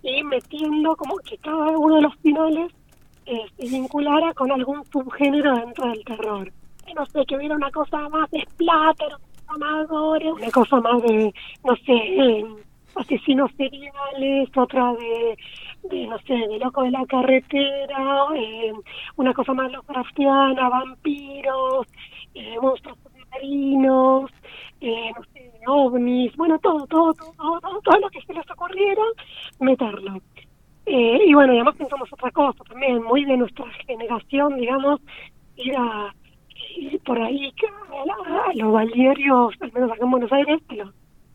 y 0.04 0.24
metiendo 0.24 0.96
como 0.96 1.18
que 1.18 1.38
cada 1.38 1.78
uno 1.78 1.96
de 1.96 2.02
los 2.02 2.16
finales 2.18 2.72
eh, 3.26 3.46
se 3.58 3.68
vinculara 3.68 4.34
con 4.34 4.52
algún 4.52 4.84
subgénero 4.86 5.56
dentro 5.56 5.88
del 5.88 6.04
terror. 6.04 6.52
No 6.96 7.06
sé, 7.06 7.26
que 7.26 7.38
hubiera 7.38 7.56
una 7.56 7.72
cosa 7.72 8.10
más 8.10 8.30
de 8.32 8.46
splatter, 8.52 9.14
más 9.58 9.88
gore, 9.88 10.32
una 10.32 10.50
cosa 10.52 10.80
más 10.82 11.02
de, 11.04 11.34
no 11.64 11.76
sé, 11.78 11.94
eh, 11.94 12.46
asesinos 12.96 13.52
seriales, 13.58 14.50
otra 14.56 14.94
de, 14.94 16.08
no 16.08 16.18
sé, 16.20 16.34
de 16.34 16.60
loco 16.60 16.84
de 16.84 16.92
la 16.92 17.06
carretera, 17.06 18.26
eh, 18.36 18.74
una 19.16 19.34
cosa 19.34 19.54
más 19.54 19.72
Lovecraftiana, 19.72 20.70
vampiros, 20.70 21.88
eh, 22.34 22.56
monstruos 22.62 22.98
marinos, 23.32 24.32
eh, 24.82 25.12
no 25.16 25.24
sé, 25.34 25.52
ovnis, 25.68 26.36
bueno, 26.36 26.60
todo, 26.60 26.86
todo, 26.88 27.14
todo, 27.14 27.60
todo, 27.60 27.82
todo 27.82 28.00
lo 28.00 28.10
que 28.10 28.22
se 28.22 28.34
les 28.34 28.50
ocurriera, 28.52 29.02
meterlo. 29.60 30.22
Eh, 30.86 31.20
y 31.26 31.34
bueno, 31.34 31.54
y 31.54 31.58
además 31.58 31.76
pensamos 31.78 32.12
otra 32.12 32.32
cosa 32.32 32.64
también, 32.66 33.02
muy 33.04 33.24
de 33.26 33.38
nuestra 33.38 33.66
generación, 33.88 34.58
digamos, 34.58 35.00
ir 35.56 35.76
a 35.78 36.14
ir 36.78 37.00
por 37.02 37.22
ahí 37.22 37.54
a, 37.92 38.54
los 38.56 38.74
balnearios, 38.74 39.54
al 39.62 39.72
menos 39.72 39.92
acá 39.92 40.04
en 40.04 40.12
Buenos 40.12 40.32
Aires, 40.32 40.62
los, 40.70 40.90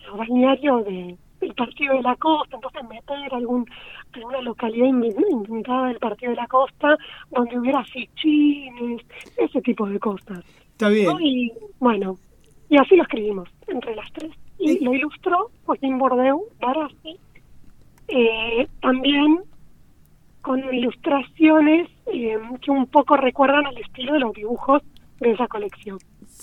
los 0.07 0.19
balnearios 0.19 0.85
de 0.85 1.17
el 1.41 1.55
Partido 1.55 1.95
de 1.95 2.03
la 2.03 2.17
Costa, 2.17 2.57
entonces 2.57 2.83
meter 2.89 3.35
algún, 3.35 3.67
alguna 4.13 4.41
localidad 4.43 4.87
inventada 4.87 5.89
del 5.89 5.99
Partido 5.99 6.31
de 6.31 6.37
la 6.37 6.47
Costa 6.47 6.97
donde 7.31 7.59
hubiera 7.59 7.85
fichines, 7.85 9.03
ese 9.37 9.61
tipo 9.63 9.87
de 9.87 9.99
cosas. 9.99 10.45
Está 10.73 10.89
bien. 10.89 11.11
Y 11.21 11.53
bueno, 11.79 12.17
y 12.69 12.77
así 12.77 12.97
lo 12.97 13.03
escribimos 13.03 13.49
entre 13.67 13.95
las 13.95 14.11
tres. 14.13 14.33
Y 14.59 14.85
lo 14.85 14.93
ilustró 14.93 15.51
Joaquín 15.65 15.99
Bordeu, 15.99 16.45
Barassi, 16.61 17.17
eh, 18.09 18.67
también 18.81 19.41
con 20.41 20.59
ilustraciones 20.75 21.89
eh, 22.07 22.39
que 22.61 22.71
un 22.71 22.87
poco 22.87 23.17
recuerdan 23.17 23.67
al 23.67 23.77
estilo 23.79 24.15
de 24.15 24.21
los 24.21 24.33
dibujos 24.33 24.83
de 25.21 25.33
esa 25.33 25.47
colección. 25.47 25.99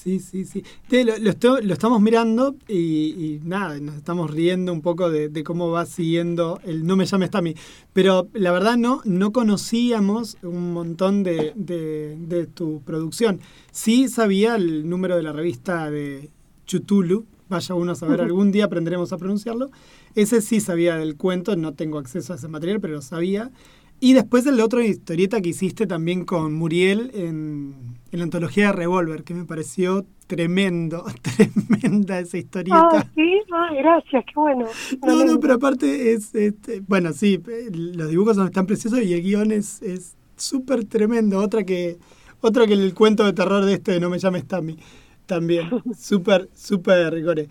Sí, 0.06 0.20
sí, 0.20 0.46
sí. 0.46 0.64
lo, 0.92 1.74
estamos 1.74 2.00
mirando 2.00 2.56
y, 2.68 3.40
nada, 3.44 3.80
nos 3.80 3.96
estamos 3.96 4.30
riendo 4.30 4.72
un 4.72 4.84
poco 4.84 5.10
de, 5.10 5.44
cómo 5.44 5.72
va 5.72 5.88
siguiendo 5.88 6.60
el 6.64 6.86
No 6.86 6.96
me 6.96 7.08
llames 7.08 7.32
Tami. 7.32 7.56
Pero 7.92 8.28
la 8.34 8.52
verdad 8.52 8.78
no, 8.78 9.02
no 9.04 9.32
conocíamos 9.32 10.38
un 10.44 10.74
montón 10.74 11.24
de, 11.24 11.54
de, 11.56 12.46
tu 12.46 12.84
producción. 12.84 13.40
Sí 13.72 14.08
sabía 14.08 14.58
el 14.58 14.88
número 14.88 15.16
de 15.18 15.24
la 15.24 15.34
revista 15.34 15.90
de 15.90 16.30
Chutulu, 16.68 17.26
vaya 17.50 17.74
uno 17.74 17.94
a 17.94 17.96
saber, 17.96 18.22
algún 18.22 18.52
día 18.52 18.66
aprenderemos 18.66 19.12
a 19.12 19.18
pronunciarlo. 19.18 19.72
Ese 20.14 20.42
sí 20.42 20.62
sabía 20.62 20.98
del 20.98 21.16
cuento, 21.16 21.56
no 21.56 21.74
tengo 21.74 21.98
acceso 21.98 22.32
a 22.32 22.36
ese 22.36 22.48
material, 22.48 22.80
pero 22.80 22.94
lo 22.94 23.02
sabía. 23.02 23.50
Y 24.00 24.14
después 24.14 24.46
el 24.46 24.60
otro 24.62 24.84
historieta 24.84 25.42
que 25.42 25.50
hiciste 25.50 25.88
también 25.88 26.26
con 26.26 26.54
Muriel 26.54 27.10
en, 27.16 27.95
la 28.18 28.24
antología 28.24 28.68
de 28.68 28.72
Revolver, 28.74 29.24
que 29.24 29.34
me 29.34 29.46
pareció 29.46 30.06
tremendo, 30.28 31.06
tremenda 31.22 32.20
esa 32.20 32.38
historieta. 32.38 32.90
Ah, 32.92 33.08
sí, 33.16 33.42
ah, 33.54 33.70
gracias, 33.76 34.26
qué 34.26 34.34
bueno. 34.36 34.66
No, 35.06 35.26
no, 35.26 35.40
pero 35.40 35.56
aparte 35.56 36.14
es, 36.14 36.34
este, 36.36 36.82
bueno, 36.82 37.14
sí, 37.14 37.42
los 37.72 38.10
dibujos 38.10 38.36
son 38.36 38.52
tan 38.52 38.66
preciosos 38.66 39.02
y 39.02 39.14
el 39.14 39.22
guion 39.22 39.52
es, 39.52 40.16
súper 40.38 40.86
tremendo. 40.86 41.40
Otra 41.40 41.64
que, 41.64 41.98
otra 42.42 42.68
que 42.68 42.74
el 42.74 42.94
cuento 42.94 43.24
de 43.24 43.34
terror 43.34 43.64
de 43.64 43.74
este 43.74 43.94
de 43.94 44.00
No 44.00 44.10
me 44.10 44.20
llames 44.20 44.46
Tammy. 44.48 44.78
También, 45.26 45.70
súper, 45.98 46.50
súper 46.54 47.14
rigore. 47.14 47.48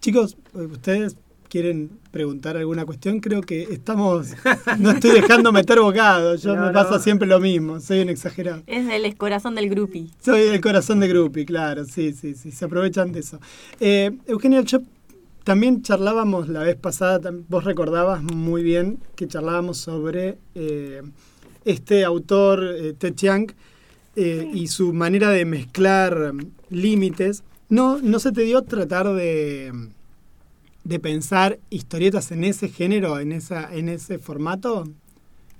Chicos, 0.00 0.36
ustedes 0.54 1.16
quieren 1.52 1.90
preguntar 2.10 2.56
alguna 2.56 2.86
cuestión, 2.86 3.20
creo 3.20 3.42
que 3.42 3.64
estamos. 3.64 4.32
No 4.78 4.90
estoy 4.90 5.10
dejando 5.10 5.52
meter 5.52 5.80
bocados, 5.80 6.42
yo 6.42 6.56
me 6.56 6.72
pasa 6.72 6.98
siempre 6.98 7.28
lo 7.28 7.40
mismo, 7.40 7.78
soy 7.78 8.00
un 8.00 8.08
exagerado. 8.08 8.62
Es 8.66 8.88
el 8.88 9.14
corazón 9.18 9.54
del 9.54 9.68
grupi. 9.68 10.10
Soy 10.24 10.40
el 10.40 10.62
corazón 10.62 11.00
del 11.00 11.10
grupi, 11.10 11.44
claro, 11.44 11.84
sí, 11.84 12.14
sí, 12.14 12.34
sí, 12.34 12.52
se 12.52 12.64
aprovechan 12.64 13.12
de 13.12 13.20
eso. 13.20 13.38
Eh, 13.80 14.12
Eugenia, 14.26 14.62
yo 14.62 14.80
también 15.44 15.82
charlábamos 15.82 16.48
la 16.48 16.60
vez 16.60 16.76
pasada, 16.76 17.30
vos 17.50 17.64
recordabas 17.64 18.22
muy 18.22 18.62
bien 18.62 18.98
que 19.14 19.28
charlábamos 19.28 19.76
sobre 19.76 20.38
eh, 20.54 21.02
este 21.66 22.02
autor, 22.04 22.64
eh, 22.64 22.94
Te 22.94 23.14
Chiang, 23.14 23.52
eh, 24.16 24.50
y 24.54 24.68
su 24.68 24.94
manera 24.94 25.28
de 25.28 25.44
mezclar 25.44 26.32
límites. 26.70 27.44
¿No, 27.68 27.98
¿No 27.98 28.18
se 28.20 28.32
te 28.32 28.40
dio 28.40 28.62
tratar 28.62 29.12
de 29.12 29.70
de 30.84 30.98
pensar 30.98 31.58
historietas 31.70 32.32
en 32.32 32.44
ese 32.44 32.68
género, 32.68 33.18
en 33.18 33.32
esa, 33.32 33.74
en 33.74 33.88
ese 33.88 34.18
formato? 34.18 34.84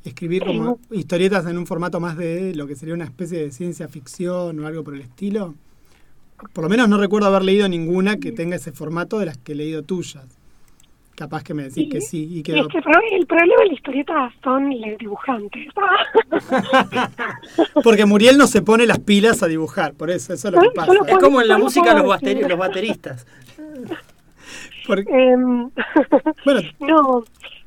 Escribir 0.05 0.45
como 0.45 0.81
historietas 0.91 1.47
en 1.47 1.57
un 1.59 1.67
formato 1.67 2.01
más 2.01 2.17
de 2.17 2.55
lo 2.57 2.67
que 2.67 2.75
sería 2.75 2.95
una 2.95 3.05
especie 3.05 3.39
de 3.39 3.53
ciencia 3.53 3.87
ficción 3.87 4.59
o 4.59 4.67
algo 4.67 4.83
por 4.83 4.95
el 4.95 5.01
estilo. 5.01 5.55
Por 6.53 6.65
lo 6.65 6.71
menos 6.71 6.89
no 6.89 6.99
recuerdo 6.99 7.29
haber 7.29 7.45
leído 7.45 7.69
ninguna 7.69 8.17
que 8.17 8.33
tenga 8.33 8.57
ese 8.57 8.73
formato 8.73 9.21
de 9.21 9.27
las 9.27 9.39
que 9.39 9.53
he 9.53 9.55
leído 9.55 9.85
tuyas. 9.85 10.27
Capaz 11.15 11.45
que 11.45 11.55
me 11.55 11.65
decís 11.65 11.89
que 11.89 12.01
sí. 12.01 12.39
Y 12.39 12.43
que 12.43 12.53
el 12.53 12.67
problema 12.67 13.63
de 13.63 13.69
la 13.69 13.75
historieta 13.75 14.33
son 14.43 14.71
los 14.81 14.99
dibujantes. 14.99 15.69
Porque 17.85 18.07
Muriel 18.07 18.39
no 18.39 18.47
se 18.47 18.63
pone 18.63 18.87
las 18.87 18.99
pilas 18.99 19.43
a 19.43 19.47
dibujar, 19.47 19.93
por 19.93 20.11
eso, 20.11 20.33
eso 20.33 20.49
es 20.49 20.55
lo 20.55 20.61
que 20.61 20.71
pasa. 20.71 20.93
Es 21.07 21.19
como 21.19 21.41
en 21.41 21.49
la 21.49 21.59
música 21.59 21.95
los, 21.95 22.23
los 22.23 22.59
bateristas. 22.59 23.27
Em, 24.89 25.71
no, 26.81 27.25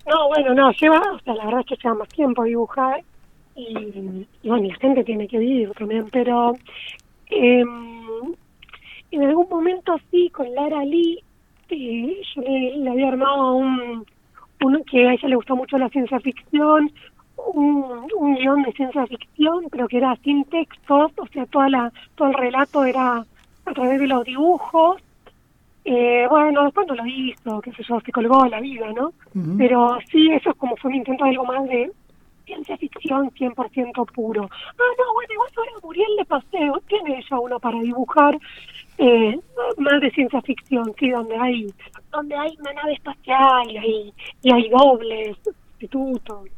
no, 0.08 0.28
bueno, 0.28 0.54
no, 0.54 0.72
lleva, 0.72 1.02
o 1.14 1.20
sea, 1.20 1.34
la 1.36 1.46
verdad 1.46 1.62
es 1.62 1.68
que 1.68 1.76
lleva 1.84 1.96
más 1.96 2.10
tiempo 2.10 2.44
dibujar 2.44 3.02
y, 3.56 4.28
bueno, 4.44 4.68
la 4.68 4.76
gente 4.76 5.04
tiene 5.04 5.28
que 5.28 5.38
vivir 5.38 5.72
también, 5.72 6.08
pero 6.12 6.54
em, 7.28 8.34
en 9.12 9.24
algún 9.24 9.48
momento 9.50 9.98
sí, 10.12 10.30
con 10.30 10.54
Lara 10.54 10.84
Lee, 10.84 11.24
eh, 11.70 12.22
yo 12.36 12.42
le, 12.42 12.90
había 12.90 13.08
armado 13.08 13.56
un, 13.56 14.06
un, 14.62 14.84
que 14.84 15.08
a 15.08 15.14
ella 15.14 15.30
le 15.30 15.36
gustó 15.36 15.56
mucho 15.56 15.78
la 15.78 15.90
ciencia 15.90 16.20
ficción, 16.20 16.92
un, 17.54 18.08
un 18.18 18.36
guion 18.36 18.64
de 18.64 18.74
ciencia 18.74 19.08
ficción, 19.08 19.66
pero 19.72 19.88
que 19.88 19.98
era 19.98 20.16
sin 20.18 20.44
textos, 20.46 21.12
o 21.18 21.28
sea, 21.28 21.46
toda 21.46 21.70
la, 21.70 21.94
todo 22.16 22.28
el 22.28 22.34
relato 22.34 22.84
era 22.84 23.26
a 23.66 23.74
través 23.74 24.00
de 24.00 24.08
los 24.08 24.24
dibujos 24.26 25.02
eh, 25.86 26.26
bueno, 26.30 26.64
después 26.64 26.88
no 26.88 26.96
lo 26.96 27.06
hizo, 27.06 27.62
qué 27.62 27.72
sé 27.74 27.84
yo, 27.88 28.00
se 28.00 28.12
colgó 28.12 28.46
la 28.48 28.60
vida, 28.60 28.92
¿no? 28.92 29.14
Pero 29.58 30.00
sí, 30.12 30.32
eso 30.32 30.50
es 30.50 30.56
como 30.58 30.76
fue 30.78 30.90
un 30.90 30.98
intento 30.98 31.24
de 31.24 31.30
algo 31.30 31.46
más 31.46 31.64
de 31.66 31.92
ciencia 32.46 32.76
ficción 32.78 33.30
100% 33.30 34.12
puro. 34.12 34.50
Ah, 34.52 34.94
no, 34.98 35.14
bueno, 35.14 35.34
igual 35.34 35.50
ahora 35.58 35.72
Muriel 35.84 36.16
de 36.18 36.26
Paseo 36.26 36.82
tiene 36.88 37.20
ella 37.20 37.40
uno 37.40 37.60
para 37.60 37.80
dibujar 37.80 38.38
eh, 38.98 39.40
más 39.78 40.02
de 40.02 40.10
ciencia 40.12 40.42
ficción, 40.42 40.92
sí, 40.98 41.10
donde 41.10 41.38
hay 41.38 41.68
donde 42.12 42.36
hay 42.36 42.56
una 42.60 42.74
nave 42.74 42.94
espacial 42.94 43.70
y 43.70 43.78
hay, 43.78 44.14
y 44.42 44.54
hay 44.54 44.70
dobles, 44.70 45.38
institutos. 45.80 46.50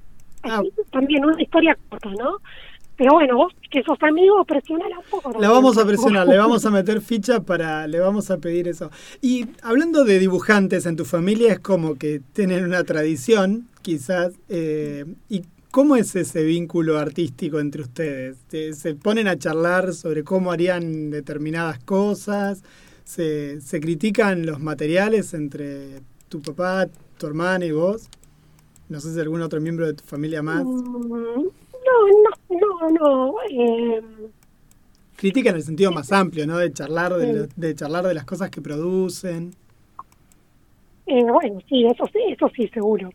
Ah. 0.43 0.61
También 0.91 1.25
una 1.25 1.41
historia 1.41 1.77
corta, 1.89 2.09
¿no? 2.11 2.37
Pero 2.97 3.13
bueno, 3.13 3.37
vos 3.37 3.53
que 3.69 3.83
sos 3.83 4.01
amigo, 4.01 4.43
presionala 4.45 4.97
un 4.97 5.05
poco. 5.09 5.39
La 5.39 5.49
vamos 5.49 5.77
a 5.77 5.85
presionar, 5.85 6.27
le 6.27 6.37
vamos 6.37 6.65
a 6.65 6.71
meter 6.71 7.01
ficha 7.01 7.41
para, 7.41 7.85
le 7.87 7.99
vamos 7.99 8.31
a 8.31 8.37
pedir 8.37 8.67
eso. 8.67 8.89
Y 9.21 9.45
hablando 9.61 10.03
de 10.03 10.17
dibujantes 10.19 10.85
en 10.85 10.95
tu 10.95 11.05
familia, 11.05 11.53
es 11.53 11.59
como 11.59 11.95
que 11.95 12.21
tienen 12.33 12.65
una 12.65 12.83
tradición, 12.83 13.67
quizás. 13.83 14.33
Eh, 14.49 15.05
¿Y 15.29 15.43
cómo 15.69 15.95
es 15.95 16.15
ese 16.15 16.43
vínculo 16.43 16.97
artístico 16.97 17.59
entre 17.59 17.83
ustedes? 17.83 18.37
¿Se 18.49 18.95
ponen 18.95 19.27
a 19.27 19.37
charlar 19.37 19.93
sobre 19.93 20.23
cómo 20.23 20.51
harían 20.51 21.11
determinadas 21.11 21.77
cosas? 21.79 22.63
¿Se, 23.03 23.61
se 23.61 23.79
critican 23.79 24.45
los 24.45 24.59
materiales 24.59 25.35
entre 25.35 26.01
tu 26.29 26.41
papá, 26.41 26.87
tu 27.17 27.27
hermana 27.27 27.65
y 27.65 27.71
vos? 27.71 28.09
No 28.89 29.01
sé 29.01 29.13
si 29.13 29.19
algún 29.19 29.41
otro 29.41 29.59
miembro 29.59 29.85
de 29.85 29.93
tu 29.93 30.03
familia 30.03 30.41
más. 30.41 30.63
Mm, 30.63 31.47
no, 32.49 32.59
no, 32.59 32.89
no, 32.89 33.35
Eh, 33.49 34.01
Crítica 35.15 35.49
en 35.49 35.55
el 35.55 35.63
sentido 35.63 35.91
más 35.91 36.11
amplio, 36.11 36.45
¿no? 36.45 36.57
De 36.57 36.71
charlar 36.71 37.13
de, 37.15 37.47
de 37.55 37.75
charlar 37.75 38.05
de 38.05 38.13
las 38.13 38.25
cosas 38.25 38.51
que 38.51 38.61
producen. 38.61 39.51
Eh, 41.07 41.23
bueno, 41.23 41.59
sí, 41.67 41.85
eso 41.85 42.05
sí, 42.13 42.19
eso 42.27 42.49
sí, 42.55 42.67
seguro. 42.67 43.09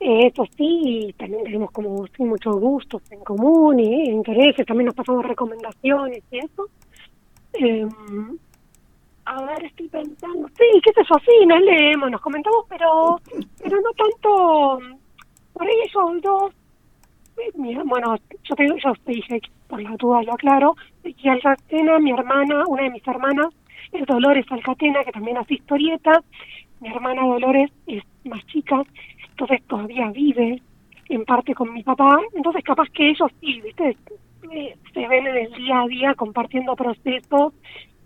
Eh, 0.00 0.28
eso 0.28 0.44
sí, 0.56 1.14
también 1.18 1.44
tenemos 1.44 1.70
como 1.70 2.06
sí, 2.06 2.24
muchos 2.24 2.56
gustos 2.56 3.02
en 3.10 3.20
común 3.20 3.78
y 3.80 4.10
intereses, 4.10 4.66
también 4.66 4.86
nos 4.86 4.94
pasamos 4.94 5.24
recomendaciones 5.24 6.22
y 6.30 6.38
eso. 6.38 6.68
Eh, 7.54 7.86
a 9.24 9.44
ver, 9.44 9.64
estoy 9.64 9.88
pensando, 9.88 10.48
sí, 10.48 10.80
qué 10.82 10.92
sé 10.92 11.02
yo, 11.08 11.16
sí, 11.24 11.46
nos 11.46 11.60
leemos, 11.60 12.10
nos 12.10 12.20
comentamos, 12.20 12.64
pero 12.68 13.20
pero 13.62 13.80
no 13.80 13.90
tanto, 13.92 14.78
por 15.52 15.62
ahí 15.66 15.74
ellos 15.84 16.22
dos 16.22 16.52
bueno, 17.54 18.16
yo 18.44 18.54
te, 18.56 18.66
yo 18.66 18.92
te 19.04 19.12
dije, 19.12 19.40
por 19.68 19.82
la 19.82 19.96
duda 19.96 20.22
lo 20.22 20.34
aclaro, 20.34 20.76
y 21.04 21.28
Alcatena, 21.28 21.98
mi 21.98 22.12
hermana, 22.12 22.64
una 22.66 22.84
de 22.84 22.90
mis 22.90 23.06
hermanas, 23.06 23.48
es 23.92 24.06
Dolores 24.06 24.46
Alcatena, 24.50 25.04
que 25.04 25.12
también 25.12 25.36
hace 25.36 25.54
historieta, 25.54 26.22
mi 26.80 26.88
hermana 26.88 27.22
Dolores 27.22 27.70
es 27.86 28.02
más 28.24 28.44
chica, 28.46 28.82
entonces 29.30 29.62
todavía 29.66 30.10
vive 30.10 30.60
en 31.08 31.24
parte 31.24 31.54
con 31.54 31.72
mi 31.72 31.82
papá, 31.82 32.18
entonces 32.34 32.64
capaz 32.64 32.88
que 32.90 33.10
ellos 33.10 33.30
sí, 33.40 33.60
viste, 33.60 33.96
eh, 34.50 34.76
se 34.92 35.08
ven 35.08 35.26
en 35.26 35.36
el 35.36 35.52
día 35.54 35.80
a 35.80 35.86
día 35.86 36.14
compartiendo 36.14 36.74
procesos 36.74 37.52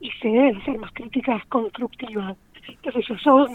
y 0.00 0.11
se 0.20 0.28
deben 0.28 0.56
hacer 0.56 0.78
más 0.78 0.92
críticas 0.92 1.44
constructivas. 1.46 2.37
Entonces 2.68 3.06
yo, 3.09 3.16
yo 3.24 3.46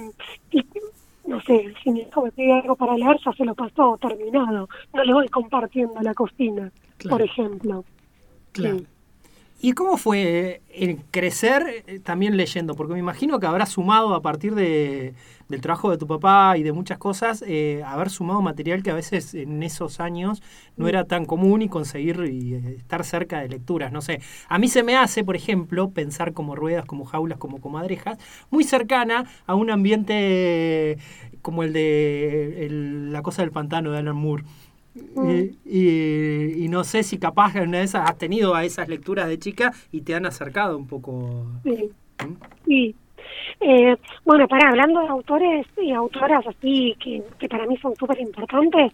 no 1.25 1.41
sé, 1.41 1.73
si 1.83 1.91
mi 1.91 2.01
hijo 2.01 2.23
me 2.23 2.31
pide 2.31 2.53
algo 2.53 2.75
para 2.75 2.97
leer, 2.97 3.17
ya 3.23 3.31
se 3.33 3.45
lo 3.45 3.53
pasó 3.55 3.97
terminado. 4.01 4.67
No 4.93 5.03
le 5.03 5.13
voy 5.13 5.27
compartiendo 5.27 6.01
la 6.01 6.13
cocina, 6.13 6.71
por 7.09 7.21
ejemplo. 7.21 7.83
Claro. 8.51 8.79
¿Y 9.63 9.73
cómo 9.73 9.95
fue 9.97 10.63
el 10.73 11.03
crecer 11.11 11.83
eh, 11.85 11.99
también 11.99 12.35
leyendo? 12.35 12.73
Porque 12.73 12.93
me 12.93 12.99
imagino 12.99 13.39
que 13.39 13.45
habrás 13.45 13.69
sumado 13.69 14.15
a 14.15 14.21
partir 14.23 14.55
de, 14.55 15.13
del 15.49 15.61
trabajo 15.61 15.91
de 15.91 15.99
tu 15.99 16.07
papá 16.07 16.57
y 16.57 16.63
de 16.63 16.71
muchas 16.71 16.97
cosas, 16.97 17.43
eh, 17.45 17.83
haber 17.85 18.09
sumado 18.09 18.41
material 18.41 18.81
que 18.81 18.89
a 18.89 18.95
veces 18.95 19.35
en 19.35 19.61
esos 19.61 19.99
años 19.99 20.41
no 20.77 20.87
era 20.87 21.05
tan 21.05 21.25
común 21.25 21.61
y 21.61 21.69
conseguir 21.69 22.19
eh, 22.21 22.77
estar 22.77 23.03
cerca 23.05 23.41
de 23.41 23.49
lecturas. 23.49 23.91
No 23.91 24.01
sé, 24.01 24.19
a 24.49 24.57
mí 24.57 24.67
se 24.67 24.81
me 24.81 24.97
hace, 24.97 25.23
por 25.23 25.35
ejemplo, 25.35 25.91
pensar 25.91 26.33
como 26.33 26.55
ruedas, 26.55 26.85
como 26.85 27.05
jaulas, 27.05 27.37
como 27.37 27.61
comadrejas, 27.61 28.17
muy 28.49 28.63
cercana 28.63 29.25
a 29.45 29.53
un 29.53 29.69
ambiente 29.69 30.97
como 31.43 31.61
el 31.61 31.73
de 31.73 32.67
La 33.11 33.21
cosa 33.21 33.43
del 33.43 33.51
pantano 33.51 33.91
de 33.91 33.99
Alan 33.99 34.15
Moore 34.15 34.43
y, 34.95 36.67
no 36.69 36.83
sé 36.83 37.03
si 37.03 37.17
capaz 37.17 37.55
una 37.55 37.79
de 37.79 37.83
esas 37.83 38.09
has 38.09 38.17
tenido 38.17 38.55
a 38.55 38.63
esas 38.65 38.87
lecturas 38.87 39.27
de 39.27 39.39
chica 39.39 39.73
y 39.91 40.01
te 40.01 40.15
han 40.15 40.25
acercado 40.25 40.77
un 40.77 40.87
poco. 40.87 41.45
Sí. 41.63 41.89
¿Mm? 42.25 42.91
Eh, 43.59 43.95
bueno, 44.25 44.47
para 44.47 44.69
hablando 44.69 45.01
de 45.01 45.07
autores 45.07 45.67
y 45.81 45.91
autoras 45.91 46.45
así 46.47 46.95
que, 46.99 47.23
que 47.39 47.47
para 47.47 47.67
mí 47.67 47.77
son 47.77 47.95
súper 47.95 48.19
importantes, 48.19 48.91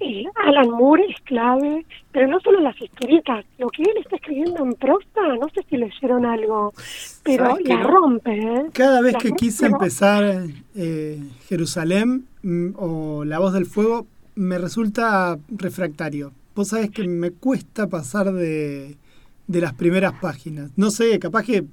eh, 0.00 0.24
Alan 0.34 0.70
Moore 0.70 1.06
es 1.08 1.20
clave, 1.22 1.86
pero 2.10 2.26
no 2.26 2.40
solo 2.40 2.60
las 2.60 2.80
historietas, 2.80 3.44
lo 3.58 3.68
que 3.68 3.82
él 3.82 3.96
está 3.98 4.16
escribiendo 4.16 4.64
en 4.64 4.74
prosa, 4.74 5.36
no 5.40 5.48
sé 5.54 5.64
si 5.68 5.76
leyeron 5.76 6.26
algo, 6.26 6.72
pero 7.22 7.56
la 7.64 7.82
rompe. 7.82 8.36
¿eh? 8.36 8.66
Cada 8.72 9.00
vez 9.00 9.16
que 9.16 9.30
quise 9.32 9.66
empezar 9.66 10.44
Jerusalén 11.46 12.26
mm, 12.42 12.70
o 12.76 13.24
La 13.24 13.38
voz 13.38 13.52
del 13.52 13.66
fuego, 13.66 14.06
me 14.34 14.58
resulta 14.58 15.38
refractario. 15.48 16.32
Vos 16.54 16.68
sabés 16.68 16.90
que 16.90 17.06
me 17.06 17.30
cuesta 17.30 17.88
pasar 17.88 18.32
de, 18.32 18.96
de 19.46 19.60
las 19.60 19.74
primeras 19.74 20.14
páginas. 20.20 20.70
No 20.76 20.90
sé, 20.90 21.18
capaz 21.18 21.44
que, 21.44 21.64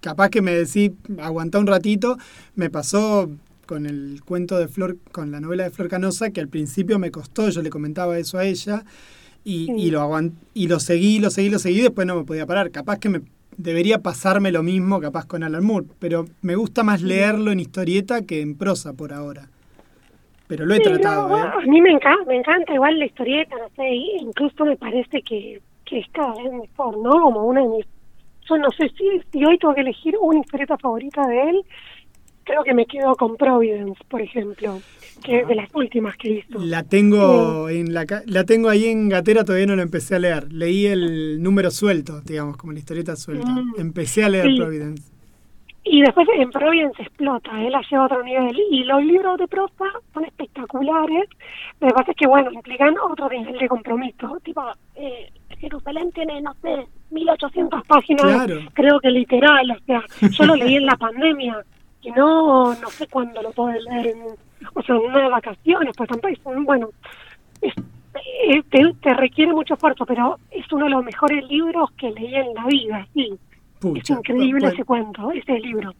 capaz 0.00 0.30
que 0.30 0.42
me 0.42 0.54
decís, 0.54 0.92
aguanta 1.20 1.58
un 1.58 1.66
ratito, 1.66 2.16
me 2.54 2.70
pasó 2.70 3.30
con 3.66 3.86
el 3.86 4.20
cuento 4.24 4.58
de 4.58 4.68
Flor, 4.68 4.98
con 5.10 5.30
la 5.30 5.40
novela 5.40 5.64
de 5.64 5.70
Flor 5.70 5.88
Canosa, 5.88 6.30
que 6.30 6.40
al 6.40 6.48
principio 6.48 6.98
me 6.98 7.10
costó, 7.10 7.48
yo 7.48 7.62
le 7.62 7.70
comentaba 7.70 8.18
eso 8.18 8.38
a 8.38 8.44
ella, 8.44 8.84
y, 9.42 9.70
y 9.72 9.90
lo 9.90 10.10
y 10.54 10.68
lo 10.68 10.80
seguí, 10.80 11.18
lo 11.18 11.30
seguí, 11.30 11.50
lo 11.50 11.58
seguí, 11.58 11.80
después 11.80 12.06
no 12.06 12.16
me 12.16 12.24
podía 12.24 12.46
parar. 12.46 12.70
Capaz 12.70 12.98
que 12.98 13.08
me 13.08 13.22
debería 13.56 14.02
pasarme 14.02 14.52
lo 14.52 14.62
mismo, 14.62 15.00
capaz 15.00 15.26
con 15.26 15.42
Alan 15.42 15.64
Moore, 15.64 15.86
pero 15.98 16.26
me 16.42 16.56
gusta 16.56 16.82
más 16.82 17.02
leerlo 17.02 17.52
en 17.52 17.60
historieta 17.60 18.22
que 18.22 18.40
en 18.40 18.54
prosa 18.56 18.92
por 18.92 19.12
ahora. 19.12 19.50
Pero 20.46 20.66
lo 20.66 20.74
he 20.74 20.80
tratado. 20.80 21.36
¿eh? 21.36 21.42
A 21.42 21.66
mí 21.66 21.80
me 21.80 21.90
encanta, 21.90 22.24
me 22.26 22.36
encanta 22.36 22.74
igual 22.74 22.98
la 22.98 23.06
historieta, 23.06 23.56
no 23.56 23.68
sé, 23.76 23.88
incluso 24.20 24.64
me 24.64 24.76
parece 24.76 25.22
que, 25.22 25.60
que 25.84 25.98
es 26.00 26.06
cada 26.12 26.34
vez 26.34 26.52
mejor, 26.52 26.98
¿no? 26.98 27.10
Como 27.10 27.44
una 27.44 27.62
de 27.62 27.68
mis... 27.68 27.86
Yo 28.48 28.58
no 28.58 28.70
sé 28.72 28.90
si, 28.90 29.22
si 29.32 29.44
hoy 29.44 29.56
tengo 29.58 29.74
que 29.74 29.80
elegir 29.80 30.16
una 30.20 30.40
historieta 30.40 30.76
favorita 30.76 31.26
de 31.26 31.50
él, 31.50 31.64
creo 32.44 32.62
que 32.62 32.74
me 32.74 32.86
quedo 32.86 33.14
con 33.16 33.36
Providence, 33.36 33.98
por 34.08 34.20
ejemplo, 34.20 34.80
que 35.22 35.40
es 35.40 35.48
de 35.48 35.54
las 35.54 35.74
últimas 35.74 36.16
que 36.16 36.30
hizo. 36.30 36.58
La 36.58 36.82
tengo 36.82 37.68
en 37.68 37.94
la 37.94 38.04
la 38.26 38.44
tengo 38.44 38.68
ahí 38.68 38.86
en 38.86 39.08
Gatera, 39.08 39.44
todavía 39.44 39.66
no 39.66 39.76
la 39.76 39.82
empecé 39.82 40.16
a 40.16 40.18
leer. 40.18 40.52
Leí 40.52 40.86
el 40.86 41.42
número 41.42 41.70
suelto, 41.70 42.20
digamos, 42.20 42.58
como 42.58 42.72
la 42.72 42.78
historieta 42.78 43.16
suelta. 43.16 43.48
Mm. 43.48 43.74
Empecé 43.78 44.24
a 44.24 44.28
leer 44.28 44.54
Providence. 44.56 45.13
Y 45.86 46.00
después 46.00 46.26
en 46.34 46.50
Providence 46.50 47.02
explota, 47.02 47.50
él 47.60 47.70
la 47.70 47.82
lleva 47.82 48.04
a 48.04 48.06
otro 48.06 48.22
nivel. 48.22 48.58
Y 48.70 48.84
los 48.84 49.04
libros 49.04 49.38
de 49.38 49.46
prosa 49.46 49.84
son 50.14 50.24
espectaculares. 50.24 51.28
Lo 51.78 51.88
que 51.88 51.94
pasa 51.94 52.10
es 52.10 52.16
que, 52.16 52.26
bueno, 52.26 52.50
le 52.50 52.58
aplican 52.58 52.94
otro 52.98 53.28
nivel 53.28 53.58
de 53.58 53.68
compromiso. 53.68 54.38
Tipo, 54.42 54.62
eh, 54.94 55.30
Jerusalén 55.58 56.10
tiene, 56.12 56.40
no 56.40 56.54
sé, 56.62 56.86
1800 57.10 57.86
páginas, 57.86 58.48
creo 58.72 58.98
que 58.98 59.10
literal. 59.10 59.70
O 59.70 59.84
sea, 59.84 60.02
yo 60.30 60.44
lo 60.46 60.56
leí 60.56 60.76
en 60.76 60.86
la 60.86 60.96
pandemia 60.96 61.62
y 62.00 62.10
no, 62.12 62.74
no 62.74 62.88
sé 62.88 63.06
cuándo 63.06 63.42
lo 63.42 63.50
puedo 63.52 63.72
leer, 63.72 64.08
en, 64.08 64.22
o 64.74 64.82
sea, 64.82 64.94
en 64.94 65.02
unas 65.02 65.30
vacaciones, 65.30 65.94
pues 65.96 66.08
tampoco, 66.08 66.34
bueno, 66.62 66.90
es, 67.62 67.72
eh, 68.46 68.62
te, 68.70 68.92
te, 69.00 69.14
requiere 69.14 69.52
mucho 69.52 69.72
esfuerzo, 69.72 70.04
pero 70.04 70.38
es 70.50 70.70
uno 70.70 70.84
de 70.84 70.90
los 70.90 71.04
mejores 71.04 71.48
libros 71.48 71.90
que 71.92 72.10
leí 72.10 72.34
en 72.34 72.54
la 72.54 72.66
vida, 72.66 73.06
sí 73.14 73.38
es 73.96 74.10
increíble 74.10 74.68
ese 74.68 74.84
cuento, 74.84 75.30
ese 75.32 75.58
libro. 75.60 75.94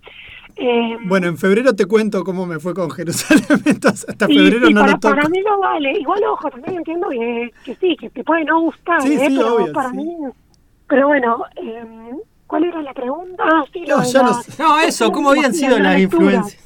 Eh, 0.56 0.96
bueno, 1.06 1.26
en 1.26 1.36
febrero 1.36 1.74
te 1.74 1.86
cuento 1.86 2.22
cómo 2.22 2.46
me 2.46 2.60
fue 2.60 2.74
con 2.74 2.90
Jerusalén, 2.92 3.62
entonces 3.64 4.08
hasta 4.08 4.26
febrero 4.26 4.70
no 4.70 4.80
para, 4.80 4.92
lo 4.92 4.98
toco. 4.98 5.14
Para 5.14 5.28
mí 5.28 5.40
no 5.44 5.58
vale, 5.58 5.98
igual 5.98 6.22
ojo, 6.24 6.50
también 6.50 6.76
entiendo 6.76 7.08
que, 7.08 7.50
que 7.64 7.74
sí, 7.76 7.96
que 7.96 8.10
te 8.10 8.22
puede 8.22 8.44
no 8.44 8.60
gustar, 8.60 9.02
sí, 9.02 9.14
¿eh? 9.14 9.28
sí, 9.28 9.36
pero 9.36 9.56
obvio, 9.56 9.72
para 9.72 9.90
mí... 9.90 10.16
Pero 10.86 11.08
bueno, 11.08 11.44
eh, 11.56 12.14
¿cuál 12.46 12.64
era 12.64 12.82
la 12.82 12.92
pregunta? 12.92 13.42
Ah, 13.44 13.64
sí, 13.72 13.80
no, 13.88 14.02
ya 14.04 14.22
no, 14.22 14.40
no, 14.58 14.78
eso, 14.80 15.10
¿cómo 15.10 15.30
habían 15.30 15.54
sido 15.54 15.78
las 15.78 15.98
influencias? 15.98 16.62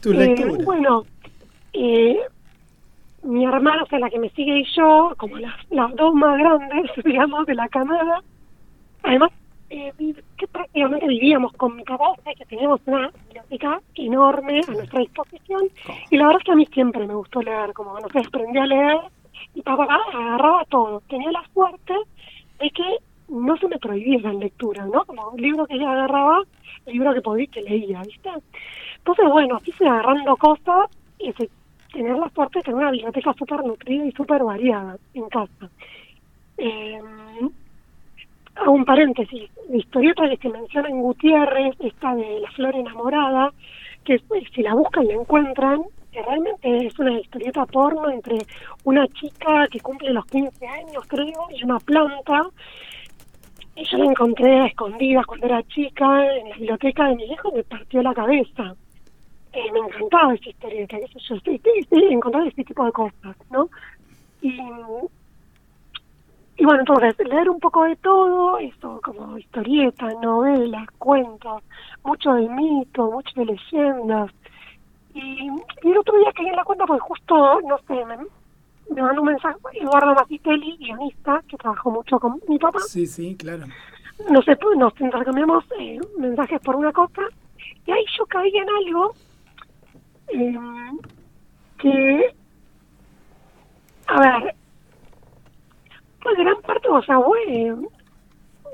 Tu 0.00 0.12
lectura. 0.12 0.52
Eh, 0.52 0.64
bueno, 0.64 1.04
eh, 1.72 2.18
mi 3.22 3.44
hermana, 3.44 3.82
o 3.82 3.86
sea, 3.86 3.98
la 3.98 4.10
que 4.10 4.18
me 4.18 4.30
sigue 4.30 4.60
y 4.60 4.64
yo, 4.76 5.14
como 5.16 5.38
las, 5.38 5.54
las 5.70 5.94
dos 5.96 6.14
más 6.14 6.38
grandes, 6.38 6.90
digamos, 7.04 7.46
de 7.46 7.54
la 7.54 7.68
camada, 7.68 8.22
además 9.02 9.30
eh, 9.68 9.92
que 10.36 10.46
prácticamente 10.46 11.06
vivíamos 11.08 11.52
con 11.54 11.76
mi 11.76 11.82
papá, 11.82 12.14
que 12.36 12.44
teníamos 12.44 12.80
una 12.86 13.10
biblioteca 13.26 13.80
enorme 13.94 14.60
a 14.66 14.70
nuestra 14.70 15.00
disposición. 15.00 15.68
Y 16.10 16.16
la 16.16 16.26
verdad 16.26 16.40
es 16.40 16.44
que 16.44 16.52
a 16.52 16.56
mí 16.56 16.66
siempre 16.66 17.06
me 17.06 17.14
gustó 17.14 17.42
leer, 17.42 17.72
como 17.72 17.98
no 17.98 18.08
sé, 18.08 18.20
aprendí 18.20 18.58
a 18.58 18.66
leer 18.66 18.98
y 19.54 19.62
papá 19.62 19.98
agarraba 20.12 20.64
todo. 20.66 21.02
Tenía 21.08 21.32
la 21.32 21.44
suerte 21.52 21.94
de 22.60 22.70
que 22.70 22.98
no 23.28 23.56
se 23.56 23.68
me 23.68 23.78
prohibía 23.78 24.20
la 24.20 24.32
lectura, 24.34 24.86
¿no? 24.86 25.04
Como 25.04 25.34
el 25.34 25.42
libro 25.42 25.66
que 25.66 25.74
ella 25.74 25.90
agarraba, 25.90 26.42
el 26.86 26.92
libro 26.92 27.12
que 27.12 27.22
podía 27.22 27.46
que 27.46 27.62
leía, 27.62 28.02
¿viste? 28.02 28.30
Entonces, 28.98 29.24
bueno, 29.30 29.56
así 29.56 29.72
se 29.72 29.86
agarrando 29.86 30.36
cosas 30.36 30.90
y 31.18 31.32
tener 31.92 32.16
la 32.16 32.28
suerte 32.30 32.58
de 32.58 32.64
tener 32.64 32.78
una 32.78 32.90
biblioteca 32.90 33.32
súper 33.34 33.64
nutrida 33.64 34.04
y 34.04 34.12
súper 34.12 34.44
variada 34.44 34.96
en 35.14 35.28
casa. 35.28 35.70
Eh, 36.58 37.00
a 38.56 38.70
un 38.70 38.84
paréntesis, 38.84 39.50
la 39.68 39.76
historieta 39.76 40.28
que 40.28 40.36
se 40.36 40.48
menciona 40.48 40.88
en 40.88 41.02
Gutiérrez, 41.02 41.74
esta 41.80 42.14
de 42.14 42.40
La 42.40 42.50
Flor 42.52 42.74
Enamorada, 42.74 43.52
que 44.04 44.18
pues, 44.28 44.44
si 44.54 44.62
la 44.62 44.74
buscan 44.74 45.06
la 45.06 45.14
encuentran, 45.14 45.82
que 46.12 46.22
realmente 46.22 46.86
es 46.86 46.98
una 46.98 47.20
historieta 47.20 47.66
porno 47.66 48.08
entre 48.10 48.38
una 48.84 49.06
chica 49.08 49.66
que 49.70 49.80
cumple 49.80 50.12
los 50.12 50.24
15 50.26 50.66
años, 50.66 51.04
creo, 51.06 51.48
y 51.54 51.64
una 51.64 51.78
planta. 51.78 52.48
Y 53.74 53.84
yo 53.84 53.98
la 53.98 54.06
encontré 54.06 54.60
a 54.60 54.66
escondidas 54.66 55.26
cuando 55.26 55.46
era 55.46 55.62
chica 55.64 56.36
en 56.36 56.48
la 56.48 56.56
biblioteca 56.56 57.08
de 57.08 57.16
mi 57.16 57.24
hijo, 57.24 57.52
me 57.52 57.62
partió 57.64 58.02
la 58.02 58.14
cabeza. 58.14 58.74
Eh, 59.52 59.72
me 59.72 59.80
encantaba 59.80 60.34
esa 60.34 60.48
historieta, 60.48 60.96
yo, 60.98 61.36
estoy, 61.36 61.60
encontrar 62.10 62.46
este 62.46 62.64
tipo 62.64 62.84
de 62.84 62.92
cosas, 62.92 63.36
¿no? 63.50 63.68
Y 64.40 64.58
y 66.58 66.64
bueno, 66.64 66.80
entonces, 66.80 67.14
leer 67.18 67.50
un 67.50 67.60
poco 67.60 67.84
de 67.84 67.96
todo, 67.96 68.58
esto 68.58 68.98
como 69.02 69.36
historietas, 69.36 70.14
novelas, 70.22 70.86
cuentos, 70.96 71.62
mucho 72.02 72.32
de 72.32 72.48
mito, 72.48 73.10
mucho 73.10 73.30
de 73.36 73.44
leyendas. 73.44 74.30
Y, 75.12 75.48
el 75.82 75.98
otro 75.98 76.16
día 76.18 76.32
caí 76.34 76.46
en 76.46 76.56
la 76.56 76.64
cuenta 76.64 76.86
porque 76.86 77.00
justo, 77.00 77.60
no 77.60 77.78
sé, 77.86 78.04
me, 78.06 78.16
me 78.94 79.02
mandó 79.02 79.20
un 79.20 79.28
mensaje 79.28 79.58
Eduardo 79.74 80.14
Matitelli, 80.14 80.78
guionista, 80.78 81.42
que 81.46 81.58
trabajó 81.58 81.90
mucho 81.90 82.18
con 82.18 82.40
mi 82.48 82.58
papá. 82.58 82.80
Sí, 82.80 83.06
sí, 83.06 83.36
claro. 83.36 83.66
No 84.30 84.40
sé, 84.40 84.56
pues 84.56 84.78
nos 84.78 84.98
intercambiamos 84.98 85.64
eh, 85.78 86.00
mensajes 86.18 86.60
por 86.62 86.76
una 86.76 86.92
cosa, 86.92 87.22
y 87.84 87.90
ahí 87.90 88.04
yo 88.16 88.24
caí 88.24 88.50
en 88.56 88.68
algo 88.70 89.14
eh, 90.28 90.58
que, 91.78 92.34
a 94.06 94.20
ver, 94.20 94.54
gran 96.34 96.60
parte, 96.62 96.88
o 96.88 97.02
sea, 97.02 97.18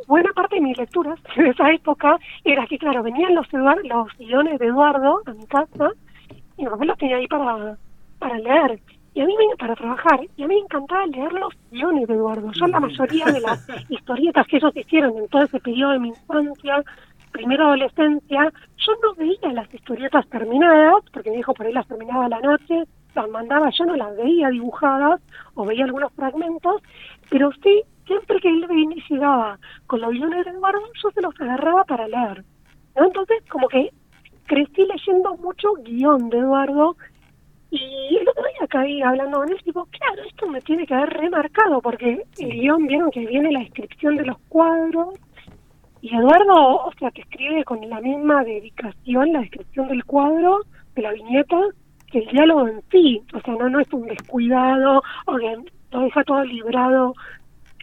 buena 0.06 0.32
parte 0.32 0.56
de 0.56 0.62
mis 0.62 0.78
lecturas 0.78 1.18
en 1.36 1.46
esa 1.46 1.70
época 1.70 2.18
era 2.44 2.66
que, 2.66 2.78
claro, 2.78 3.02
venían 3.02 3.34
los, 3.34 3.46
los 3.52 4.08
guiones 4.18 4.58
de 4.58 4.66
Eduardo 4.66 5.20
a 5.26 5.32
mi 5.32 5.46
casa 5.46 5.90
y 6.56 6.64
mi 6.64 6.86
los 6.86 6.98
tenía 6.98 7.16
ahí 7.16 7.26
para, 7.26 7.76
para 8.18 8.38
leer. 8.38 8.80
Y 9.14 9.20
a 9.20 9.26
mí 9.26 9.34
me, 9.36 9.56
para 9.56 9.74
trabajar, 9.74 10.20
y 10.36 10.42
a 10.42 10.46
mí 10.46 10.54
me 10.54 10.60
encantaba 10.60 11.06
leer 11.06 11.32
los 11.32 11.52
guiones 11.70 12.08
de 12.08 12.14
Eduardo. 12.14 12.50
Yo 12.52 12.66
la 12.66 12.80
mayoría 12.80 13.26
de 13.26 13.40
las 13.40 13.68
historietas 13.90 14.46
que 14.46 14.56
ellos 14.56 14.74
hicieron 14.74 15.16
en 15.18 15.28
todo 15.28 15.42
ese 15.42 15.60
periodo 15.60 15.92
de 15.92 15.98
mi 15.98 16.08
infancia, 16.08 16.82
primera 17.30 17.64
adolescencia, 17.64 18.52
yo 18.76 18.92
no 19.02 19.14
veía 19.14 19.52
las 19.52 19.72
historietas 19.72 20.26
terminadas, 20.28 21.02
porque 21.12 21.30
mi 21.30 21.38
hijo 21.38 21.52
por 21.52 21.66
ahí 21.66 21.72
las 21.72 21.86
terminaba 21.86 22.26
a 22.26 22.28
la 22.28 22.40
noche, 22.40 22.84
las 23.14 23.28
mandaba, 23.28 23.70
yo 23.70 23.84
no 23.84 23.96
las 23.96 24.16
veía 24.16 24.48
dibujadas, 24.48 25.20
o 25.54 25.64
veía 25.64 25.84
algunos 25.84 26.12
fragmentos, 26.12 26.82
pero 27.30 27.50
sí, 27.62 27.82
siempre 28.06 28.40
que 28.40 28.48
él 28.48 28.66
llegaba 29.08 29.58
con 29.86 30.00
los 30.00 30.10
guiones 30.10 30.44
de 30.44 30.50
Eduardo, 30.50 30.80
yo 31.02 31.10
se 31.10 31.22
los 31.22 31.40
agarraba 31.40 31.84
para 31.84 32.08
leer. 32.08 32.44
¿no? 32.96 33.04
Entonces, 33.04 33.42
como 33.48 33.68
que 33.68 33.90
crecí 34.46 34.86
leyendo 34.86 35.34
mucho 35.36 35.74
guion 35.84 36.28
de 36.28 36.38
Eduardo 36.38 36.96
y 37.70 38.18
el 38.20 38.28
otro 38.28 38.42
día 38.42 38.66
caí 38.68 39.00
hablando 39.00 39.38
con 39.38 39.50
él, 39.50 39.62
tipo, 39.64 39.86
claro, 39.86 40.22
esto 40.28 40.46
me 40.46 40.60
tiene 40.60 40.86
que 40.86 40.92
haber 40.92 41.08
remarcado, 41.08 41.80
porque 41.80 42.22
el 42.38 42.50
guion, 42.50 42.86
vieron 42.86 43.10
que 43.10 43.26
viene 43.26 43.50
la 43.50 43.60
descripción 43.60 44.16
de 44.16 44.26
los 44.26 44.38
cuadros, 44.48 45.14
y 46.02 46.14
Eduardo, 46.14 46.84
o 46.84 46.92
sea, 46.98 47.10
que 47.12 47.22
escribe 47.22 47.64
con 47.64 47.88
la 47.88 48.00
misma 48.00 48.44
dedicación 48.44 49.32
la 49.32 49.40
descripción 49.40 49.88
del 49.88 50.04
cuadro, 50.04 50.60
de 50.94 51.02
la 51.02 51.12
viñeta, 51.12 51.60
que 52.12 52.18
el 52.18 52.28
diálogo 52.28 52.68
en 52.68 52.82
sí, 52.90 53.22
o 53.32 53.40
sea, 53.40 53.54
no, 53.54 53.68
no 53.68 53.80
es 53.80 53.92
un 53.92 54.06
descuidado, 54.06 55.02
o 55.26 55.36
que 55.36 55.56
lo 55.90 56.00
deja 56.02 56.22
todo 56.24 56.44
librado. 56.44 57.14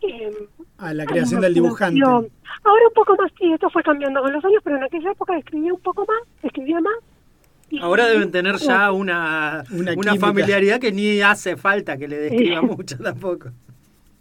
Eh, 0.04 0.32
a 0.78 0.94
la 0.94 1.06
creación 1.06 1.42
del 1.42 1.56
dibujante. 1.56 2.02
Ahora 2.02 2.88
un 2.88 2.94
poco 2.94 3.16
más, 3.18 3.32
sí, 3.38 3.52
esto 3.52 3.70
fue 3.70 3.84
cambiando 3.84 4.22
con 4.22 4.32
los 4.32 4.46
años, 4.46 4.62
pero 4.64 4.78
en 4.78 4.84
aquella 4.84 5.12
época 5.12 5.38
escribía 5.38 5.74
un 5.74 5.82
poco 5.82 6.06
más, 6.06 6.22
escribía 6.44 6.80
más. 6.80 6.94
Ahora 7.82 8.08
deben 8.08 8.32
tener 8.32 8.56
ya 8.56 8.92
una, 8.92 9.64
una, 9.72 10.16
familiaridad 10.16 10.80
que 10.80 10.92
ni 10.92 11.22
hace 11.22 11.56
falta 11.56 11.98
que 11.98 12.08
le 12.08 12.18
describa 12.18 12.62
mucho 12.62 12.98
tampoco. 12.98 13.50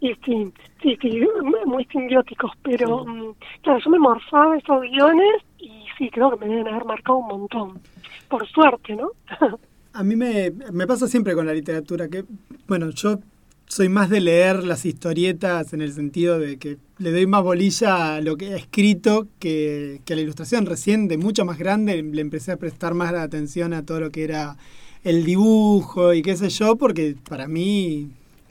Y 0.01 0.15
sí, 0.25 0.53
sí, 0.81 0.97
sí, 1.03 1.27
muy 1.67 1.85
simbióticos, 1.87 2.53
pero 2.63 3.05
mm, 3.05 3.35
claro, 3.63 3.81
yo 3.81 3.91
me 3.91 3.99
morfaba 3.99 4.57
esos 4.57 4.81
guiones 4.83 5.43
y 5.59 5.87
sí, 5.99 6.09
creo 6.11 6.31
que 6.31 6.47
me 6.47 6.55
deben 6.55 6.69
haber 6.69 6.85
marcado 6.85 7.19
un 7.19 7.27
montón. 7.27 7.81
Por 8.29 8.47
suerte, 8.47 8.95
¿no? 8.95 9.11
A 9.99 10.05
mí 10.05 10.14
me, 10.14 10.53
me 10.72 10.86
pasa 10.86 11.09
siempre 11.09 11.34
con 11.34 11.44
la 11.44 11.53
literatura 11.53 12.07
que, 12.07 12.24
bueno, 12.68 12.90
yo 12.90 13.18
soy 13.66 13.88
más 13.88 14.09
de 14.09 14.20
leer 14.20 14.62
las 14.62 14.86
historietas 14.86 15.72
en 15.72 15.80
el 15.80 15.92
sentido 15.92 16.38
de 16.38 16.57
que 16.57 16.78
le 16.99 17.11
doy 17.11 17.26
más 17.26 17.42
bolilla 17.42 18.14
a 18.14 18.20
lo 18.20 18.36
que 18.36 18.53
he 18.53 18.57
escrito 18.57 19.26
que, 19.40 20.01
a 20.09 20.14
la 20.14 20.20
ilustración. 20.20 20.66
Recién, 20.66 21.09
de 21.09 21.18
mucho 21.18 21.44
más 21.44 21.59
grande, 21.59 22.01
le 22.01 22.20
empecé 22.20 22.53
a 22.53 22.59
prestar 22.59 22.94
más 22.94 23.12
atención 23.12 23.72
a 23.72 23.84
todo 23.84 23.99
lo 23.99 24.11
que 24.11 24.22
era 24.22 24.57
el 25.03 25.24
dibujo 25.24 26.14
y 26.14 26.22
qué 26.22 26.36
sé 26.36 26.49
yo, 26.49 26.76
porque 26.76 27.16
para 27.28 27.49
mí 27.49 28.09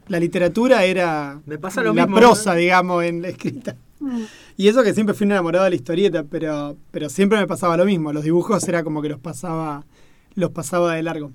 la 0.10 0.20
literatura 0.20 0.84
era 0.84 1.40
la 1.46 2.08
prosa, 2.08 2.56
digamos, 2.56 3.06
en 3.06 3.22
la 3.22 3.30
escrita. 3.30 3.78
Y 4.58 4.68
eso 4.68 4.84
que 4.84 4.94
siempre 4.94 5.16
fui 5.16 5.24
enamorado 5.24 5.64
de 5.64 5.70
la 5.70 5.78
historieta, 5.78 6.26
pero, 6.30 6.76
pero 6.92 7.08
siempre 7.08 7.40
me 7.40 7.48
pasaba 7.48 7.78
lo 7.78 7.86
mismo. 7.86 8.12
Los 8.12 8.26
dibujos 8.26 8.68
era 8.68 8.84
como 8.84 9.02
que 9.02 9.08
los 9.08 9.20
pasaba, 9.20 9.86
los 10.38 10.52
pasaba 10.52 10.94
de 10.94 11.04
largo. 11.04 11.32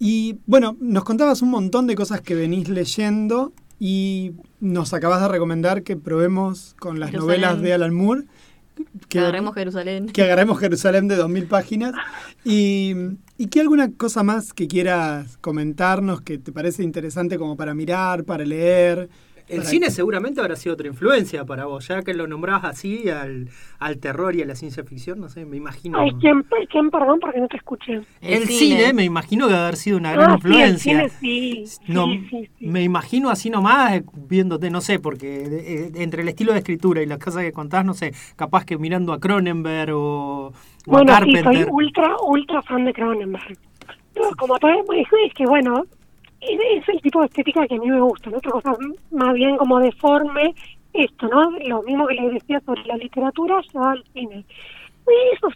Y 0.00 0.38
bueno, 0.46 0.76
nos 0.80 1.04
contabas 1.04 1.42
un 1.42 1.50
montón 1.50 1.86
de 1.86 1.94
cosas 1.94 2.20
que 2.20 2.34
venís 2.34 2.68
leyendo 2.68 3.52
y 3.78 4.32
nos 4.58 4.92
acabas 4.94 5.20
de 5.20 5.28
recomendar 5.28 5.84
que 5.84 5.96
probemos 5.96 6.74
con 6.80 6.98
las 6.98 7.12
novelas 7.12 7.60
de 7.60 7.72
Alan 7.72 7.94
Moore. 7.94 8.24
Que, 9.08 9.20
agarremos 9.20 9.54
Jerusalén. 9.54 10.06
Que 10.06 10.22
agarremos 10.22 10.58
Jerusalén 10.58 11.08
de 11.08 11.16
2.000 11.16 11.48
páginas. 11.48 11.94
Y 12.44 12.94
¿Y 13.40 13.46
qué 13.46 13.60
alguna 13.60 13.92
cosa 13.92 14.24
más 14.24 14.52
que 14.52 14.66
quieras 14.66 15.38
comentarnos 15.40 16.22
que 16.22 16.38
te 16.38 16.50
parece 16.50 16.82
interesante 16.82 17.38
como 17.38 17.56
para 17.56 17.72
mirar, 17.72 18.24
para 18.24 18.44
leer? 18.44 19.08
El 19.48 19.64
cine 19.64 19.90
seguramente 19.90 20.40
habrá 20.40 20.56
sido 20.56 20.74
otra 20.74 20.86
influencia 20.86 21.44
para 21.44 21.64
vos, 21.64 21.88
ya 21.88 22.02
que 22.02 22.12
lo 22.14 22.26
nombrabas 22.26 22.64
así 22.64 23.08
al, 23.08 23.48
al 23.78 23.98
terror 23.98 24.34
y 24.34 24.42
a 24.42 24.46
la 24.46 24.54
ciencia 24.54 24.84
ficción, 24.84 25.20
no 25.20 25.28
sé, 25.28 25.44
me 25.44 25.56
imagino. 25.56 25.98
Ay, 25.98 26.10
¿quién, 26.20 26.44
quién 26.70 26.90
perdón, 26.90 27.18
porque 27.20 27.40
no 27.40 27.48
te 27.48 27.56
escuché? 27.56 28.02
El, 28.20 28.46
cine. 28.46 28.92
me 28.92 29.04
imagino 29.04 29.48
que 29.48 29.54
haber 29.54 29.76
sido 29.76 29.96
una 29.96 30.12
gran 30.12 30.34
influencia. 30.34 31.08
Sí, 31.08 31.64
sí, 31.66 32.48
Me 32.60 32.82
imagino 32.82 33.30
así 33.30 33.48
nomás, 33.50 34.02
viéndote, 34.28 34.70
no 34.70 34.80
sé, 34.80 34.98
porque 34.98 35.44
eh, 35.44 35.92
entre 35.96 36.22
el 36.22 36.28
estilo 36.28 36.52
de 36.52 36.58
escritura 36.58 37.02
y 37.02 37.06
las 37.06 37.18
cosas 37.18 37.42
que 37.42 37.52
contás, 37.52 37.84
no 37.84 37.94
sé, 37.94 38.12
capaz 38.36 38.64
que 38.64 38.76
mirando 38.76 39.12
a 39.12 39.20
Cronenberg 39.20 39.92
o, 39.94 40.52
bueno, 40.86 41.12
a 41.12 41.16
Carpenter. 41.16 41.54
Sí, 41.54 41.62
soy 41.62 41.68
ultra, 41.70 42.16
ultra 42.22 42.62
fan 42.62 42.84
de 42.84 42.92
Cronenberg. 42.92 43.56
como 44.36 44.58
todo, 44.58 44.70
es 44.72 45.34
que 45.34 45.46
bueno, 45.46 45.84
es 46.40 46.88
el 46.88 47.00
tipo 47.00 47.20
de 47.20 47.26
estética 47.26 47.66
que 47.66 47.76
a 47.76 47.78
mí 47.78 47.90
me 47.90 48.00
gusta, 48.00 48.30
¿no? 48.30 48.38
Otra 48.38 48.52
cosa 48.52 48.76
más 49.10 49.34
bien 49.34 49.56
como 49.56 49.80
deforme, 49.80 50.54
esto, 50.92 51.28
¿no? 51.28 51.50
Lo 51.50 51.82
mismo 51.82 52.06
que 52.06 52.14
les 52.14 52.34
decía 52.34 52.60
sobre 52.60 52.84
la 52.84 52.96
literatura, 52.96 53.60
va 53.76 53.92
al 53.92 54.04
cine. 54.12 54.44
Eso, 55.34 55.48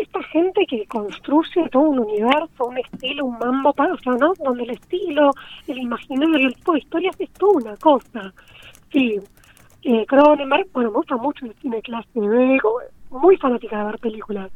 esta 0.00 0.22
gente 0.24 0.66
que 0.66 0.86
construye 0.86 1.68
todo 1.70 1.82
un 1.82 2.00
universo, 2.00 2.66
un 2.66 2.78
estilo, 2.78 3.26
un 3.26 3.38
mambo, 3.38 3.70
o 3.70 3.98
sea, 3.98 4.14
¿no? 4.14 4.32
Donde 4.38 4.64
el 4.64 4.70
estilo, 4.70 5.30
el 5.66 5.78
imaginario, 5.78 6.48
el 6.48 6.54
tipo 6.54 6.72
de 6.72 6.78
historias 6.80 7.16
es 7.18 7.30
toda 7.32 7.52
una 7.52 7.76
cosa. 7.76 8.32
Sí, 8.92 9.18
eh, 9.82 10.06
Cronenberg, 10.06 10.68
bueno, 10.72 10.90
me 10.90 10.96
gusta 10.96 11.16
mucho 11.16 11.46
el 11.46 11.54
cine 11.54 11.82
B, 12.14 12.58
muy 13.10 13.36
fanática 13.36 13.78
de 13.78 13.84
ver 13.84 13.98
películas. 13.98 14.50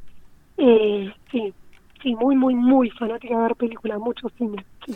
Eh, 0.57 1.13
sí, 1.31 1.53
sí, 2.03 2.15
muy, 2.17 2.37
muy, 2.37 2.55
muy 2.55 2.91
fanática 2.91 3.37
de 3.37 3.43
ver 3.43 3.57
películas, 3.57 3.99
mucho 3.99 4.29
cine. 4.37 4.65
Sí. 4.87 4.95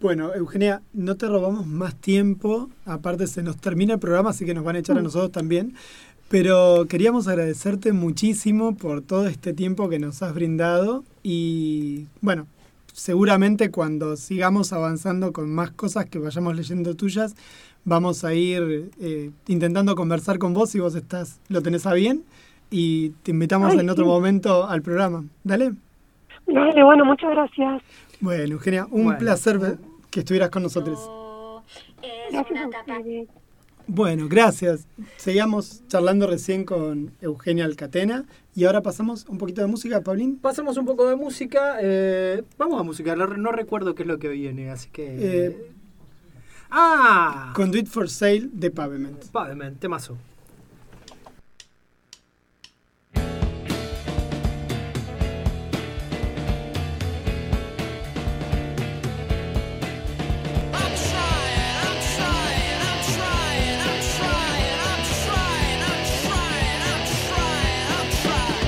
Bueno, 0.00 0.32
Eugenia, 0.32 0.80
no 0.92 1.16
te 1.16 1.26
robamos 1.26 1.66
más 1.66 1.96
tiempo, 1.96 2.70
aparte 2.86 3.26
se 3.26 3.42
nos 3.42 3.56
termina 3.56 3.94
el 3.94 3.98
programa, 3.98 4.30
así 4.30 4.46
que 4.46 4.54
nos 4.54 4.62
van 4.62 4.76
a 4.76 4.78
echar 4.78 4.96
a 4.96 5.00
mm. 5.00 5.04
nosotros 5.04 5.32
también, 5.32 5.74
pero 6.28 6.86
queríamos 6.88 7.26
agradecerte 7.26 7.92
muchísimo 7.92 8.76
por 8.76 9.02
todo 9.02 9.26
este 9.26 9.52
tiempo 9.52 9.88
que 9.88 9.98
nos 9.98 10.22
has 10.22 10.32
brindado 10.34 11.02
y 11.24 12.06
bueno, 12.20 12.46
seguramente 12.92 13.72
cuando 13.72 14.16
sigamos 14.16 14.72
avanzando 14.72 15.32
con 15.32 15.50
más 15.52 15.72
cosas 15.72 16.06
que 16.06 16.20
vayamos 16.20 16.54
leyendo 16.54 16.94
tuyas, 16.94 17.34
vamos 17.84 18.22
a 18.22 18.34
ir 18.34 18.92
eh, 19.00 19.32
intentando 19.48 19.96
conversar 19.96 20.38
con 20.38 20.54
vos 20.54 20.70
si 20.70 20.78
vos 20.78 20.94
estás, 20.94 21.40
lo 21.48 21.60
tenés 21.60 21.86
a 21.86 21.94
bien 21.94 22.22
y 22.70 23.10
te 23.24 23.32
invitamos 23.32 23.74
en 23.74 23.90
otro 23.90 24.06
momento 24.06 24.68
al 24.68 24.82
programa. 24.82 25.24
Dale. 25.42 25.72
Dale, 26.46 26.84
bueno, 26.84 27.04
muchas 27.04 27.30
gracias. 27.30 27.82
Bueno, 28.20 28.54
Eugenia, 28.54 28.86
un 28.90 29.16
placer 29.16 29.78
que 30.10 30.20
estuvieras 30.20 30.50
con 30.50 30.62
nosotros. 30.62 30.98
Bueno, 33.86 34.28
gracias. 34.28 34.86
Seguíamos 35.16 35.82
charlando 35.88 36.26
recién 36.26 36.64
con 36.64 37.12
Eugenia 37.22 37.64
Alcatena 37.64 38.26
y 38.54 38.64
ahora 38.64 38.82
pasamos 38.82 39.24
un 39.28 39.38
poquito 39.38 39.62
de 39.62 39.66
música, 39.66 40.02
Paulín. 40.02 40.38
Pasamos 40.38 40.76
un 40.76 40.84
poco 40.84 41.08
de 41.08 41.16
música. 41.16 41.78
Eh, 41.80 42.42
vamos 42.58 42.78
a 42.78 42.82
música, 42.82 43.16
no, 43.16 43.50
recuerdo 43.50 43.94
qué 43.94 44.02
es 44.02 44.08
lo 44.08 44.18
que 44.18 44.28
viene, 44.28 44.70
así 44.70 44.90
que... 44.90 45.06
Eh, 45.18 45.72
ah. 46.70 47.52
Conduit 47.56 47.86
for 47.86 48.10
Sale 48.10 48.50
de 48.52 48.70
Pavement. 48.70 49.24
Pavement, 49.32 49.78
temazo. 49.78 50.18